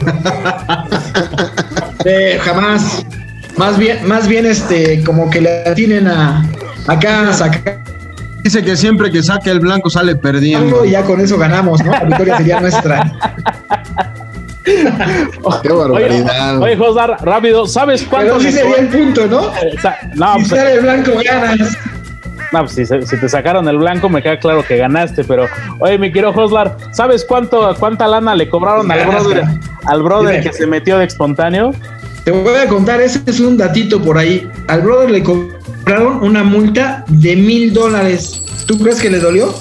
Eh, 2.04 2.38
jamás. 2.42 3.04
Más 3.56 3.76
bien, 3.78 4.06
más 4.06 4.26
bien, 4.26 4.46
este, 4.46 5.02
como 5.04 5.28
que 5.28 5.40
le 5.40 5.74
tienen 5.74 6.06
a 6.08 6.44
acá 6.86 7.28
a 7.28 7.32
sacar 7.32 7.80
Dice 8.42 8.62
que 8.64 8.74
siempre 8.76 9.10
que 9.10 9.22
saque 9.22 9.50
el 9.50 9.60
blanco 9.60 9.90
sale 9.90 10.16
perdiendo. 10.16 10.84
y 10.84 10.92
ya 10.92 11.02
con 11.02 11.20
eso 11.20 11.36
ganamos, 11.36 11.84
¿no? 11.84 11.90
La 11.92 12.04
victoria 12.04 12.36
sería 12.38 12.60
nuestra. 12.60 13.12
Qué 14.64 15.68
barbaridad. 15.68 16.58
Oye, 16.60 16.76
Hoslar, 16.78 17.16
rápido, 17.22 17.66
¿sabes 17.66 18.02
cuánto? 18.08 18.38
Pero 18.38 18.40
sí 18.40 18.52
sería 18.52 18.76
el 18.76 18.88
punto, 18.88 19.26
¿no? 19.26 19.48
Eh, 19.56 19.76
No, 20.14 20.34
Si 20.34 20.38
pues, 20.38 20.48
sale 20.48 20.74
el 20.74 20.80
blanco, 20.80 21.12
ganas. 21.24 21.76
No, 22.52 22.60
pues, 22.60 22.72
si, 22.72 22.84
se- 22.86 23.06
si 23.06 23.16
te 23.18 23.28
sacaron 23.28 23.68
el 23.68 23.78
blanco, 23.78 24.08
me 24.08 24.22
queda 24.22 24.38
claro 24.38 24.64
que 24.66 24.76
ganaste, 24.76 25.24
pero, 25.24 25.46
oye, 25.78 25.98
mi 25.98 26.12
querido 26.12 26.30
Hoslar, 26.30 26.76
¿sabes 26.92 27.24
cuánto, 27.24 27.74
cuánta 27.78 28.06
lana 28.08 28.34
le 28.34 28.48
cobraron 28.48 28.90
al 28.90 29.06
brother, 29.06 29.44
al 29.86 30.02
brother 30.02 30.30
Dime. 30.40 30.42
que 30.42 30.52
se 30.52 30.66
metió 30.66 30.98
de 30.98 31.04
espontáneo? 31.06 31.72
Te 32.24 32.32
voy 32.32 32.54
a 32.56 32.66
contar, 32.68 33.00
ese 33.00 33.20
es 33.26 33.40
un 33.40 33.56
datito 33.56 34.00
por 34.02 34.18
ahí. 34.18 34.48
Al 34.68 34.82
brother 34.82 35.10
le 35.10 35.22
cobraron 35.22 36.22
una 36.22 36.44
multa 36.44 37.04
de 37.08 37.34
mil 37.36 37.72
dólares. 37.72 38.42
¿Tú 38.66 38.78
crees 38.78 39.00
que 39.00 39.08
le 39.10 39.18
dolió? 39.20 39.54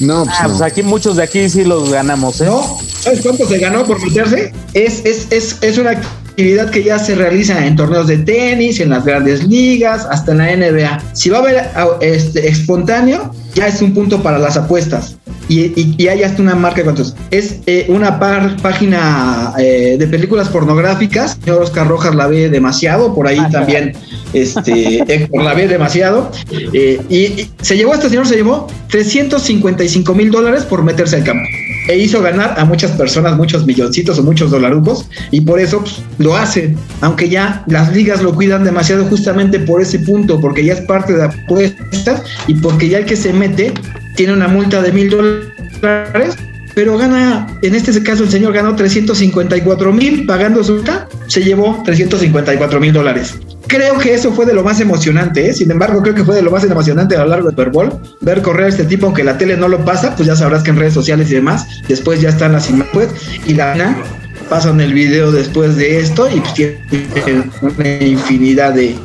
No, 0.00 0.24
pues 0.24 0.36
Ah, 0.38 0.44
no. 0.44 0.48
pues 0.50 0.62
aquí 0.62 0.82
muchos 0.82 1.16
de 1.16 1.24
aquí 1.24 1.48
sí 1.50 1.64
los 1.64 1.90
ganamos, 1.90 2.40
¿eh? 2.40 2.46
No. 2.46 2.78
¿Sabes 3.00 3.20
cuánto 3.20 3.46
se 3.46 3.58
ganó 3.58 3.84
por 3.84 4.00
meterse? 4.02 4.52
Es, 4.74 5.04
es, 5.04 5.26
es, 5.30 5.58
es 5.62 5.76
una 5.78 6.00
actividad 6.38 6.70
que 6.70 6.84
ya 6.84 7.00
se 7.00 7.16
realiza 7.16 7.66
en 7.66 7.74
torneos 7.74 8.06
de 8.06 8.18
tenis, 8.18 8.78
en 8.78 8.90
las 8.90 9.04
grandes 9.04 9.42
ligas, 9.48 10.06
hasta 10.08 10.30
en 10.30 10.38
la 10.38 10.52
NBA. 10.52 11.02
Si 11.12 11.30
va 11.30 11.38
a 11.38 11.40
haber 11.40 11.58
a- 11.58 11.98
este, 12.00 12.46
espontáneo, 12.48 13.34
ya 13.56 13.66
es 13.66 13.82
un 13.82 13.92
punto 13.92 14.22
para 14.22 14.38
las 14.38 14.56
apuestas. 14.56 15.17
Y, 15.48 15.60
y, 15.80 15.94
y 15.96 16.08
hay 16.08 16.22
hasta 16.22 16.42
una 16.42 16.54
marca 16.54 16.78
de 16.78 16.84
cuántos. 16.84 17.14
Es 17.30 17.60
eh, 17.66 17.86
una 17.88 18.18
par- 18.18 18.56
página 18.60 19.54
eh, 19.58 19.96
de 19.98 20.06
películas 20.06 20.48
pornográficas. 20.48 21.38
Señor 21.42 21.62
Oscar 21.62 21.88
Rojas 21.88 22.14
la 22.14 22.26
ve 22.26 22.50
demasiado, 22.50 23.14
por 23.14 23.26
ahí 23.26 23.40
también 23.50 23.92
este, 24.34 24.98
Héctor 25.14 25.42
la 25.42 25.54
ve 25.54 25.66
demasiado. 25.68 26.30
Eh, 26.72 27.00
y, 27.08 27.16
y 27.16 27.50
se 27.62 27.76
llevó, 27.76 27.94
este 27.94 28.08
señor 28.10 28.26
se 28.26 28.36
llevó 28.36 28.66
355 28.88 30.14
mil 30.14 30.30
dólares 30.30 30.64
por 30.64 30.82
meterse 30.82 31.16
al 31.16 31.24
campo 31.24 31.44
e 31.88 31.96
hizo 31.98 32.20
ganar 32.20 32.54
a 32.58 32.66
muchas 32.66 32.90
personas 32.90 33.34
muchos 33.38 33.64
milloncitos 33.64 34.18
o 34.18 34.22
muchos 34.22 34.50
dolarucos 34.50 35.08
y 35.30 35.40
por 35.40 35.58
eso 35.58 35.80
pues, 35.80 36.02
lo 36.18 36.36
hacen, 36.36 36.76
aunque 37.00 37.30
ya 37.30 37.64
las 37.66 37.94
ligas 37.94 38.22
lo 38.22 38.34
cuidan 38.34 38.62
demasiado 38.62 39.06
justamente 39.06 39.58
por 39.60 39.80
ese 39.80 39.98
punto, 40.00 40.38
porque 40.38 40.62
ya 40.66 40.74
es 40.74 40.82
parte 40.82 41.14
de 41.14 41.24
apuestas 41.24 42.22
y 42.46 42.54
porque 42.56 42.90
ya 42.90 42.98
el 42.98 43.06
que 43.06 43.16
se 43.16 43.32
mete 43.32 43.72
tiene 44.18 44.32
una 44.32 44.48
multa 44.48 44.82
de 44.82 44.90
mil 44.90 45.10
dólares, 45.10 46.36
pero 46.74 46.98
gana, 46.98 47.46
en 47.62 47.76
este 47.76 48.02
caso 48.02 48.24
el 48.24 48.28
señor 48.28 48.52
ganó 48.52 48.74
354 48.74 49.92
mil 49.92 50.26
pagando 50.26 50.64
su 50.64 50.74
multa, 50.74 51.08
se 51.28 51.44
llevó 51.44 51.80
354 51.84 52.80
mil 52.80 52.92
dólares. 52.92 53.36
Creo 53.68 53.96
que 53.96 54.14
eso 54.14 54.32
fue 54.32 54.44
de 54.44 54.54
lo 54.54 54.64
más 54.64 54.80
emocionante, 54.80 55.48
¿eh? 55.48 55.54
sin 55.54 55.70
embargo 55.70 56.02
creo 56.02 56.16
que 56.16 56.24
fue 56.24 56.34
de 56.34 56.42
lo 56.42 56.50
más 56.50 56.64
emocionante 56.64 57.14
a 57.14 57.22
lo 57.22 57.28
largo 57.28 57.46
del 57.46 57.52
Super 57.52 57.70
Bowl, 57.70 57.92
ver 58.20 58.42
correr 58.42 58.66
a 58.66 58.68
este 58.70 58.84
tipo, 58.86 59.06
aunque 59.06 59.22
la 59.22 59.38
tele 59.38 59.56
no 59.56 59.68
lo 59.68 59.84
pasa, 59.84 60.16
pues 60.16 60.26
ya 60.26 60.34
sabrás 60.34 60.64
que 60.64 60.70
en 60.70 60.78
redes 60.78 60.94
sociales 60.94 61.30
y 61.30 61.34
demás, 61.34 61.68
después 61.86 62.20
ya 62.20 62.30
están 62.30 62.50
las 62.50 62.68
imágenes 62.70 63.10
y 63.46 63.54
la 63.54 63.66
gana, 63.66 64.02
pasan 64.50 64.80
el 64.80 64.94
video 64.94 65.30
después 65.30 65.76
de 65.76 66.00
esto 66.00 66.28
y 66.28 66.40
pues 66.40 66.54
tiene 66.54 67.50
una 67.62 68.04
infinidad 68.04 68.74
de, 68.74 68.96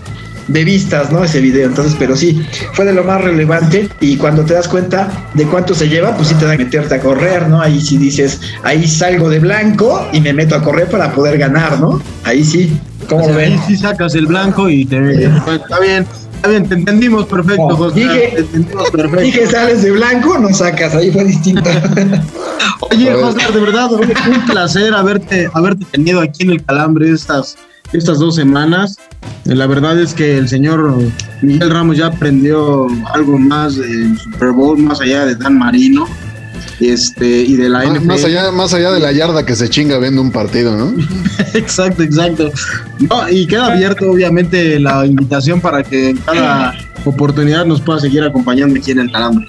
de 0.47 0.63
vistas, 0.63 1.11
¿no? 1.11 1.23
Ese 1.23 1.39
video. 1.41 1.67
Entonces, 1.67 1.95
pero 1.97 2.15
sí, 2.15 2.45
fue 2.73 2.85
de 2.85 2.93
lo 2.93 3.03
más 3.03 3.21
relevante 3.21 3.89
y 3.99 4.17
cuando 4.17 4.43
te 4.43 4.53
das 4.53 4.67
cuenta 4.67 5.09
de 5.33 5.45
cuánto 5.45 5.73
se 5.73 5.87
lleva, 5.89 6.15
pues 6.15 6.27
sí 6.29 6.35
te 6.35 6.45
da 6.45 6.57
que 6.57 6.65
meterte 6.65 6.95
a 6.95 6.99
correr, 6.99 7.47
¿no? 7.47 7.61
Ahí 7.61 7.79
sí 7.81 7.97
dices, 7.97 8.41
ahí 8.63 8.87
salgo 8.87 9.29
de 9.29 9.39
blanco 9.39 10.07
y 10.11 10.21
me 10.21 10.33
meto 10.33 10.55
a 10.55 10.61
correr 10.61 10.89
para 10.89 11.13
poder 11.13 11.37
ganar, 11.37 11.79
¿no? 11.79 12.01
Ahí 12.23 12.43
sí. 12.43 12.77
¿Cómo 13.09 13.21
O 13.21 13.25
sea, 13.25 13.33
lo 13.33 13.39
ahí 13.41 13.49
ven? 13.51 13.59
sí 13.67 13.75
sacas 13.77 14.15
el 14.15 14.27
blanco 14.27 14.69
y 14.69 14.85
te 14.85 15.25
Está 15.25 15.79
bien, 15.81 16.05
está 16.35 16.47
bien, 16.49 16.67
te 16.69 16.75
entendimos 16.75 17.25
perfecto, 17.25 17.75
José. 17.75 17.99
dije- 17.99 18.31
te 18.35 18.39
entendimos 18.39 18.89
perfecto. 18.91 19.19
Dije, 19.21 19.47
sales 19.47 19.81
de 19.83 19.91
blanco, 19.91 20.37
no 20.39 20.53
sacas, 20.53 20.95
ahí 20.95 21.11
fue 21.11 21.25
distinto. 21.25 21.69
Oye, 22.91 23.13
José, 23.13 23.39
de 23.53 23.59
verdad, 23.59 23.89
un 23.91 24.45
placer 24.45 24.93
haberte, 24.93 25.49
haberte 25.53 25.85
tenido 25.91 26.21
aquí 26.21 26.43
en 26.43 26.51
el 26.51 26.63
Calambre 26.63 27.09
estas, 27.11 27.57
estas 27.93 28.19
dos 28.19 28.35
semanas. 28.35 28.97
Eh, 29.45 29.55
La 29.55 29.67
verdad 29.67 29.99
es 29.99 30.13
que 30.13 30.37
el 30.37 30.47
señor 30.49 30.97
Miguel 31.41 31.69
Ramos 31.69 31.97
ya 31.97 32.07
aprendió 32.07 32.87
algo 33.13 33.37
más 33.37 33.75
del 33.77 34.17
Super 34.19 34.51
Bowl, 34.51 34.77
más 34.77 35.01
allá 35.01 35.25
de 35.25 35.35
Dan 35.35 35.57
Marino 35.57 36.07
este, 36.79 37.25
y 37.43 37.55
de 37.55 37.69
la 37.69 37.79
Más, 37.85 37.97
NFL. 37.99 38.05
más 38.07 38.23
allá, 38.23 38.51
más 38.51 38.73
allá 38.73 38.91
de 38.91 38.99
la 38.99 39.11
yarda 39.13 39.45
que 39.45 39.55
se 39.55 39.69
chinga 39.69 39.97
viendo 39.99 40.21
un 40.21 40.31
partido, 40.31 40.75
¿no? 40.75 40.93
Exacto, 41.53 42.03
exacto. 42.03 42.51
No, 43.09 43.29
y 43.29 43.45
queda 43.47 43.67
abierto, 43.73 44.09
obviamente, 44.11 44.79
la 44.79 45.05
invitación 45.05 45.61
para 45.61 45.83
que 45.83 46.09
en 46.09 46.17
cada 46.17 46.73
oportunidad 47.05 47.65
nos 47.65 47.81
pueda 47.81 47.99
seguir 47.99 48.23
acompañando 48.23 48.77
aquí 48.79 48.91
en 48.91 48.99
el 48.99 49.11
Calambre. 49.11 49.45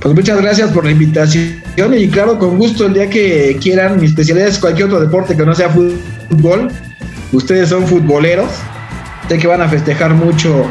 Pues 0.00 0.14
muchas 0.14 0.40
gracias 0.40 0.70
por 0.70 0.84
la 0.84 0.90
invitación 0.92 1.54
y 1.96 2.08
claro, 2.08 2.38
con 2.38 2.58
gusto 2.58 2.86
el 2.86 2.94
día 2.94 3.10
que 3.10 3.58
quieran, 3.60 3.98
mi 3.98 4.06
especialidad 4.06 4.48
es 4.48 4.58
cualquier 4.58 4.86
otro 4.86 5.00
deporte 5.00 5.36
que 5.36 5.44
no 5.44 5.54
sea 5.54 5.70
fútbol. 5.70 6.68
Ustedes 7.32 7.68
son 7.70 7.86
futboleros, 7.86 8.50
sé 9.28 9.38
que 9.38 9.46
van 9.46 9.60
a 9.60 9.68
festejar 9.68 10.14
mucho, 10.14 10.64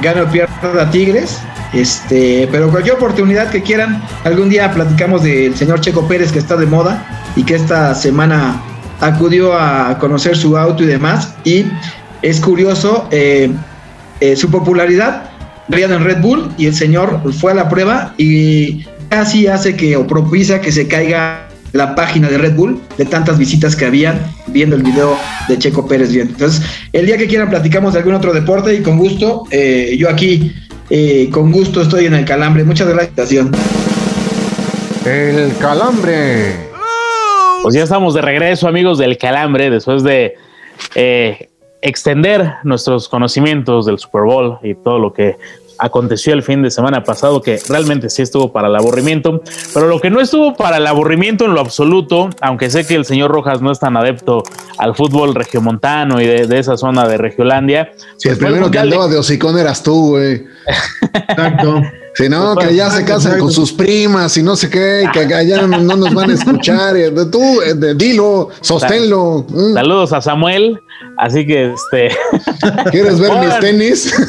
gana 0.00 0.22
o 0.22 0.26
pierda 0.30 0.90
Tigres, 0.90 1.40
este, 1.72 2.48
pero 2.50 2.70
cualquier 2.70 2.94
oportunidad 2.94 3.50
que 3.50 3.62
quieran, 3.62 4.02
algún 4.24 4.48
día 4.48 4.72
platicamos 4.72 5.22
del 5.22 5.54
señor 5.56 5.80
Checo 5.80 6.06
Pérez 6.06 6.32
que 6.32 6.38
está 6.38 6.56
de 6.56 6.66
moda 6.66 7.04
y 7.36 7.42
que 7.42 7.56
esta 7.56 7.94
semana 7.94 8.62
acudió 9.00 9.52
a 9.58 9.98
conocer 9.98 10.36
su 10.36 10.56
auto 10.56 10.82
y 10.82 10.86
demás 10.86 11.34
y 11.44 11.66
es 12.22 12.40
curioso 12.40 13.06
eh, 13.10 13.50
eh, 14.20 14.34
su 14.34 14.50
popularidad 14.50 15.30
rían 15.68 15.92
en 15.92 16.04
Red 16.04 16.20
Bull 16.20 16.52
y 16.56 16.66
el 16.66 16.74
señor 16.74 17.20
fue 17.32 17.52
a 17.52 17.54
la 17.54 17.68
prueba 17.68 18.14
y 18.18 18.86
casi 19.08 19.46
hace 19.46 19.76
que 19.76 19.96
o 19.96 20.06
propicia 20.06 20.60
que 20.60 20.72
se 20.72 20.88
caiga 20.88 21.47
la 21.72 21.94
página 21.94 22.28
de 22.28 22.38
Red 22.38 22.54
Bull 22.54 22.80
de 22.96 23.04
tantas 23.04 23.38
visitas 23.38 23.76
que 23.76 23.84
habían 23.84 24.20
viendo 24.46 24.76
el 24.76 24.82
video 24.82 25.16
de 25.48 25.58
Checo 25.58 25.86
Pérez 25.86 26.12
bien. 26.12 26.28
Entonces, 26.28 26.62
el 26.92 27.06
día 27.06 27.16
que 27.16 27.26
quieran 27.26 27.50
platicamos 27.50 27.92
de 27.92 28.00
algún 28.00 28.14
otro 28.14 28.32
deporte 28.32 28.74
y 28.74 28.82
con 28.82 28.98
gusto, 28.98 29.44
eh, 29.50 29.96
yo 29.98 30.08
aquí 30.08 30.52
eh, 30.90 31.28
con 31.30 31.52
gusto 31.52 31.82
estoy 31.82 32.06
en 32.06 32.14
el 32.14 32.24
calambre. 32.24 32.64
Muchas 32.64 32.88
gracias. 32.88 33.30
El 35.04 35.56
calambre. 35.58 36.68
Pues 37.62 37.74
ya 37.74 37.82
estamos 37.82 38.14
de 38.14 38.22
regreso, 38.22 38.68
amigos 38.68 38.98
del 38.98 39.18
calambre, 39.18 39.68
después 39.68 40.02
de 40.02 40.34
eh, 40.94 41.48
extender 41.82 42.54
nuestros 42.64 43.08
conocimientos 43.08 43.86
del 43.86 43.98
Super 43.98 44.22
Bowl 44.22 44.58
y 44.62 44.74
todo 44.74 44.98
lo 44.98 45.12
que 45.12 45.36
aconteció 45.78 46.34
el 46.34 46.42
fin 46.42 46.62
de 46.62 46.70
semana 46.70 47.04
pasado, 47.04 47.40
que 47.40 47.60
realmente 47.68 48.10
sí 48.10 48.22
estuvo 48.22 48.52
para 48.52 48.68
el 48.68 48.76
aburrimiento, 48.76 49.42
pero 49.72 49.86
lo 49.86 50.00
que 50.00 50.10
no 50.10 50.20
estuvo 50.20 50.54
para 50.54 50.78
el 50.78 50.86
aburrimiento 50.86 51.44
en 51.44 51.54
lo 51.54 51.60
absoluto, 51.60 52.30
aunque 52.40 52.70
sé 52.70 52.86
que 52.86 52.94
el 52.94 53.04
señor 53.04 53.30
Rojas 53.30 53.62
no 53.62 53.70
es 53.70 53.78
tan 53.78 53.96
adepto 53.96 54.42
al 54.78 54.94
fútbol 54.94 55.34
regiomontano 55.34 56.20
y 56.20 56.26
de, 56.26 56.58
esa 56.58 56.76
zona 56.76 57.06
de 57.06 57.16
Regiolandia. 57.16 57.92
Si 58.16 58.28
el 58.28 58.36
pues 58.36 58.46
primero 58.46 58.70
que 58.70 58.78
hablaba 58.78 59.06
de, 59.06 59.12
de 59.12 59.18
hocicón 59.18 59.58
eras 59.58 59.82
tú, 59.82 60.10
güey. 60.10 60.44
Exacto. 60.68 61.82
Si 62.14 62.28
no, 62.28 62.56
que 62.56 62.74
ya 62.74 62.90
se 62.90 63.04
casan 63.04 63.38
con 63.38 63.52
sus 63.52 63.72
primas 63.72 64.36
y 64.36 64.42
no 64.42 64.56
sé 64.56 64.68
qué, 64.68 65.08
que 65.12 65.32
allá 65.32 65.68
no, 65.68 65.78
nos 65.78 66.12
van 66.12 66.30
a 66.30 66.34
escuchar. 66.34 66.96
Tú, 67.30 67.62
eh, 67.62 67.94
dilo, 67.94 68.48
sosténlo. 68.60 69.46
Mm. 69.48 69.74
Saludos 69.74 70.12
a 70.12 70.20
Samuel. 70.20 70.80
Así 71.16 71.46
que 71.46 71.72
este. 71.72 72.10
¿Quieres 72.90 73.20
ver 73.20 73.32
mis 73.38 73.58
tenis? 73.60 74.14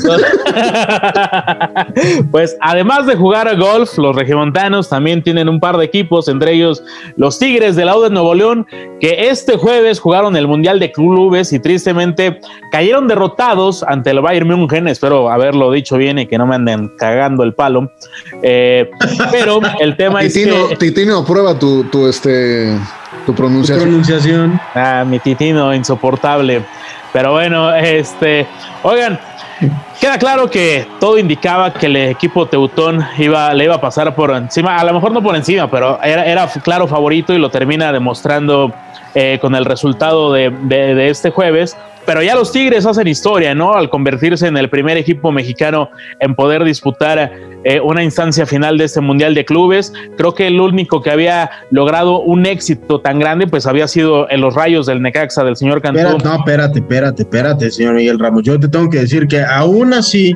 pues 2.31 2.55
además 2.61 3.05
de 3.05 3.15
jugar 3.15 3.47
a 3.47 3.55
golf, 3.55 3.97
los 3.97 4.15
regiomontanos 4.15 4.89
también 4.89 5.23
tienen 5.23 5.49
un 5.49 5.59
par 5.59 5.77
de 5.77 5.85
equipos, 5.85 6.27
entre 6.27 6.53
ellos 6.53 6.83
los 7.15 7.39
Tigres 7.39 7.75
de 7.75 7.85
la 7.85 7.97
U 7.97 8.01
de 8.01 8.09
Nuevo 8.09 8.33
León, 8.33 8.67
que 8.99 9.29
este 9.29 9.57
jueves 9.57 9.99
jugaron 9.99 10.35
el 10.35 10.47
Mundial 10.47 10.79
de 10.79 10.91
Clubes 10.91 11.53
y 11.53 11.59
tristemente 11.59 12.39
cayeron 12.71 13.07
derrotados 13.07 13.83
ante 13.83 14.11
el 14.11 14.21
Bayern 14.21 14.47
München. 14.47 14.87
Espero 14.87 15.29
haberlo 15.29 15.71
dicho 15.71 15.97
bien 15.97 16.19
y 16.19 16.27
que 16.29 16.37
no 16.37 16.45
me 16.45 16.55
anden 16.55 16.89
cagando 16.97 17.43
el 17.43 17.53
palo. 17.53 17.91
Eh, 18.41 18.89
pero 19.31 19.59
el 19.79 19.97
tema 19.97 20.21
es 20.21 20.33
que. 20.33 20.75
Titino, 20.77 21.25
prueba 21.25 21.57
tu, 21.57 21.83
tu 21.85 22.07
este 22.07 22.77
tu 23.25 23.35
pronunciación. 23.35 24.59
Ah, 24.73 25.03
mi 25.05 25.19
titino, 25.19 25.73
insoportable. 25.73 26.63
Pero 27.13 27.33
bueno, 27.33 27.73
este, 27.75 28.47
oigan, 28.83 29.19
queda 29.99 30.17
claro 30.17 30.49
que 30.49 30.87
todo 30.99 31.17
indicaba 31.17 31.73
que 31.73 31.87
el 31.87 31.95
equipo 31.95 32.45
Teutón 32.45 33.05
iba, 33.17 33.53
le 33.53 33.65
iba 33.65 33.75
a 33.75 33.81
pasar 33.81 34.15
por 34.15 34.31
encima, 34.31 34.77
a 34.77 34.83
lo 34.83 34.93
mejor 34.93 35.11
no 35.11 35.21
por 35.21 35.35
encima, 35.35 35.69
pero 35.69 36.01
era, 36.01 36.47
claro 36.63 36.87
favorito 36.87 37.33
y 37.33 37.37
lo 37.37 37.49
termina 37.49 37.91
demostrando 37.91 38.73
eh, 39.13 39.39
con 39.41 39.55
el 39.55 39.65
resultado 39.65 40.31
de, 40.33 41.09
este 41.09 41.31
jueves. 41.31 41.75
Pero 42.05 42.23
ya 42.23 42.33
los 42.33 42.51
Tigres 42.51 42.87
hacen 42.87 43.07
historia, 43.07 43.53
¿no? 43.53 43.73
Al 43.73 43.89
convertirse 43.89 44.47
en 44.47 44.57
el 44.57 44.69
primer 44.69 44.97
equipo 44.97 45.31
mexicano 45.31 45.91
en 46.19 46.33
poder 46.33 46.63
disputar 46.63 47.31
eh, 47.63 47.79
una 47.81 48.03
instancia 48.03 48.47
final 48.47 48.79
de 48.79 48.85
este 48.85 48.99
Mundial 48.99 49.35
de 49.35 49.45
Clubes. 49.45 49.93
Creo 50.17 50.33
que 50.33 50.47
el 50.47 50.59
único 50.59 51.03
que 51.03 51.11
había 51.11 51.51
logrado 51.69 52.21
un 52.21 52.47
éxito 52.47 52.99
tan 53.01 53.19
grande, 53.19 53.45
pues 53.45 53.67
había 53.67 53.87
sido 53.87 54.27
en 54.31 54.41
los 54.41 54.55
rayos 54.55 54.87
del 54.87 55.03
Necaxa 55.03 55.43
del 55.43 55.55
señor 55.55 55.83
Cantú. 55.83 56.17
no, 56.23 56.35
espérate, 56.35 56.79
espérate, 56.79 57.23
espérate, 57.23 57.69
señor 57.69 57.93
Miguel 57.93 58.17
Ramos. 58.17 58.41
Yo 58.41 58.59
te 58.59 58.67
tengo 58.67 58.89
que 58.89 58.99
decir 59.01 59.27
que 59.27 59.43
aún 59.43 59.88
así, 59.93 60.35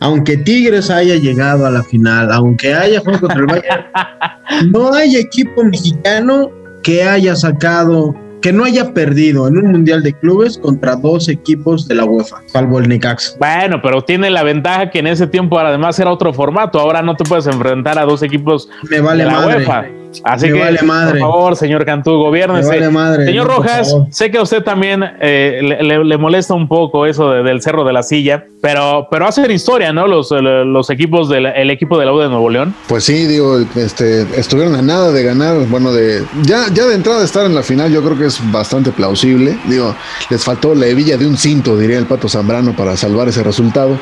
aunque 0.00 0.36
Tigres 0.36 0.90
haya 0.90 1.16
llegado 1.16 1.66
a 1.66 1.70
la 1.70 1.82
final, 1.82 2.30
aunque 2.32 2.74
haya 2.74 3.00
jugado 3.00 3.20
contra 3.20 3.40
el 3.40 3.46
Bayern, 3.46 3.84
no 4.72 4.92
hay 4.92 5.16
equipo 5.16 5.64
mexicano 5.64 6.50
que 6.82 7.04
haya 7.04 7.36
sacado 7.36 8.14
que 8.42 8.52
no 8.52 8.64
haya 8.64 8.92
perdido 8.92 9.46
en 9.46 9.56
un 9.56 9.70
mundial 9.70 10.02
de 10.02 10.12
clubes 10.12 10.58
contra 10.58 10.96
dos 10.96 11.28
equipos 11.28 11.86
de 11.86 11.94
la 11.94 12.04
UEFA, 12.04 12.38
salvo 12.46 12.80
el 12.80 12.88
Necax. 12.88 13.36
Bueno, 13.38 13.80
pero 13.80 14.02
tiene 14.02 14.30
la 14.30 14.42
ventaja 14.42 14.90
que 14.90 14.98
en 14.98 15.06
ese 15.06 15.28
tiempo 15.28 15.58
además 15.60 15.98
era 16.00 16.10
otro 16.10 16.34
formato. 16.34 16.80
Ahora 16.80 17.02
no 17.02 17.14
te 17.14 17.22
puedes 17.24 17.46
enfrentar 17.46 17.98
a 18.00 18.04
dos 18.04 18.22
equipos 18.22 18.68
de 18.90 19.00
la 19.00 19.46
UEFA. 19.46 20.01
Así 20.24 20.48
que, 20.48 20.54
por 20.54 21.18
favor, 21.18 21.56
señor 21.56 21.84
Cantú, 21.84 22.12
gobiernese. 22.12 22.90
señor 23.24 23.46
Rojas, 23.46 23.96
sé 24.10 24.30
que 24.30 24.38
a 24.38 24.42
usted 24.42 24.62
también 24.62 25.04
eh, 25.20 25.78
le, 25.80 26.18
molesta 26.18 26.54
un 26.54 26.68
poco 26.68 27.06
eso 27.06 27.30
del 27.30 27.62
Cerro 27.62 27.84
de 27.84 27.92
la 27.92 28.02
Silla, 28.02 28.44
pero, 28.60 29.08
pero 29.10 29.26
hace 29.26 29.52
historia, 29.52 29.92
¿no? 29.92 30.06
Los, 30.06 30.30
los 30.30 30.90
equipos 30.90 31.28
del 31.28 31.46
el 31.46 31.70
equipo 31.70 31.98
de 31.98 32.06
la 32.06 32.12
U 32.12 32.18
de 32.18 32.28
Nuevo 32.28 32.50
León. 32.50 32.74
Pues 32.86 33.04
sí, 33.04 33.26
digo, 33.26 33.58
este, 33.76 34.22
estuvieron 34.38 34.74
a 34.74 34.82
nada 34.82 35.10
de 35.10 35.22
ganar, 35.22 35.56
bueno, 35.68 35.92
de 35.92 36.24
ya, 36.42 36.66
ya 36.72 36.86
de 36.86 36.94
entrada 36.94 37.24
estar 37.24 37.46
en 37.46 37.54
la 37.54 37.62
final, 37.62 37.90
yo 37.90 38.02
creo 38.02 38.18
que 38.18 38.26
es 38.26 38.40
bastante 38.50 38.90
plausible. 38.92 39.56
Digo, 39.66 39.94
les 40.30 40.44
faltó 40.44 40.74
la 40.74 40.86
hebilla 40.86 41.16
de 41.16 41.26
un 41.26 41.36
cinto, 41.36 41.76
diría 41.76 41.98
el 41.98 42.06
Pato 42.06 42.28
Zambrano, 42.28 42.74
para 42.74 42.96
salvar 42.96 43.28
ese 43.28 43.42
resultado. 43.42 43.98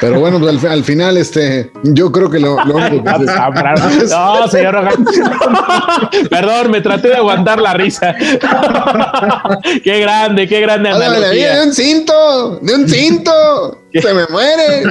Pero 0.00 0.20
bueno, 0.20 0.38
pues 0.38 0.64
al, 0.64 0.84
final, 0.84 1.16
este, 1.16 1.72
yo 1.82 2.10
creo 2.10 2.30
que 2.30 2.38
lo, 2.38 2.56
único 2.56 3.04
que 3.04 3.10
No, 4.10 4.48
señor 4.48 4.74
Rojas. 4.74 4.94
Perdón, 6.30 6.70
me 6.70 6.80
traté 6.80 7.08
de 7.08 7.16
aguantar 7.16 7.60
la 7.60 7.74
risa. 7.74 8.14
qué 9.84 10.00
grande, 10.00 10.48
qué 10.48 10.60
grande 10.60 10.90
analogía. 10.90 11.56
de 11.56 11.66
un 11.66 11.72
cinto, 11.72 12.58
de 12.60 12.74
un 12.74 12.88
cinto. 12.88 13.81
Se 14.00 14.14
me 14.14 14.26
muere. 14.28 14.82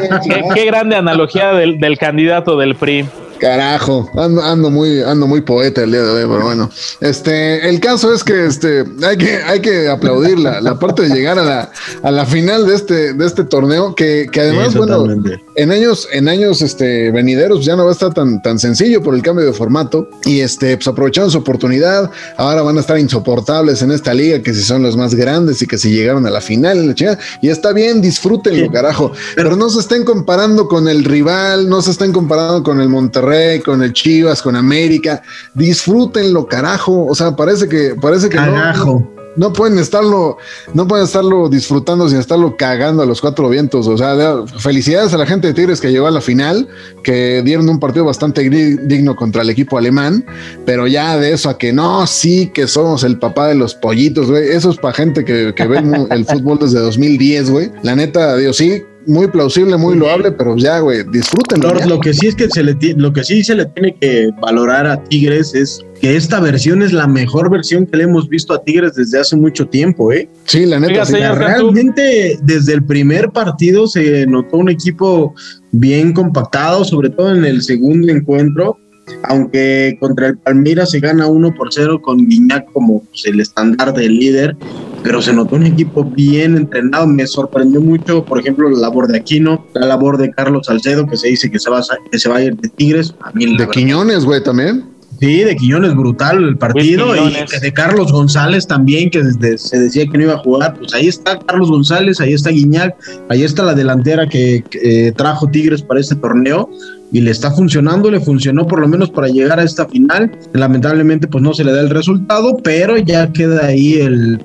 qué, 0.54 0.66
grande 0.66 0.96
analogía 0.96 1.54
del, 1.54 1.80
del 1.80 1.98
candidato 1.98 2.58
del 2.58 2.76
PRI. 2.76 3.06
Carajo, 3.42 4.08
ando, 4.16 4.70
muy, 4.70 5.02
ando 5.02 5.26
muy 5.26 5.42
poeta 5.42 5.82
el 5.82 5.92
día 5.92 6.04
de 6.04 6.12
hoy, 6.12 6.30
pero 6.32 6.44
bueno. 6.44 6.70
Este, 7.00 7.68
el 7.68 7.80
caso 7.80 8.14
es 8.14 8.24
que 8.24 8.46
este, 8.46 8.86
hay 9.04 9.18
que, 9.18 9.38
hay 9.38 9.60
que 9.60 9.90
aplaudir 9.90 10.38
la, 10.38 10.62
la 10.62 10.78
parte 10.78 11.02
de 11.02 11.10
llegar 11.10 11.40
a 11.40 11.44
la, 11.44 11.72
a 12.04 12.12
la 12.12 12.28
final 12.28 12.68
de 12.68 12.76
este, 12.76 13.14
de 13.14 13.26
este 13.26 13.44
torneo, 13.44 13.96
que, 13.96 14.28
que 14.32 14.42
además, 14.42 14.76
bueno, 14.76 15.08
en 15.56 15.72
años, 15.72 16.08
en 16.12 16.30
años 16.30 16.62
este, 16.62 17.10
venideros 17.10 17.66
ya 17.66 17.76
no 17.76 17.84
va 17.84 17.90
a 17.90 17.94
estar 17.94 18.14
tan, 18.14 18.44
tan 18.44 18.60
sencillo 18.60 19.02
por 19.02 19.16
el 19.16 19.24
cambio 19.24 19.44
de 19.44 19.54
formato. 19.54 20.08
Y 20.24 20.42
este, 20.42 20.78
pues 20.78 20.88
aprovecharon 20.88 21.32
su 21.32 21.40
oportunidad, 21.40 22.12
ahora 22.38 22.62
van 22.62 22.78
a 22.78 22.82
estar 22.82 23.00
insoportables 23.00 23.82
en 23.82 23.90
esta 23.90 24.14
liga, 24.14 24.44
que 24.44 24.54
si 24.54 24.62
son 24.62 24.84
los 24.84 24.96
más 24.96 25.16
grandes 25.16 25.64
y 25.64 25.66
que 25.66 25.80
si 25.80 25.90
llegaron 25.90 26.28
a 26.28 26.30
la 26.30 26.42
final, 26.42 26.94
y 27.42 27.50
está 27.50 27.74
bien, 27.74 28.02
disfrútenlo, 28.04 28.72
carajo. 28.72 28.91
Pero 29.36 29.56
no 29.56 29.70
se 29.70 29.80
estén 29.80 30.04
comparando 30.04 30.68
con 30.68 30.88
el 30.88 31.04
rival, 31.04 31.70
no 31.70 31.82
se 31.82 31.92
estén 31.92 32.12
comparando 32.12 32.64
con 32.64 32.80
el 32.82 32.90
Monterrey 32.90 33.62
con 33.62 33.84
el 33.84 33.94
Chivas, 33.94 34.42
con 34.42 34.56
América. 34.56 35.22
Disfrútenlo, 35.54 36.48
carajo. 36.48 37.06
O 37.06 37.16
sea, 37.16 37.36
parece 37.36 37.68
que, 37.68 37.96
parece 38.00 38.30
que 38.30 38.38
carajo. 38.38 39.21
Pueden 39.54 39.80
estarlo, 39.80 40.38
no 40.74 40.88
pueden 40.88 41.06
estarlo 41.06 41.50
disfrutando 41.50 42.10
sin 42.10 42.20
estarlo 42.20 42.58
cagando 42.58 43.04
a 43.04 43.06
los 43.06 43.22
cuatro 43.22 43.50
vientos. 43.50 43.88
O 43.88 43.98
sea, 43.98 44.44
felicidades 44.60 45.14
a 45.14 45.18
la 45.18 45.26
gente 45.26 45.48
de 45.48 45.54
Tigres 45.54 45.80
que 45.80 45.92
llegó 45.92 46.08
a 46.08 46.12
la 46.12 46.22
final, 46.22 46.68
que 47.04 47.42
dieron 47.44 47.70
un 47.70 47.80
partido 47.80 48.06
bastante 48.06 48.50
digno 48.50 49.16
contra 49.16 49.42
el 49.42 49.50
equipo 49.50 49.78
alemán, 49.78 50.26
pero 50.66 50.88
ya 50.88 51.18
de 51.18 51.34
eso 51.34 51.50
a 51.50 51.58
que 51.58 51.72
no, 51.74 52.06
sí 52.08 52.52
que 52.54 52.68
somos 52.68 53.04
el 53.04 53.20
papá 53.20 53.48
de 53.48 53.56
los 53.56 53.76
pollitos, 53.76 54.30
güey. 54.30 54.50
Eso 54.50 54.70
es 54.70 54.78
para 54.78 54.94
gente 54.94 55.24
que, 55.24 55.54
que 55.56 55.68
ve 55.68 55.82
el 56.10 56.26
fútbol 56.26 56.60
desde 56.60 56.80
2010, 56.80 57.50
güey. 57.50 57.72
La 57.84 57.96
neta, 57.96 58.36
Dios, 58.36 58.58
sí, 58.58 58.84
muy 59.08 59.28
plausible, 59.28 59.78
muy 59.78 59.96
loable, 59.96 60.32
pero 60.32 60.56
ya, 60.58 60.80
güey, 60.80 61.04
disfrútenlo. 61.12 61.74
Lo 61.88 62.00
que 62.00 62.14
sí 62.14 62.28
es 62.28 62.36
que 62.36 62.50
se 62.50 62.64
le 62.64 62.76
lo 62.96 63.14
que 63.14 63.24
sí 63.24 63.44
se 63.44 63.56
le 63.56 63.66
tiene 63.68 63.96
que 64.00 64.30
valorar 64.42 64.86
a 64.88 65.04
Tigres 65.04 65.54
es 65.56 65.84
que 66.00 66.16
esta 66.16 66.40
versión 66.40 66.82
es 66.82 66.94
la 66.94 67.08
mejor 67.08 67.50
versión 67.50 67.86
que 67.86 67.98
le 67.98 68.04
hemos 68.04 68.28
visto 68.28 68.54
a 68.54 68.64
Tigres 68.64 68.96
desde 68.96 69.20
hace 69.20 69.36
mucho 69.36 69.68
tiempo, 69.68 70.12
¿eh? 70.12 70.30
Sí, 70.46 70.66
la 70.66 70.80
neta. 70.80 71.04
realmente 71.34 72.38
desde 72.44 72.74
el 72.74 72.84
primer 72.84 73.30
partido 73.30 73.88
se 73.88 74.26
notó 74.28 74.58
un 74.58 74.70
equipo 74.70 75.34
bien 75.72 76.14
compactado, 76.14 76.84
sobre 76.84 77.10
todo 77.10 77.36
en 77.36 77.46
el 77.46 77.62
segundo 77.62 78.12
encuentro 78.12 78.78
aunque 79.24 79.98
contra 80.00 80.28
el 80.28 80.38
Palmira 80.38 80.86
se 80.86 81.00
gana 81.00 81.28
1 81.28 81.56
por 81.56 81.74
0 81.74 82.02
con 82.02 82.28
Guiñac 82.28 82.72
como 82.72 83.04
pues, 83.04 83.26
el 83.26 83.40
estándar 83.40 83.94
del 83.94 84.18
líder, 84.18 84.56
pero 85.04 85.22
se 85.22 85.34
notó 85.34 85.56
un 85.56 85.66
equipo 85.66 86.04
bien 86.04 86.58
entrenado. 86.58 87.08
Me 87.08 87.26
sorprendió 87.28 87.82
mucho, 87.82 88.24
por 88.24 88.40
ejemplo, 88.40 88.70
la 88.70 88.80
labor 88.80 89.08
de 89.08 89.18
Aquino, 89.18 89.66
la 89.74 89.86
labor 89.86 90.18
de 90.18 90.32
Carlos 90.32 90.68
Salcedo, 90.68 91.06
que 91.08 91.18
se 91.18 91.30
dice 91.30 91.50
que 91.50 91.60
se 91.60 91.70
va 91.70 91.80
a, 91.80 91.84
que 92.12 92.20
se 92.20 92.30
va 92.30 92.38
a 92.38 92.44
ir 92.44 92.56
de 92.56 92.70
Tigres. 92.70 93.16
A 93.22 93.32
de 93.32 93.68
Quiñones, 93.72 94.26
güey, 94.26 94.44
también. 94.44 94.92
Sí, 95.22 95.44
de 95.44 95.56
Quiñones 95.56 95.94
brutal 95.94 96.44
el 96.44 96.58
partido 96.58 97.16
y 97.16 97.60
de 97.60 97.74
Carlos 97.74 98.12
González 98.12 98.66
también, 98.66 99.12
que 99.12 99.22
desde, 99.22 99.60
se 99.60 99.78
decía 99.78 100.08
que 100.08 100.18
no 100.18 100.24
iba 100.24 100.34
a 100.34 100.40
jugar. 100.40 100.74
Pues 100.80 100.96
ahí 100.96 101.08
está 101.08 101.38
Carlos 101.38 101.70
González, 101.70 102.20
ahí 102.20 102.34
está 102.34 102.50
Guiñac, 102.50 102.96
ahí 103.30 103.44
está 103.44 103.62
la 103.62 103.76
delantera 103.76 104.28
que, 104.28 104.64
eh, 104.82 105.12
trajo 105.16 105.48
Tigres 105.48 105.84
para 105.84 106.00
este 106.00 106.16
torneo 106.16 106.72
y 107.12 107.22
le 107.22 107.30
está 107.30 107.52
funcionando, 107.52 108.10
le 108.10 108.20
funcionó 108.20 108.66
por 108.66 108.80
lo 108.80 108.88
menos 108.88 109.12
para 109.12 109.28
llegar 109.28 109.60
a 109.60 109.64
esta 109.64 109.86
final. 109.86 110.32
Lamentablemente 110.54 111.28
pues 111.28 111.44
no 111.44 111.54
se 111.54 111.66
le 111.66 111.72
da 111.72 111.82
el 111.82 111.92
resultado, 111.92 112.58
pero 112.64 112.98
ya 112.98 113.32
queda 113.32 113.68
ahí 113.68 113.96
el 113.96 114.44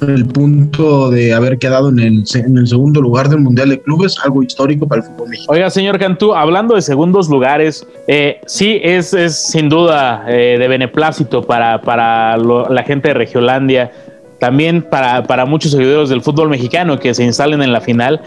el 0.00 0.26
punto 0.26 1.10
de 1.10 1.32
haber 1.34 1.58
quedado 1.58 1.88
en 1.88 1.98
el, 1.98 2.24
en 2.34 2.58
el 2.58 2.66
segundo 2.66 3.00
lugar 3.00 3.28
del 3.28 3.40
Mundial 3.40 3.68
de 3.70 3.80
Clubes, 3.80 4.16
algo 4.24 4.42
histórico 4.42 4.86
para 4.86 5.02
el 5.02 5.08
fútbol 5.08 5.28
mexicano. 5.30 5.56
Oiga, 5.56 5.70
señor 5.70 5.98
Cantú, 5.98 6.34
hablando 6.34 6.74
de 6.74 6.82
segundos 6.82 7.28
lugares, 7.28 7.86
eh, 8.06 8.40
sí, 8.46 8.80
es, 8.82 9.14
es 9.14 9.36
sin 9.36 9.68
duda 9.68 10.24
eh, 10.28 10.56
de 10.58 10.68
beneplácito 10.68 11.42
para, 11.42 11.80
para 11.80 12.36
la 12.36 12.82
gente 12.84 13.08
de 13.08 13.14
Regiolandia, 13.14 13.90
también 14.38 14.82
para, 14.82 15.24
para 15.24 15.44
muchos 15.44 15.72
seguidores 15.72 16.08
del 16.08 16.22
fútbol 16.22 16.48
mexicano 16.48 16.98
que 16.98 17.12
se 17.14 17.24
instalen 17.24 17.62
en 17.62 17.72
la 17.72 17.80
final, 17.80 18.20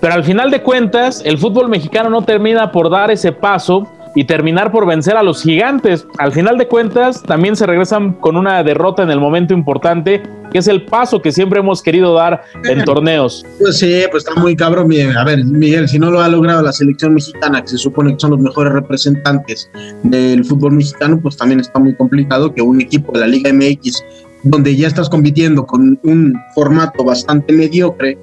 pero 0.00 0.14
al 0.14 0.24
final 0.24 0.50
de 0.50 0.62
cuentas, 0.62 1.22
el 1.24 1.38
fútbol 1.38 1.68
mexicano 1.68 2.10
no 2.10 2.22
termina 2.22 2.70
por 2.70 2.90
dar 2.90 3.10
ese 3.10 3.32
paso 3.32 3.88
y 4.14 4.24
terminar 4.24 4.72
por 4.72 4.86
vencer 4.86 5.16
a 5.16 5.22
los 5.22 5.42
gigantes. 5.42 6.06
Al 6.18 6.32
final 6.32 6.58
de 6.58 6.68
cuentas, 6.68 7.22
también 7.22 7.56
se 7.56 7.66
regresan 7.66 8.14
con 8.14 8.36
una 8.36 8.62
derrota 8.62 9.02
en 9.02 9.10
el 9.10 9.20
momento 9.20 9.54
importante, 9.54 10.22
que 10.50 10.58
es 10.58 10.68
el 10.68 10.84
paso 10.86 11.20
que 11.20 11.32
siempre 11.32 11.60
hemos 11.60 11.82
querido 11.82 12.14
dar 12.14 12.42
en 12.64 12.84
torneos. 12.84 13.44
Pues 13.60 13.78
sí, 13.78 14.02
pues 14.10 14.26
está 14.26 14.40
muy 14.40 14.56
cabrón. 14.56 14.90
A 15.16 15.24
ver, 15.24 15.44
Miguel, 15.44 15.88
si 15.88 15.98
no 15.98 16.10
lo 16.10 16.20
ha 16.20 16.28
logrado 16.28 16.62
la 16.62 16.72
selección 16.72 17.14
mexicana, 17.14 17.62
que 17.62 17.68
se 17.68 17.78
supone 17.78 18.14
que 18.14 18.20
son 18.20 18.30
los 18.30 18.40
mejores 18.40 18.72
representantes 18.72 19.70
del 20.02 20.44
fútbol 20.44 20.72
mexicano, 20.72 21.20
pues 21.20 21.36
también 21.36 21.60
está 21.60 21.78
muy 21.78 21.94
complicado 21.94 22.54
que 22.54 22.62
un 22.62 22.80
equipo 22.80 23.12
de 23.12 23.20
la 23.20 23.26
Liga 23.26 23.52
MX, 23.52 24.04
donde 24.44 24.74
ya 24.76 24.88
estás 24.88 25.08
compitiendo 25.08 25.66
con 25.66 25.98
un 26.02 26.34
formato 26.54 27.04
bastante 27.04 27.52
mediocre, 27.52 28.16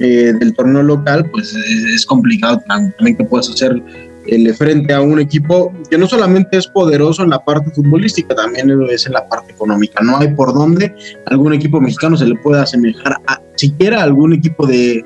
eh, 0.00 0.32
del 0.38 0.54
torneo 0.54 0.84
local, 0.84 1.28
pues 1.32 1.52
es, 1.52 2.06
complicado 2.06 2.62
también 2.68 3.16
que 3.16 3.24
puedas 3.24 3.50
hacer 3.50 3.82
el 4.28 4.54
frente 4.54 4.94
a 4.94 5.00
un 5.00 5.18
equipo 5.20 5.72
que 5.90 5.98
no 5.98 6.06
solamente 6.06 6.58
es 6.58 6.66
poderoso 6.66 7.22
en 7.22 7.30
la 7.30 7.38
parte 7.44 7.70
futbolística, 7.70 8.34
también 8.34 8.70
es 8.90 9.06
en 9.06 9.12
la 9.12 9.28
parte 9.28 9.52
económica. 9.52 10.02
No 10.02 10.18
hay 10.18 10.28
por 10.28 10.54
dónde 10.54 10.94
algún 11.26 11.52
equipo 11.54 11.80
mexicano 11.80 12.16
se 12.16 12.26
le 12.26 12.34
pueda 12.36 12.62
asemejar 12.62 13.16
a 13.26 13.40
siquiera 13.56 14.02
algún 14.02 14.32
equipo 14.34 14.66
de 14.66 15.04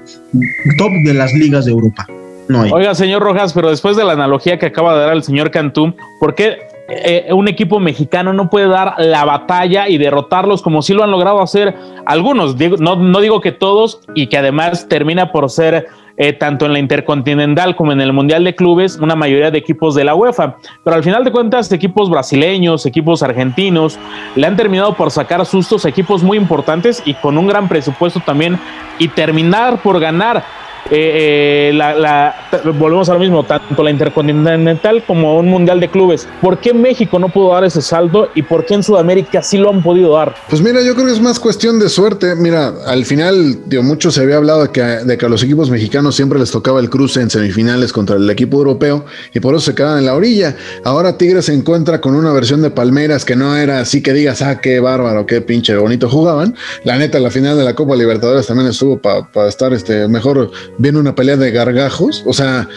top 0.78 0.92
de 1.04 1.14
las 1.14 1.32
ligas 1.34 1.64
de 1.64 1.72
Europa. 1.72 2.06
No 2.48 2.62
hay. 2.62 2.70
Oiga, 2.72 2.94
señor 2.94 3.22
Rojas, 3.22 3.52
pero 3.52 3.70
después 3.70 3.96
de 3.96 4.04
la 4.04 4.12
analogía 4.12 4.58
que 4.58 4.66
acaba 4.66 4.94
de 4.94 5.00
dar 5.00 5.12
el 5.12 5.22
señor 5.22 5.50
Cantú, 5.50 5.94
¿por 6.20 6.34
qué 6.34 6.71
eh, 6.88 7.28
un 7.32 7.48
equipo 7.48 7.80
mexicano 7.80 8.32
no 8.32 8.50
puede 8.50 8.66
dar 8.66 8.94
la 8.98 9.24
batalla 9.24 9.88
y 9.88 9.98
derrotarlos 9.98 10.62
como 10.62 10.82
sí 10.82 10.94
lo 10.94 11.04
han 11.04 11.10
logrado 11.10 11.40
hacer 11.40 11.74
algunos? 12.06 12.56
no, 12.80 12.96
no 12.96 13.20
digo 13.20 13.40
que 13.40 13.52
todos 13.52 14.00
y 14.14 14.26
que 14.26 14.38
además 14.38 14.88
termina 14.88 15.32
por 15.32 15.48
ser 15.50 15.86
eh, 16.18 16.34
tanto 16.34 16.66
en 16.66 16.74
la 16.74 16.78
Intercontinental 16.78 17.74
como 17.74 17.92
en 17.92 18.00
el 18.00 18.12
Mundial 18.12 18.44
de 18.44 18.54
Clubes, 18.54 18.98
una 18.98 19.16
mayoría 19.16 19.50
de 19.50 19.58
equipos 19.58 19.94
de 19.94 20.04
la 20.04 20.14
UEFA. 20.14 20.56
Pero 20.84 20.96
al 20.96 21.02
final 21.02 21.24
de 21.24 21.32
cuentas, 21.32 21.72
equipos 21.72 22.10
brasileños, 22.10 22.84
equipos 22.84 23.22
argentinos, 23.22 23.98
le 24.36 24.46
han 24.46 24.56
terminado 24.56 24.94
por 24.94 25.10
sacar 25.10 25.44
sustos 25.46 25.84
a 25.84 25.88
equipos 25.88 26.22
muy 26.22 26.36
importantes 26.36 27.02
y 27.06 27.14
con 27.14 27.38
un 27.38 27.46
gran 27.46 27.68
presupuesto 27.68 28.20
también 28.20 28.58
y 28.98 29.08
terminar 29.08 29.80
por 29.82 29.98
ganar 30.00 30.44
eh, 30.90 31.70
eh, 31.72 32.70
volvemos 32.78 33.08
a 33.08 33.18
mismo, 33.18 33.44
tanto 33.44 33.82
la 33.82 33.90
Intercontinental 33.90 35.04
como 35.06 35.38
un 35.38 35.48
Mundial 35.48 35.80
de 35.80 35.88
Clubes. 35.88 36.28
¿Por 36.40 36.58
qué 36.58 36.74
México 36.74 37.18
no 37.18 37.28
pudo 37.28 37.52
dar 37.52 37.64
ese 37.64 37.80
salto 37.80 38.28
y 38.34 38.42
por 38.42 38.64
qué 38.64 38.74
en 38.74 38.82
Sudamérica 38.82 39.42
sí 39.42 39.58
lo 39.58 39.70
han 39.70 39.82
podido 39.82 40.14
dar? 40.14 40.34
Pues 40.48 40.60
mira, 40.60 40.82
yo 40.82 40.94
creo 40.94 41.06
que 41.06 41.12
es 41.12 41.20
más 41.20 41.38
cuestión 41.38 41.78
de 41.78 41.88
suerte. 41.88 42.34
Mira, 42.34 42.72
al 42.86 43.04
final, 43.04 43.58
mucho 43.82 44.10
se 44.10 44.22
había 44.22 44.36
hablado 44.36 44.62
de 44.62 44.68
que, 44.70 44.82
de 44.82 45.16
que 45.16 45.26
a 45.26 45.28
los 45.28 45.42
equipos 45.42 45.70
mexicanos 45.70 46.14
siempre 46.16 46.38
les 46.38 46.50
tocaba 46.50 46.80
el 46.80 46.90
cruce 46.90 47.20
en 47.20 47.30
semifinales 47.30 47.92
contra 47.92 48.16
el 48.16 48.28
equipo 48.28 48.58
europeo 48.58 49.04
y 49.32 49.40
por 49.40 49.54
eso 49.54 49.64
se 49.66 49.74
quedaban 49.74 49.98
en 49.98 50.06
la 50.06 50.14
orilla. 50.14 50.56
Ahora 50.84 51.16
Tigres 51.16 51.46
se 51.46 51.54
encuentra 51.54 52.00
con 52.00 52.14
una 52.14 52.32
versión 52.32 52.62
de 52.62 52.70
Palmeras 52.70 53.24
que 53.24 53.36
no 53.36 53.56
era 53.56 53.80
así 53.80 54.02
que 54.02 54.12
digas, 54.12 54.42
ah, 54.42 54.60
qué 54.60 54.80
bárbaro, 54.80 55.26
qué 55.26 55.40
pinche 55.40 55.76
bonito 55.76 56.08
jugaban. 56.08 56.54
La 56.84 56.98
neta, 56.98 57.18
la 57.18 57.30
final 57.30 57.56
de 57.56 57.64
la 57.64 57.74
Copa 57.74 57.96
Libertadores 57.96 58.46
también 58.46 58.68
estuvo 58.68 58.98
para 58.98 59.48
estar 59.48 59.72
este, 59.72 60.08
mejor 60.08 60.50
viene 60.78 60.98
una 60.98 61.14
pelea 61.14 61.36
de 61.36 61.50
gargajos, 61.50 62.22
o 62.26 62.32
sea, 62.32 62.68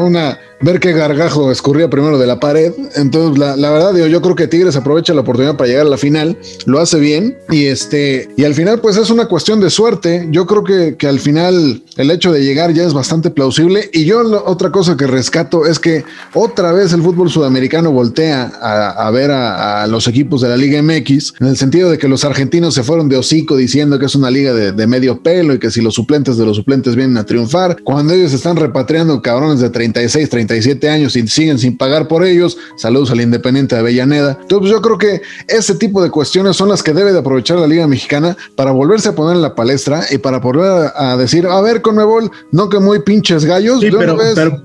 una, 0.00 0.38
ver 0.60 0.80
qué 0.80 0.92
gargajo 0.92 1.50
escurría 1.50 1.90
primero 1.90 2.18
de 2.18 2.26
la 2.26 2.40
pared. 2.40 2.72
Entonces, 2.96 3.38
la, 3.38 3.70
verdad, 3.70 3.92
digo, 3.92 4.06
yo 4.06 4.22
creo 4.22 4.34
que 4.34 4.48
Tigres 4.48 4.76
aprovecha 4.76 5.14
la 5.14 5.20
oportunidad 5.20 5.56
para 5.56 5.68
llegar 5.68 5.86
a 5.86 5.90
la 5.90 5.98
final, 5.98 6.38
lo 6.66 6.80
hace 6.80 6.98
bien 6.98 7.36
y 7.50 7.66
este, 7.66 8.28
y 8.36 8.44
al 8.44 8.54
final, 8.54 8.80
pues 8.80 8.96
es 8.96 9.10
una 9.10 9.26
cuestión 9.26 9.60
de 9.60 9.70
suerte. 9.70 10.26
Yo 10.30 10.46
creo 10.46 10.64
que, 10.64 10.96
que 10.96 11.06
al 11.06 11.20
final 11.20 11.82
el 11.96 12.10
hecho 12.10 12.32
de 12.32 12.42
llegar 12.42 12.72
ya 12.72 12.84
es 12.84 12.94
bastante 12.94 13.30
plausible. 13.30 13.90
Y 13.92 14.04
yo, 14.04 14.20
otra 14.46 14.70
cosa 14.70 14.96
que 14.96 15.06
rescato 15.06 15.66
es 15.66 15.78
que 15.78 16.04
otra 16.32 16.72
vez 16.72 16.92
el 16.92 17.02
fútbol 17.02 17.30
sudamericano 17.30 17.92
voltea 17.92 18.44
a, 18.60 19.10
ver 19.10 19.30
a, 19.30 19.86
los 19.86 20.08
equipos 20.08 20.40
de 20.40 20.48
la 20.48 20.56
Liga 20.56 20.82
MX, 20.82 21.34
en 21.40 21.46
el 21.48 21.56
sentido 21.56 21.90
de 21.90 21.98
que 21.98 22.08
los 22.08 22.24
argentinos 22.24 22.74
se 22.74 22.82
fueron 22.82 23.08
de 23.08 23.16
hocico 23.16 23.56
diciendo 23.56 23.98
que 23.98 24.06
es 24.06 24.14
una 24.14 24.30
liga 24.30 24.52
de, 24.52 24.72
de 24.72 24.86
medio 24.86 25.22
pelo 25.22 25.54
y 25.54 25.58
que 25.58 25.70
si 25.70 25.80
los 25.80 25.94
suplentes 25.94 26.36
de 26.36 26.46
los 26.46 26.56
suplentes 26.56 26.73
vienen 26.82 27.16
a 27.16 27.24
triunfar, 27.24 27.76
cuando 27.82 28.12
ellos 28.12 28.32
están 28.32 28.56
repatriando 28.56 29.20
cabrones 29.22 29.60
de 29.60 29.70
36, 29.70 30.28
37 30.28 30.88
años 30.88 31.16
y 31.16 31.26
siguen 31.26 31.58
sin 31.58 31.76
pagar 31.76 32.08
por 32.08 32.24
ellos. 32.24 32.56
Saludos 32.76 33.10
al 33.10 33.20
Independiente 33.20 33.74
de 33.74 33.80
Avellaneda. 33.80 34.38
Entonces 34.40 34.70
yo 34.70 34.82
creo 34.82 34.98
que 34.98 35.22
ese 35.48 35.74
tipo 35.74 36.02
de 36.02 36.10
cuestiones 36.10 36.56
son 36.56 36.68
las 36.68 36.82
que 36.82 36.92
debe 36.92 37.12
de 37.12 37.18
aprovechar 37.18 37.58
la 37.58 37.66
Liga 37.66 37.86
Mexicana 37.86 38.36
para 38.56 38.72
volverse 38.72 39.10
a 39.10 39.14
poner 39.14 39.36
en 39.36 39.42
la 39.42 39.54
palestra 39.54 40.04
y 40.10 40.18
para 40.18 40.38
volver 40.38 40.92
a, 40.94 41.16
decir, 41.16 41.46
a 41.46 41.60
ver, 41.60 41.82
Conmebol, 41.82 42.30
no 42.52 42.68
que 42.68 42.78
muy 42.78 43.00
pinches 43.00 43.44
gallos. 43.44 43.80
pero, 43.80 44.16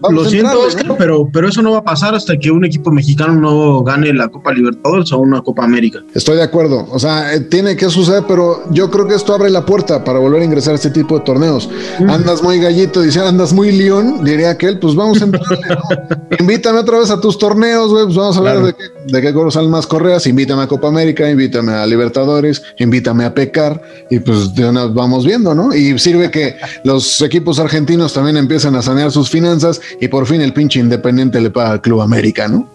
lo 0.09 0.25
siento, 0.25 0.59
pero, 0.97 1.29
pero 1.31 1.47
eso 1.47 1.61
no 1.61 1.71
va 1.71 1.79
a 1.79 1.83
pasar 1.83 2.15
hasta 2.15 2.37
que 2.37 2.51
un 2.51 2.65
equipo 2.65 2.91
mexicano 2.91 3.33
no 3.35 3.83
gane 3.83 4.13
la 4.13 4.27
Copa 4.27 4.51
Libertadores 4.53 5.11
o 5.11 5.19
una 5.19 5.41
Copa 5.41 5.63
América. 5.63 5.99
Estoy 6.13 6.37
de 6.37 6.43
acuerdo. 6.43 6.87
O 6.91 6.99
sea, 6.99 7.33
eh, 7.33 7.41
tiene 7.41 7.75
que 7.75 7.89
suceder, 7.89 8.23
pero 8.27 8.63
yo 8.71 8.89
creo 8.89 9.07
que 9.07 9.15
esto 9.15 9.33
abre 9.33 9.49
la 9.49 9.65
puerta 9.65 10.03
para 10.03 10.19
volver 10.19 10.41
a 10.41 10.45
ingresar 10.45 10.73
a 10.73 10.75
este 10.75 10.89
tipo 10.89 11.17
de 11.17 11.25
torneos. 11.25 11.69
Andas 12.07 12.41
muy 12.41 12.59
gallito, 12.59 13.01
dice, 13.01 13.19
andas 13.19 13.53
muy 13.53 13.71
león, 13.71 14.23
diría 14.23 14.51
aquel, 14.51 14.79
pues 14.79 14.95
vamos 14.95 15.21
a 15.21 15.25
entrar 15.25 15.43
invítame 16.39 16.79
otra 16.79 16.99
vez 16.99 17.11
a 17.11 17.19
tus 17.19 17.37
torneos, 17.37 17.91
güey. 17.91 18.05
Pues 18.05 18.15
vamos 18.15 18.37
a 18.37 18.41
ver 18.41 18.59
de 18.59 18.73
qué, 18.73 18.83
de 19.05 19.21
qué 19.21 19.33
salen 19.51 19.69
más 19.69 19.87
correas. 19.87 20.25
Invítame 20.27 20.63
a 20.63 20.67
Copa 20.67 20.87
América, 20.87 21.29
invítame 21.29 21.73
a 21.73 21.85
Libertadores, 21.85 22.61
invítame 22.77 23.25
a 23.25 23.33
Pecar 23.33 23.81
y 24.09 24.19
pues 24.19 24.53
de 24.53 24.67
una 24.67 24.85
vamos 24.85 25.25
viendo, 25.25 25.53
¿no? 25.53 25.73
Y 25.73 25.97
sirve 25.99 26.31
que 26.31 26.55
los 26.83 27.21
equipos 27.21 27.59
argentinos 27.59 28.13
también 28.13 28.37
empiezan 28.37 28.75
a 28.75 28.81
sanear 28.81 29.11
sus 29.11 29.29
finanzas 29.29 29.81
y 29.99 30.07
por 30.07 30.25
fin 30.25 30.41
el 30.41 30.53
pinche 30.53 30.79
Independiente 30.79 31.41
le 31.41 31.49
paga 31.49 31.71
al 31.71 31.81
Club 31.81 32.01
América, 32.01 32.47
¿no? 32.47 32.69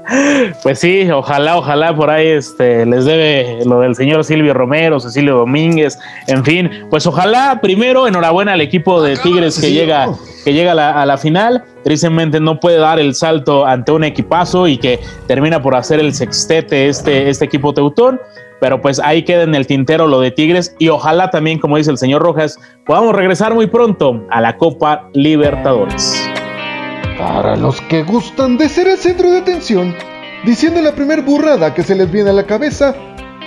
pues 0.62 0.78
sí, 0.78 1.10
ojalá, 1.10 1.56
ojalá 1.56 1.94
por 1.94 2.10
ahí 2.10 2.28
este, 2.28 2.86
les 2.86 3.04
debe 3.04 3.64
lo 3.64 3.80
del 3.80 3.94
señor 3.94 4.24
Silvio 4.24 4.54
Romero, 4.54 5.00
Cecilio 5.00 5.36
Domínguez, 5.36 5.98
en 6.26 6.44
fin, 6.44 6.70
pues 6.90 7.06
ojalá 7.06 7.60
primero 7.60 8.06
enhorabuena 8.06 8.52
al 8.52 8.59
equipo 8.60 9.02
de 9.02 9.16
Tigres 9.16 9.60
que 9.60 9.72
llega, 9.72 10.08
que 10.44 10.52
llega 10.52 10.72
a 10.72 10.74
la, 10.74 11.02
a 11.02 11.06
la 11.06 11.18
final 11.18 11.64
tristemente 11.82 12.40
no 12.40 12.60
puede 12.60 12.78
dar 12.78 12.98
el 12.98 13.14
salto 13.14 13.66
ante 13.66 13.92
un 13.92 14.04
equipazo 14.04 14.66
y 14.66 14.78
que 14.78 15.00
termina 15.26 15.62
por 15.62 15.74
hacer 15.74 16.00
el 16.00 16.14
sextete 16.14 16.88
este, 16.88 17.28
este 17.28 17.44
equipo 17.44 17.72
teutón. 17.72 18.20
Pero 18.60 18.80
pues 18.82 19.00
ahí 19.00 19.22
queda 19.24 19.44
en 19.44 19.54
el 19.54 19.66
tintero 19.66 20.06
lo 20.06 20.20
de 20.20 20.30
Tigres 20.30 20.76
y 20.78 20.90
ojalá 20.90 21.30
también, 21.30 21.58
como 21.58 21.78
dice 21.78 21.90
el 21.90 21.96
señor 21.96 22.22
Rojas, 22.22 22.58
podamos 22.84 23.14
regresar 23.14 23.54
muy 23.54 23.66
pronto 23.66 24.26
a 24.30 24.40
la 24.42 24.58
Copa 24.58 25.08
Libertadores. 25.14 26.28
Para 27.18 27.56
los 27.56 27.80
que 27.82 28.02
gustan 28.02 28.58
de 28.58 28.68
ser 28.68 28.88
el 28.88 28.98
centro 28.98 29.30
de 29.30 29.38
atención, 29.38 29.94
diciendo 30.44 30.82
la 30.82 30.92
primer 30.92 31.22
burrada 31.22 31.72
que 31.72 31.82
se 31.82 31.94
les 31.94 32.10
viene 32.10 32.30
a 32.30 32.34
la 32.34 32.44
cabeza, 32.44 32.94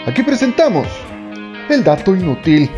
aquí 0.08 0.24
presentamos 0.24 0.88
el 1.70 1.84
dato 1.84 2.16
inútil. 2.16 2.70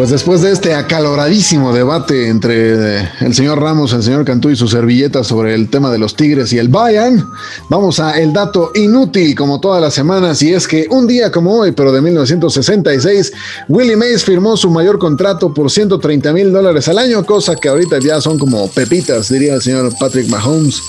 Pues 0.00 0.08
después 0.08 0.40
de 0.40 0.50
este 0.50 0.72
acaloradísimo 0.72 1.74
debate 1.74 2.28
entre 2.28 3.00
el 3.20 3.34
señor 3.34 3.60
Ramos, 3.60 3.92
el 3.92 4.02
señor 4.02 4.24
Cantú 4.24 4.48
y 4.48 4.56
su 4.56 4.66
servilleta 4.66 5.22
sobre 5.24 5.54
el 5.54 5.68
tema 5.68 5.90
de 5.90 5.98
los 5.98 6.16
Tigres 6.16 6.54
y 6.54 6.58
el 6.58 6.70
Bayern, 6.70 7.28
vamos 7.68 8.00
a 8.00 8.18
el 8.18 8.32
dato 8.32 8.70
inútil 8.74 9.34
como 9.34 9.60
todas 9.60 9.82
las 9.82 9.92
semanas 9.92 10.40
y 10.40 10.54
es 10.54 10.66
que 10.66 10.86
un 10.88 11.06
día 11.06 11.30
como 11.30 11.54
hoy, 11.54 11.72
pero 11.72 11.92
de 11.92 12.00
1966, 12.00 13.30
Willie 13.68 13.94
Mays 13.94 14.24
firmó 14.24 14.56
su 14.56 14.70
mayor 14.70 14.98
contrato 14.98 15.52
por 15.52 15.70
130 15.70 16.32
mil 16.32 16.50
dólares 16.50 16.88
al 16.88 16.96
año, 16.96 17.22
cosa 17.26 17.54
que 17.54 17.68
ahorita 17.68 17.98
ya 17.98 18.22
son 18.22 18.38
como 18.38 18.70
pepitas, 18.70 19.28
diría 19.28 19.52
el 19.52 19.60
señor 19.60 19.92
Patrick 20.00 20.30
Mahomes. 20.30 20.80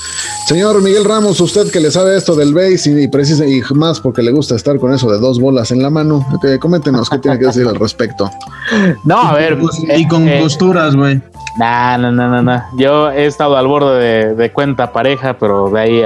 Señor 0.48 0.82
Miguel 0.82 1.04
Ramos, 1.04 1.42
usted 1.42 1.70
que 1.70 1.82
le 1.82 1.92
sabe 1.92 2.16
esto 2.16 2.34
del 2.34 2.54
base 2.54 2.90
y, 2.90 3.10
precisa, 3.10 3.46
y 3.46 3.62
más 3.74 4.00
porque 4.00 4.22
le 4.22 4.32
gusta 4.32 4.56
estar 4.56 4.80
con 4.80 4.94
eso 4.94 5.12
de 5.12 5.20
dos 5.20 5.38
bolas 5.38 5.72
en 5.72 5.82
la 5.82 5.90
mano, 5.90 6.26
coméntenos 6.62 7.10
qué 7.10 7.18
tiene 7.18 7.38
que 7.38 7.48
decir 7.48 7.68
al 7.68 7.76
respecto. 7.76 8.32
No, 9.04 9.20
a 9.20 9.34
ver. 9.34 9.58
Y 9.96 10.08
con 10.08 10.28
eh, 10.28 10.40
costuras, 10.42 10.96
güey. 10.96 11.22
No, 11.58 11.98
no, 11.98 12.12
no, 12.12 12.42
no, 12.42 12.64
Yo 12.78 13.12
he 13.12 13.26
estado 13.26 13.58
al 13.58 13.68
borde 13.68 14.36
de, 14.36 14.52
cuenta 14.52 14.94
pareja, 14.94 15.36
pero 15.38 15.70
de 15.70 15.82
ahí 15.82 16.04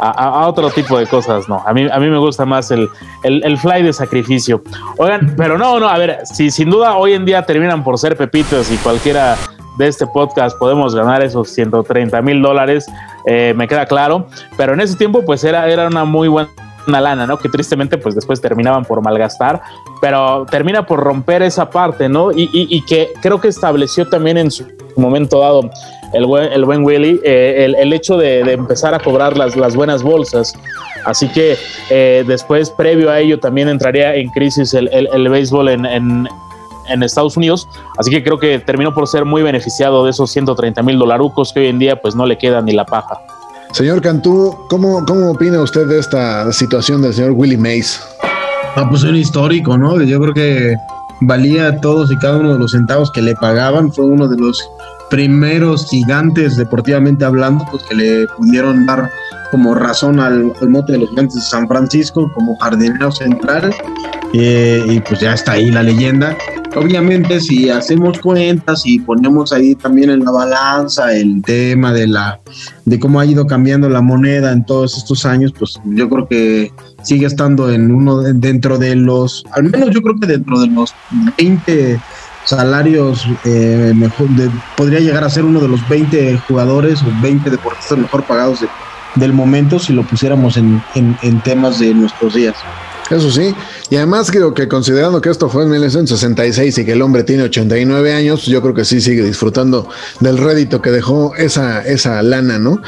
a, 0.00 0.46
otro 0.46 0.70
tipo 0.70 0.98
de 0.98 1.06
cosas, 1.06 1.48
no. 1.48 1.62
A 1.66 1.72
mí, 1.72 1.86
a 1.90 1.98
mí 1.98 2.08
me 2.08 2.18
gusta 2.18 2.46
más 2.46 2.70
el, 2.70 2.88
el, 3.22 3.58
fly 3.58 3.82
de 3.82 3.92
sacrificio. 3.92 4.62
Oigan, 4.96 5.34
pero 5.36 5.58
no, 5.58 5.78
no, 5.80 5.88
a 5.88 5.98
ver, 5.98 6.20
si 6.24 6.50
sin 6.50 6.70
duda 6.70 6.96
hoy 6.96 7.12
en 7.12 7.24
día 7.24 7.42
terminan 7.42 7.84
por 7.84 7.98
ser 7.98 8.16
pepitos 8.16 8.70
y 8.70 8.76
cualquiera 8.78 9.36
de 9.76 9.88
este 9.88 10.06
podcast 10.06 10.56
podemos 10.58 10.94
ganar 10.94 11.22
esos 11.22 11.50
130 11.50 12.22
mil 12.22 12.40
dólares, 12.40 12.86
eh, 13.26 13.52
me 13.56 13.68
queda 13.68 13.84
claro, 13.86 14.26
pero 14.56 14.72
en 14.72 14.80
ese 14.80 14.96
tiempo 14.96 15.22
pues 15.24 15.44
era, 15.44 15.68
era 15.68 15.86
una 15.88 16.04
muy 16.04 16.28
buena 16.28 16.48
lana, 16.86 17.26
¿no? 17.26 17.38
Que 17.38 17.48
tristemente 17.48 17.98
pues 17.98 18.14
después 18.14 18.40
terminaban 18.40 18.84
por 18.84 19.02
malgastar, 19.02 19.60
pero 20.00 20.46
termina 20.50 20.86
por 20.86 21.00
romper 21.00 21.42
esa 21.42 21.70
parte, 21.70 22.08
¿no? 22.08 22.32
Y, 22.32 22.48
y, 22.52 22.84
que 22.84 23.12
creo 23.20 23.40
que 23.40 23.48
estableció 23.48 24.08
también 24.08 24.38
en 24.38 24.50
su 24.50 24.66
momento 24.96 25.40
dado 25.40 25.70
el 26.12 26.24
buen, 26.64 26.84
Willy 26.84 27.20
eh, 27.24 27.74
el, 27.78 27.92
hecho 27.92 28.16
de, 28.16 28.40
empezar 28.52 28.94
a 28.94 28.98
cobrar 28.98 29.36
las, 29.36 29.76
buenas 29.76 30.02
bolsas. 30.02 30.54
Así 31.04 31.28
que 31.28 31.56
eh, 31.90 32.24
después, 32.26 32.70
previo 32.70 33.10
a 33.10 33.20
ello, 33.20 33.38
también 33.38 33.68
entraría 33.68 34.14
en 34.14 34.30
crisis 34.30 34.74
el, 34.74 35.28
béisbol 35.28 35.68
en, 35.68 36.28
en 36.88 37.02
Estados 37.02 37.36
Unidos. 37.36 37.68
Así 37.98 38.10
que 38.10 38.22
creo 38.22 38.38
que 38.38 38.58
terminó 38.58 38.94
por 38.94 39.06
ser 39.06 39.24
muy 39.24 39.42
beneficiado 39.42 40.04
de 40.04 40.10
esos 40.10 40.30
130 40.30 40.82
mil 40.82 40.98
dolarucos 40.98 41.52
que 41.52 41.60
hoy 41.60 41.66
en 41.68 41.78
día 41.78 42.00
pues 42.00 42.14
no 42.14 42.26
le 42.26 42.38
queda 42.38 42.60
ni 42.62 42.72
la 42.72 42.84
paja. 42.84 43.20
Señor 43.72 44.00
Cantú, 44.00 44.56
¿cómo, 44.68 45.04
¿cómo 45.04 45.30
opina 45.30 45.60
usted 45.60 45.86
de 45.86 45.98
esta 45.98 46.50
situación 46.52 47.02
del 47.02 47.12
señor 47.12 47.32
Willie 47.32 47.58
Mays? 47.58 48.00
Ah, 48.76 48.86
pues 48.88 49.02
un 49.04 49.16
histórico, 49.16 49.76
¿no? 49.76 50.00
Yo 50.02 50.20
creo 50.20 50.34
que 50.34 50.76
valía 51.20 51.80
todos 51.80 52.10
y 52.10 52.16
cada 52.16 52.38
uno 52.38 52.52
de 52.54 52.58
los 52.58 52.72
centavos 52.72 53.10
que 53.10 53.22
le 53.22 53.34
pagaban. 53.34 53.92
Fue 53.92 54.04
uno 54.04 54.28
de 54.28 54.36
los 54.36 54.62
primeros 55.10 55.88
gigantes 55.88 56.56
deportivamente 56.56 57.24
hablando, 57.24 57.64
pues 57.70 57.82
que 57.84 57.94
le 57.94 58.26
pudieron 58.36 58.86
dar 58.86 59.10
como 59.50 59.74
razón 59.74 60.20
al, 60.20 60.52
al 60.60 60.68
mote 60.68 60.92
de 60.92 60.98
los 60.98 61.10
gigantes 61.10 61.36
de 61.36 61.42
San 61.42 61.68
Francisco 61.68 62.30
como 62.34 62.56
jardinero 62.56 63.10
central. 63.12 63.74
Eh, 64.32 64.84
y 64.88 65.00
pues 65.00 65.20
ya 65.20 65.34
está 65.34 65.52
ahí 65.52 65.70
la 65.70 65.82
leyenda. 65.82 66.36
Obviamente 66.76 67.40
si 67.40 67.70
hacemos 67.70 68.18
cuentas 68.20 68.82
y 68.84 68.98
ponemos 68.98 69.50
ahí 69.50 69.74
también 69.74 70.10
en 70.10 70.22
la 70.22 70.30
balanza 70.30 71.16
el 71.16 71.40
tema 71.40 71.90
de 71.90 72.06
la 72.06 72.38
de 72.84 73.00
cómo 73.00 73.18
ha 73.18 73.24
ido 73.24 73.46
cambiando 73.46 73.88
la 73.88 74.02
moneda 74.02 74.52
en 74.52 74.66
todos 74.66 74.98
estos 74.98 75.24
años, 75.24 75.54
pues 75.58 75.80
yo 75.84 76.06
creo 76.10 76.28
que 76.28 76.72
sigue 77.02 77.26
estando 77.26 77.70
en 77.72 77.90
uno 77.90 78.20
de, 78.20 78.34
dentro 78.34 78.76
de 78.76 78.94
los, 78.94 79.44
al 79.52 79.64
menos 79.64 79.90
yo 79.90 80.02
creo 80.02 80.16
que 80.20 80.26
dentro 80.26 80.60
de 80.60 80.66
los 80.66 80.94
20 81.38 81.98
salarios 82.44 83.26
eh, 83.44 83.94
de, 83.94 84.50
podría 84.76 85.00
llegar 85.00 85.24
a 85.24 85.30
ser 85.30 85.46
uno 85.46 85.60
de 85.60 85.68
los 85.68 85.88
20 85.88 86.38
jugadores 86.46 87.02
o 87.02 87.06
20 87.22 87.48
deportistas 87.48 87.96
mejor 87.96 88.22
pagados 88.24 88.60
de, 88.60 88.68
del 89.14 89.32
momento 89.32 89.78
si 89.78 89.94
lo 89.94 90.02
pusiéramos 90.02 90.58
en, 90.58 90.82
en 90.94 91.40
temas 91.40 91.78
de 91.78 91.94
nuestros 91.94 92.34
días. 92.34 92.54
Eso 93.10 93.30
sí, 93.30 93.54
y 93.88 93.96
además 93.96 94.30
creo 94.30 94.52
que 94.52 94.66
considerando 94.66 95.20
que 95.20 95.30
esto 95.30 95.48
fue 95.48 95.62
en 95.62 95.70
1966 95.70 96.78
y 96.78 96.84
que 96.84 96.92
el 96.92 97.02
hombre 97.02 97.22
tiene 97.22 97.44
89 97.44 98.12
años, 98.12 98.46
yo 98.46 98.60
creo 98.62 98.74
que 98.74 98.84
sí 98.84 99.00
sigue 99.00 99.22
disfrutando 99.22 99.88
del 100.20 100.38
rédito 100.38 100.82
que 100.82 100.90
dejó 100.90 101.34
esa, 101.36 101.82
esa 101.86 102.20
lana, 102.22 102.58
¿no? 102.58 102.80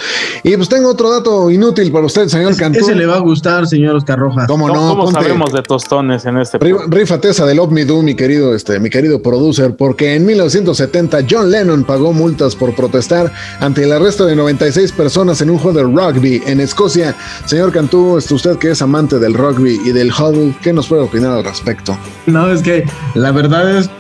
Y 0.42 0.56
pues 0.56 0.68
tengo 0.68 0.90
otro 0.90 1.10
dato 1.10 1.50
inútil 1.50 1.92
para 1.92 2.06
usted, 2.06 2.26
señor 2.28 2.52
es, 2.52 2.58
Cantú. 2.58 2.80
Ese 2.80 2.94
le 2.94 3.06
va 3.06 3.16
a 3.16 3.20
gustar, 3.20 3.66
señor 3.66 3.96
Oscar 3.96 4.18
Rojas. 4.18 4.46
¿Cómo 4.48 4.68
no? 4.68 4.88
¿Cómo 4.88 5.10
sabemos 5.10 5.52
de 5.52 5.62
tostones 5.62 6.24
en 6.24 6.38
este 6.38 6.58
Rífate 6.58 7.30
esa 7.30 7.46
de 7.46 7.54
Love 7.54 7.70
Me 7.70 7.84
Do, 7.84 8.02
mi 8.02 8.14
querido, 8.14 8.54
este, 8.54 8.80
mi 8.80 8.90
querido 8.90 9.22
producer, 9.22 9.76
porque 9.76 10.14
en 10.14 10.26
1970 10.26 11.18
John 11.30 11.50
Lennon 11.50 11.84
pagó 11.84 12.12
multas 12.12 12.56
por 12.56 12.74
protestar 12.74 13.32
ante 13.60 13.84
el 13.84 13.92
arresto 13.92 14.26
de 14.26 14.34
96 14.34 14.92
personas 14.92 15.40
en 15.40 15.50
un 15.50 15.58
juego 15.58 15.78
de 15.78 15.84
rugby 15.84 16.42
en 16.46 16.60
Escocia. 16.60 17.14
Señor 17.44 17.72
Cantú, 17.72 18.14
usted 18.16 18.56
que 18.58 18.70
es 18.72 18.82
amante 18.82 19.18
del 19.18 19.34
rugby 19.34 19.80
y 19.84 19.92
del 19.92 20.07
huddle, 20.10 20.54
¿qué 20.62 20.72
nos 20.72 20.88
puede 20.88 21.02
opinar 21.02 21.32
al 21.32 21.44
respecto? 21.44 21.96
No, 22.26 22.50
es 22.50 22.62
que 22.62 22.84
la 23.14 23.32
verdad 23.32 23.78
es 23.78 23.90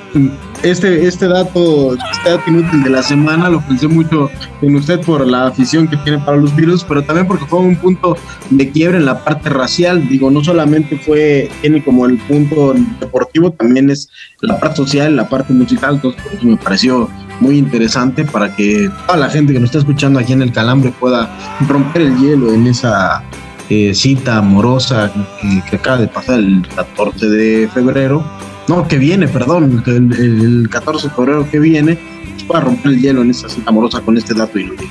este, 0.62 1.06
este 1.06 1.28
dato, 1.28 1.94
este 1.94 2.30
dato 2.30 2.50
inútil 2.50 2.82
de 2.82 2.90
la 2.90 3.02
semana 3.02 3.48
lo 3.48 3.60
pensé 3.60 3.86
mucho 3.86 4.30
en 4.62 4.76
usted 4.76 5.00
por 5.00 5.26
la 5.26 5.48
afición 5.48 5.86
que 5.86 5.96
tiene 5.98 6.18
para 6.18 6.36
los 6.36 6.54
virus, 6.56 6.84
pero 6.84 7.02
también 7.02 7.26
porque 7.26 7.46
fue 7.46 7.60
un 7.60 7.76
punto 7.76 8.16
de 8.50 8.70
quiebre 8.70 8.98
en 8.98 9.04
la 9.04 9.22
parte 9.22 9.50
racial. 9.50 10.08
Digo, 10.08 10.30
no 10.30 10.42
solamente 10.42 10.98
fue, 10.98 11.50
tiene 11.60 11.82
como 11.84 12.06
el 12.06 12.18
punto 12.18 12.74
deportivo, 13.00 13.52
también 13.52 13.90
es 13.90 14.08
la 14.40 14.58
parte 14.58 14.76
social, 14.76 15.16
la 15.16 15.28
parte 15.28 15.52
musical, 15.52 15.96
entonces 15.96 16.22
eso 16.32 16.46
me 16.46 16.56
pareció 16.56 17.08
muy 17.40 17.58
interesante 17.58 18.24
para 18.24 18.54
que 18.56 18.90
toda 19.06 19.18
la 19.18 19.30
gente 19.30 19.52
que 19.52 19.60
nos 19.60 19.68
está 19.68 19.78
escuchando 19.78 20.18
aquí 20.18 20.32
en 20.32 20.42
el 20.42 20.52
Calambre 20.52 20.92
pueda 20.98 21.30
romper 21.68 22.02
el 22.02 22.18
hielo 22.18 22.52
en 22.52 22.66
esa 22.66 23.22
eh, 23.70 23.94
cita 23.94 24.38
amorosa 24.38 25.12
que, 25.40 25.62
que, 25.68 25.76
acaba 25.76 25.98
de 25.98 26.08
pasar 26.08 26.38
el 26.38 26.66
14 26.74 27.26
de 27.28 27.68
febrero. 27.68 28.24
No, 28.66 28.86
que 28.86 28.98
viene, 28.98 29.28
perdón, 29.28 29.82
el, 29.86 30.12
el 30.12 30.68
14 30.70 31.08
de 31.08 31.14
febrero 31.14 31.50
que 31.50 31.58
viene, 31.58 31.98
pues 32.32 32.44
para 32.44 32.60
romper 32.60 32.92
el 32.92 33.00
hielo 33.00 33.22
en 33.22 33.30
esa 33.30 33.48
cita 33.48 33.70
amorosa 33.70 34.00
con 34.00 34.16
este 34.16 34.34
dato 34.34 34.58
inútil. 34.58 34.88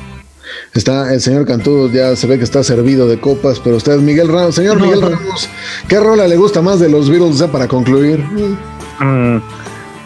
Está 0.74 1.14
el 1.14 1.22
señor 1.22 1.46
Cantú, 1.46 1.90
ya 1.92 2.16
se 2.16 2.28
ve 2.28 2.38
que 2.38 2.44
está 2.44 2.64
servido 2.64 3.08
de 3.08 3.20
copas, 3.20 3.60
pero 3.60 3.78
usted, 3.78 3.98
Miguel 4.00 4.28
Ramos, 4.28 4.56
señor 4.56 4.78
no, 4.78 4.86
Miguel 4.86 5.02
no. 5.02 5.10
Ramos, 5.10 5.50
¿qué 5.88 6.00
rola 6.00 6.28
le 6.28 6.38
gusta 6.38 6.62
más 6.62 6.80
de 6.80 6.90
los 6.90 7.10
Beatles 7.10 7.40
ya 7.40 7.48
para 7.48 7.68
concluir? 7.68 8.24
Mm, 9.00 9.38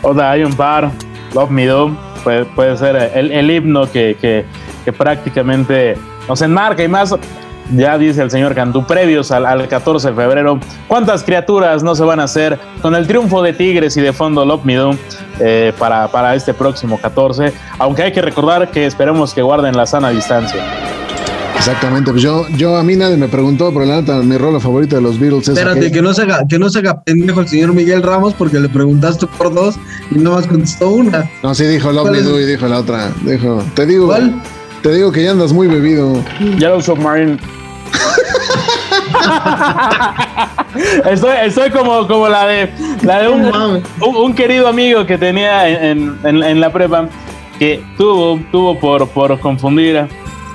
Oda, 0.02 0.32
hay 0.32 0.44
un 0.44 0.54
par, 0.54 0.92
Love 1.34 1.50
Me 1.50 1.66
Do, 1.66 1.98
puede, 2.24 2.46
puede 2.46 2.78
ser 2.78 2.96
el, 2.96 3.32
el 3.32 3.52
himno 3.52 3.92
que, 3.92 4.16
que, 4.20 4.46
que 4.86 4.94
prácticamente 4.94 5.98
nos 6.28 6.42
enmarca 6.42 6.84
y 6.84 6.88
más 6.88 7.14
ya 7.76 7.98
dice 7.98 8.22
el 8.22 8.32
señor 8.32 8.56
Cantú, 8.56 8.86
previos 8.86 9.32
al, 9.32 9.46
al, 9.46 9.68
14 9.68 10.10
de 10.10 10.14
febrero, 10.14 10.60
¿cuántas 10.88 11.24
criaturas 11.24 11.84
no 11.84 11.96
se 11.96 12.04
van 12.04 12.20
a 12.20 12.24
hacer 12.24 12.60
con 12.82 12.96
el 12.96 13.08
triunfo 13.08 13.42
de 13.42 13.54
Tigres 13.54 13.96
y 13.98 14.02
de 14.02 14.14
fondo 14.14 14.46
Love 14.46 14.66
Me 14.66 14.76
Do 14.76 14.92
eh, 15.40 15.74
para, 15.78 16.08
para 16.10 16.36
este 16.36 16.54
próximo 16.54 17.00
14? 17.00 17.54
Aunque 17.80 18.04
hay 18.04 18.12
que 18.12 18.22
recordar 18.22 18.72
que 18.72 18.86
esperemos 18.86 19.34
que 19.34 19.42
guarden 19.42 19.76
la 19.76 19.86
sana 19.86 20.10
distancia. 20.10 20.62
Exactamente, 21.62 22.10
pues 22.10 22.24
yo, 22.24 22.48
yo 22.58 22.76
a 22.76 22.84
mí 22.84 22.96
nadie 22.96 23.18
me 23.18 23.28
preguntó, 23.28 23.72
pero 23.72 23.86
la 23.86 24.02
neta, 24.02 24.18
mi 24.24 24.36
rola 24.36 24.60
favorita 24.60 24.96
de 24.96 25.04
los 25.04 25.20
Beatles 25.20 25.48
es. 25.48 25.50
Espérate, 25.50 25.92
que 25.92 26.02
no, 26.02 26.12
se 26.12 26.24
haga, 26.24 26.48
que 26.48 26.58
no 26.58 26.72
se 26.72 26.80
haga 26.80 27.04
pendejo 27.04 27.40
el 27.40 27.48
señor 27.48 27.74
Miguel 27.74 28.02
Ramos 28.02 28.34
porque 28.34 28.60
le 28.60 28.68
preguntaste 28.68 29.28
por 29.28 29.54
dos 29.54 29.76
y 30.10 30.16
no 30.16 30.32
más 30.32 30.48
contestó 30.48 30.90
una. 30.90 31.30
No, 31.44 31.54
sí 31.54 31.66
dijo 31.66 31.92
Love 31.92 32.10
Me 32.10 32.22
Do 32.22 32.40
y 32.40 32.46
dijo 32.46 32.68
la 32.68 32.80
otra. 32.80 33.12
Dijo, 33.24 33.64
te 33.76 33.86
digo. 33.86 34.08
¿Cuál? 34.08 34.42
Te 34.82 34.92
digo 34.94 35.12
que 35.12 35.24
ya 35.24 35.32
andas 35.32 35.54
muy 35.54 35.68
bebido. 35.68 36.24
Yellow 36.58 36.82
Submarine. 36.82 37.38
estoy, 41.06 41.36
estoy 41.44 41.70
como, 41.70 42.08
como 42.08 42.28
la 42.28 42.48
de, 42.48 42.70
la 43.04 43.22
de 43.22 43.30
un, 43.30 43.46
un, 43.46 43.84
un 44.16 44.34
querido 44.34 44.68
amigo 44.68 45.06
que 45.06 45.18
tenía 45.18 45.68
en, 45.70 46.18
en, 46.24 46.42
en, 46.44 46.60
la 46.60 46.72
prepa 46.72 47.08
que 47.60 47.84
tuvo, 47.98 48.40
tuvo 48.52 48.80
por, 48.80 49.08
por 49.10 49.40
confundir 49.40 50.08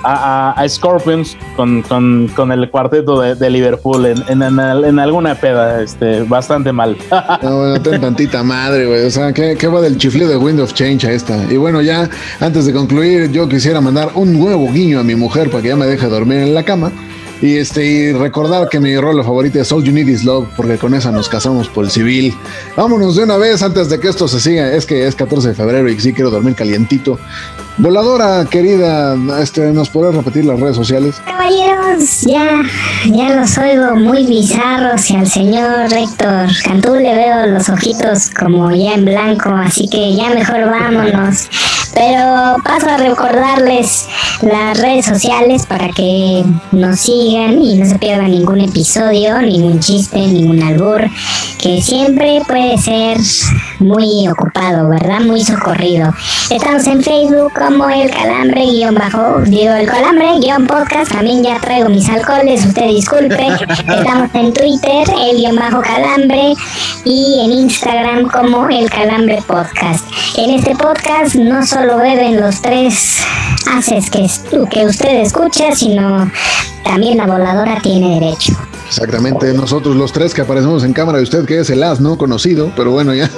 a, 0.03 0.65
Scorpions 0.67 1.37
con, 1.55 1.81
con, 1.81 2.27
con, 2.35 2.51
el 2.51 2.69
cuarteto 2.69 3.21
de, 3.21 3.49
Liverpool 3.49 4.05
en, 4.05 4.41
en, 4.41 4.99
alguna 4.99 5.35
peda, 5.35 5.81
este, 5.81 6.23
bastante 6.23 6.71
mal. 6.71 6.97
no, 7.41 7.57
bueno, 7.57 7.81
ten 7.81 8.01
tantita 8.01 8.43
madre, 8.43 8.85
güey. 8.85 9.05
O 9.05 9.11
sea, 9.11 9.33
¿qué, 9.33 9.55
¿qué, 9.57 9.67
va 9.67 9.81
del 9.81 9.97
chiflido 9.97 10.29
de 10.29 10.37
Wind 10.37 10.59
of 10.59 10.73
Change 10.73 11.07
a 11.07 11.11
esta? 11.11 11.37
Y 11.51 11.57
bueno, 11.57 11.81
ya 11.81 12.09
antes 12.39 12.65
de 12.65 12.73
concluir, 12.73 13.31
yo 13.31 13.47
quisiera 13.47 13.81
mandar 13.81 14.11
un 14.15 14.37
nuevo 14.37 14.71
guiño 14.71 14.99
a 14.99 15.03
mi 15.03 15.15
mujer 15.15 15.49
para 15.49 15.61
que 15.61 15.69
ya 15.69 15.75
me 15.75 15.85
deje 15.85 16.07
dormir 16.07 16.39
en 16.39 16.53
la 16.53 16.63
cama. 16.63 16.91
Y 17.41 17.57
este, 17.57 17.85
y 17.85 18.13
recordar 18.13 18.67
que 18.67 18.79
mi 18.79 18.97
rol 18.97 19.23
favorita 19.23 19.59
es 19.61 19.71
All 19.71 19.83
You 19.83 19.91
Need 19.91 20.07
Is 20.07 20.23
Love, 20.23 20.47
porque 20.55 20.77
con 20.77 20.93
esa 20.95 21.11
nos 21.11 21.29
casamos 21.29 21.69
por 21.69 21.85
el 21.85 21.91
civil. 21.91 22.33
Vámonos 22.75 23.15
de 23.15 23.23
una 23.23 23.37
vez 23.37 23.61
antes 23.61 23.89
de 23.89 23.99
que 23.99 24.07
esto 24.07 24.27
se 24.27 24.39
siga. 24.39 24.73
Es 24.73 24.85
que 24.85 25.05
es 25.05 25.15
14 25.15 25.49
de 25.49 25.53
febrero 25.53 25.87
y 25.89 25.99
sí 25.99 26.13
quiero 26.13 26.31
dormir 26.31 26.55
calientito. 26.55 27.19
Voladora, 27.77 28.43
querida, 28.49 29.15
este, 29.39 29.71
¿nos 29.71 29.89
podrás 29.89 30.15
repetir 30.15 30.45
las 30.45 30.59
redes 30.59 30.75
sociales? 30.75 31.21
Caballeros, 31.25 32.21
ya, 32.21 32.63
ya 33.05 33.35
los 33.35 33.55
oigo 33.59 33.95
muy 33.95 34.25
bizarros 34.25 35.07
y 35.11 35.15
al 35.15 35.27
señor 35.27 35.93
Héctor 35.93 36.47
Cantú 36.63 36.95
le 36.95 37.13
veo 37.13 37.45
los 37.45 37.69
ojitos 37.69 38.31
como 38.31 38.71
ya 38.71 38.95
en 38.95 39.05
blanco, 39.05 39.49
así 39.49 39.87
que 39.87 40.15
ya 40.15 40.31
mejor 40.31 40.65
vámonos. 40.65 41.47
Pero 41.93 42.55
paso 42.63 42.89
a 42.89 42.97
recordarles 42.97 44.07
las 44.41 44.79
redes 44.79 45.05
sociales 45.05 45.65
para 45.65 45.89
que 45.89 46.43
nos 46.71 46.99
sigan 46.99 47.61
y 47.61 47.75
no 47.75 47.85
se 47.85 47.97
pierdan 47.97 48.31
ningún 48.31 48.61
episodio, 48.61 49.41
ningún 49.41 49.79
chiste, 49.79 50.19
ningún 50.19 50.61
albur, 50.61 51.03
que 51.59 51.81
siempre 51.81 52.41
puede 52.47 52.77
ser 52.77 53.17
muy 53.79 54.27
ocupado, 54.27 54.89
¿verdad? 54.89 55.21
Muy 55.21 55.43
socorrido. 55.43 56.13
Estamos 56.49 56.85
en 56.87 57.03
Facebook 57.03 57.51
como 57.53 57.89
el 57.89 58.09
calambre 58.11 58.65
guion 58.65 58.95
bajo, 58.95 59.41
digo 59.45 59.73
el 59.73 59.87
calambre 59.87 60.39
guion 60.39 60.67
podcast, 60.67 61.11
también 61.11 61.43
ya 61.43 61.59
traigo 61.59 61.89
mis 61.89 62.07
alcoholes, 62.09 62.65
usted 62.65 62.87
disculpe. 62.87 63.47
Estamos 63.69 64.29
en 64.33 64.53
Twitter, 64.53 65.07
el 65.19 65.37
guion 65.37 65.55
bajo 65.55 65.81
calambre, 65.81 66.53
y 67.05 67.41
en 67.43 67.51
Instagram 67.51 68.27
como 68.29 68.67
el 68.69 68.89
calambre 68.89 69.41
podcast. 69.47 70.05
En 70.37 70.51
este 70.51 70.75
podcast 70.75 71.35
no 71.35 71.65
solo 71.65 71.76
beben 71.85 72.39
los 72.39 72.61
tres 72.61 73.19
haces 73.71 74.09
que, 74.09 74.27
que 74.69 74.85
usted 74.85 75.21
escucha, 75.21 75.75
sino 75.75 76.29
también 76.83 77.17
la 77.17 77.27
voladora 77.27 77.79
tiene 77.81 78.19
derecho. 78.19 78.53
Exactamente, 78.87 79.53
nosotros 79.53 79.95
los 79.95 80.13
tres 80.13 80.33
que 80.33 80.41
aparecemos 80.41 80.83
en 80.83 80.93
cámara 80.93 81.19
y 81.19 81.23
usted 81.23 81.45
que 81.45 81.59
es 81.59 81.69
el 81.69 81.83
asno 81.83 82.17
conocido, 82.17 82.71
pero 82.75 82.91
bueno, 82.91 83.13
ya 83.13 83.29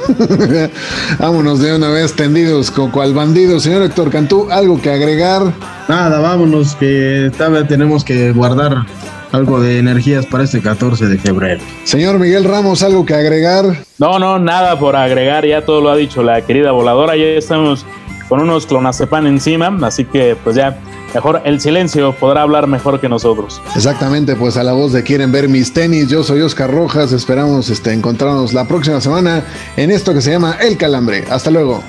vámonos 1.20 1.60
de 1.60 1.76
una 1.76 1.90
vez 1.90 2.16
tendidos 2.16 2.70
con 2.70 2.92
cual 2.92 3.14
bandido. 3.14 3.60
Señor 3.60 3.82
Héctor 3.82 4.12
Cantú, 4.12 4.48
¿algo 4.52 4.80
que 4.80 4.92
agregar? 4.92 5.42
Nada, 5.88 6.20
vámonos, 6.20 6.76
que 6.76 7.32
tal 7.38 7.68
tenemos 7.68 8.04
que 8.04 8.32
guardar 8.32 8.86
algo 9.32 9.60
de 9.60 9.80
energías 9.80 10.26
para 10.28 10.44
este 10.44 10.62
14 10.62 11.08
de 11.08 11.18
febrero. 11.18 11.62
Señor 11.84 12.20
Miguel 12.20 12.44
Ramos, 12.44 12.84
¿algo 12.84 13.06
que 13.06 13.16
agregar? 13.16 13.66
No, 13.98 14.20
no, 14.20 14.38
nada 14.38 14.80
por 14.80 14.96
agregar, 14.96 15.46
ya 15.46 15.66
todo 15.66 15.82
lo 15.82 15.90
ha 15.90 15.96
dicho 15.96 16.22
la 16.22 16.42
querida 16.42 16.72
voladora, 16.72 17.16
ya 17.16 17.26
estamos 17.26 17.86
con 18.30 18.40
unos 18.40 18.68
clonazepam 18.68 19.26
encima, 19.26 19.76
así 19.86 20.06
que 20.06 20.38
pues 20.42 20.56
ya 20.56 20.78
mejor 21.14 21.42
el 21.44 21.60
silencio 21.60 22.14
podrá 22.14 22.44
hablar 22.44 22.68
mejor 22.68 23.02
que 23.02 23.10
nosotros. 23.10 23.62
Exactamente, 23.76 24.36
pues 24.36 24.56
a 24.56 24.64
la 24.64 24.74
voz 24.74 24.94
de 24.94 25.04
quieren 25.04 25.32
ver 25.32 25.50
mis 25.50 25.74
tenis, 25.74 26.08
yo 26.08 26.24
soy 26.24 26.42
Oscar 26.42 26.72
Rojas, 26.72 27.12
esperamos 27.12 27.70
este, 27.70 27.92
encontrarnos 27.92 28.54
la 28.54 28.66
próxima 28.66 29.02
semana 29.02 29.44
en 29.76 29.90
esto 29.90 30.14
que 30.14 30.22
se 30.22 30.32
llama 30.32 30.58
El 30.62 30.78
Calambre. 30.78 31.26
Hasta 31.30 31.50
luego. 31.50 31.82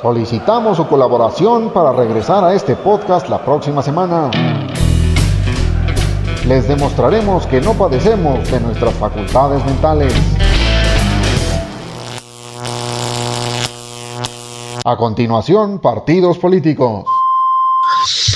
Solicitamos 0.00 0.76
su 0.76 0.86
colaboración 0.86 1.70
para 1.72 1.92
regresar 1.92 2.44
a 2.44 2.54
este 2.54 2.76
podcast 2.76 3.28
la 3.28 3.44
próxima 3.44 3.82
semana. 3.82 4.30
Les 6.46 6.68
demostraremos 6.68 7.46
que 7.46 7.60
no 7.60 7.72
padecemos 7.72 8.50
de 8.50 8.60
nuestras 8.60 8.92
facultades 8.94 9.64
mentales. 9.64 10.12
A 14.86 14.98
continuación, 14.98 15.80
partidos 15.80 16.36
políticos. 16.36 17.06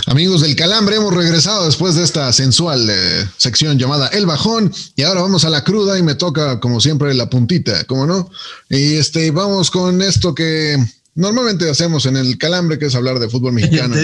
Amigos 0.07 0.41
del 0.41 0.57
Calambre, 0.57 0.97
hemos 0.97 1.15
regresado 1.15 1.67
después 1.67 1.95
de 1.95 2.03
esta 2.03 2.33
sensual 2.33 2.89
eh, 2.89 3.29
sección 3.37 3.79
llamada 3.79 4.09
El 4.09 4.25
Bajón 4.25 4.73
y 4.97 5.03
ahora 5.03 5.21
vamos 5.21 5.45
a 5.45 5.51
la 5.51 5.63
cruda 5.63 5.99
y 5.99 6.03
me 6.03 6.15
toca 6.15 6.59
como 6.59 6.81
siempre 6.81 7.13
la 7.13 7.29
puntita, 7.29 7.85
¿cómo 7.85 8.07
no? 8.07 8.31
Y 8.71 8.95
este 8.95 9.31
vamos 9.31 9.71
con 9.71 10.01
esto 10.01 10.35
que 10.35 10.79
normalmente 11.15 11.69
hacemos 11.69 12.07
en 12.07 12.17
el 12.17 12.39
Calambre, 12.39 12.79
que 12.79 12.87
es 12.87 12.95
hablar 12.95 13.19
de 13.19 13.29
fútbol 13.29 13.53
mexicano. 13.55 13.95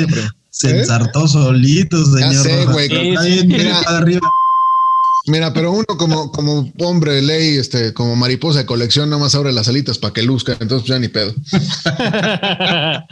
Se 0.51 0.69
¿Eh? 0.71 0.81
ensartó 0.81 1.27
solito, 1.27 1.97
señor. 2.05 2.33
Ya 2.35 2.43
sé, 2.43 2.67
güey. 2.67 3.47
mira. 3.47 3.81
Mira, 5.27 5.53
pero 5.53 5.73
uno 5.73 5.85
como, 5.99 6.31
como 6.33 6.73
hombre 6.81 7.13
de 7.13 7.23
ley, 7.23 7.57
este, 7.57 7.93
como 7.95 8.17
mariposa 8.17 8.61
de 8.61 8.67
colección, 8.67 9.11
nomás 9.11 9.35
abre 9.35 9.53
las 9.53 9.69
alitas 9.69 9.99
para 9.99 10.13
que 10.13 10.23
luzca, 10.23 10.53
entonces 10.53 10.81
pues 10.81 10.89
ya 10.89 10.99
ni 10.99 11.09
pedo. 11.09 11.35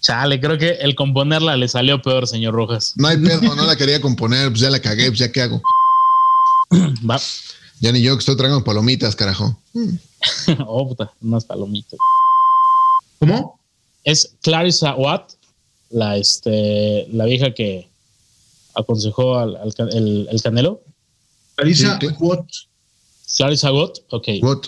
Chale, 0.00 0.40
creo 0.40 0.58
que 0.58 0.70
el 0.80 0.94
componerla 0.94 1.56
le 1.56 1.68
salió 1.68 2.02
peor, 2.02 2.26
señor 2.26 2.54
Rojas. 2.54 2.94
No 2.96 3.08
hay 3.08 3.18
pedo, 3.18 3.54
no 3.54 3.66
la 3.66 3.76
quería 3.76 4.00
componer, 4.00 4.48
pues 4.48 4.60
ya 4.60 4.70
la 4.70 4.80
cagué, 4.80 5.06
pues 5.06 5.18
ya 5.18 5.30
qué 5.30 5.42
hago. 5.42 5.62
Va. 7.08 7.20
Ya 7.80 7.92
ni 7.92 8.00
yo 8.00 8.14
que 8.14 8.20
estoy 8.20 8.36
tragando 8.36 8.64
palomitas, 8.64 9.16
carajo. 9.16 9.56
oh, 10.66 10.88
puta, 10.88 11.12
unas 11.20 11.44
palomitas. 11.44 11.98
¿Cómo? 13.18 13.58
Es 14.04 14.32
Clarissa 14.42 14.94
Watt 14.94 15.32
la, 15.92 16.16
este, 16.16 17.06
la 17.12 17.24
vieja 17.26 17.52
que 17.52 17.88
aconsejó 18.74 19.38
al, 19.38 19.58
el, 19.92 20.40
Canelo. 20.42 20.80
Clarisa 21.62 21.98
Watt. 22.18 22.48
Clarissa 23.36 23.72
Watt, 23.72 23.98
ok. 24.10 24.28
What? 24.42 24.58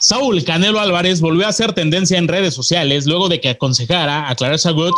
Saúl 0.00 0.44
Canelo 0.44 0.78
Álvarez 0.78 1.20
volvió 1.20 1.46
a 1.46 1.50
hacer 1.50 1.72
tendencia 1.72 2.18
en 2.18 2.28
redes 2.28 2.54
sociales 2.54 3.06
luego 3.06 3.28
de 3.28 3.40
que 3.40 3.50
aconsejara 3.50 4.30
a 4.30 4.34
Clarissa 4.36 4.72
Wood. 4.72 4.92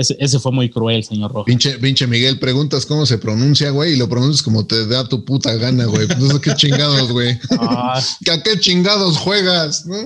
Ese, 0.00 0.16
ese, 0.20 0.38
fue 0.38 0.52
muy 0.52 0.70
cruel, 0.70 1.02
señor 1.02 1.32
Rojas. 1.32 1.46
Pinche, 1.46 1.78
pinche 1.78 2.06
Miguel, 2.06 2.38
preguntas 2.38 2.86
cómo 2.86 3.04
se 3.04 3.18
pronuncia, 3.18 3.70
güey, 3.70 3.94
y 3.94 3.96
lo 3.96 4.08
pronuncias 4.08 4.42
como 4.42 4.64
te 4.64 4.86
da 4.86 5.08
tu 5.08 5.24
puta 5.24 5.54
gana, 5.56 5.86
güey. 5.86 6.06
No 6.18 6.40
qué 6.40 6.54
chingados, 6.54 7.10
güey. 7.10 7.36
Ah. 7.58 8.00
¿A 8.32 8.42
qué 8.42 8.58
chingados 8.60 9.18
juegas? 9.18 9.84
¿no? 9.86 10.04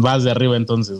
Vas 0.00 0.24
de 0.24 0.30
arriba 0.30 0.56
entonces. 0.56 0.98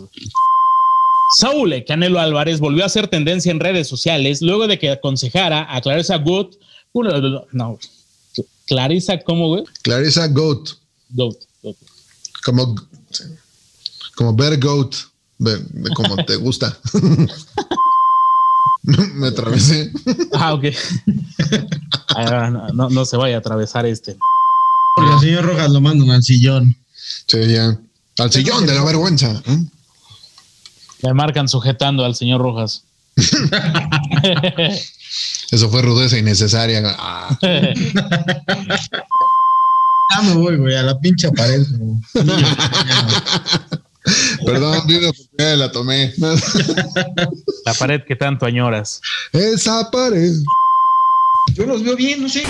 Saúl 1.37 1.83
Canelo 1.85 2.19
Álvarez 2.19 2.59
volvió 2.59 2.83
a 2.83 2.85
hacer 2.85 3.07
tendencia 3.07 3.51
en 3.51 3.59
redes 3.59 3.87
sociales 3.87 4.41
luego 4.41 4.67
de 4.67 4.79
que 4.79 4.91
aconsejara 4.91 5.75
a 5.75 5.81
Clarissa 5.81 6.17
Goat. 6.17 6.53
No, 7.51 7.77
Clarissa, 8.67 9.19
¿cómo, 9.19 9.47
güey? 9.47 9.63
Clarissa 9.81 10.27
Goat. 10.27 10.69
Goat. 11.09 11.37
Como, 12.43 12.75
como 14.15 14.33
Bear 14.33 14.59
Goat, 14.59 14.95
como 15.95 16.15
te 16.25 16.35
gusta. 16.35 16.77
Me 18.83 19.27
atravesé. 19.27 19.91
Ah, 20.33 20.53
ok. 20.53 20.65
no, 22.73 22.89
no, 22.89 23.05
se 23.05 23.17
vaya 23.17 23.35
a 23.35 23.39
atravesar 23.39 23.85
este. 23.85 24.11
el 24.97 25.19
señor 25.19 25.45
Rojas 25.45 25.69
lo 25.71 25.81
mandan 25.81 26.09
al 26.11 26.23
sillón. 26.23 26.75
Sí, 27.25 27.37
ya. 27.47 27.77
Al 28.17 28.31
sillón 28.31 28.65
de 28.65 28.73
la 28.73 28.83
vergüenza. 28.83 29.43
¿eh? 29.45 29.65
Me 31.03 31.13
marcan 31.13 31.49
sujetando 31.49 32.05
al 32.05 32.15
señor 32.15 32.41
Rojas. 32.41 32.83
Eso 35.51 35.69
fue 35.69 35.81
rudeza 35.81 36.17
innecesaria. 36.17 36.81
Ah. 36.97 37.37
Ya 40.09 40.21
me 40.21 40.35
voy, 40.35 40.55
güey, 40.55 40.73
a 40.73 40.83
la 40.83 40.97
pinche 40.97 41.29
pared. 41.33 41.65
Perdón, 44.45 44.87
Dios, 44.87 45.27
porque 45.29 45.57
la 45.57 45.69
tomé. 45.69 46.13
La 47.65 47.73
pared 47.73 47.99
que 48.07 48.15
tanto 48.15 48.45
añoras. 48.45 49.01
Esa 49.33 49.91
pared. 49.91 50.31
Yo 51.53 51.65
los 51.65 51.83
veo 51.83 51.97
bien, 51.97 52.23
no 52.23 52.29
sé. 52.29 52.45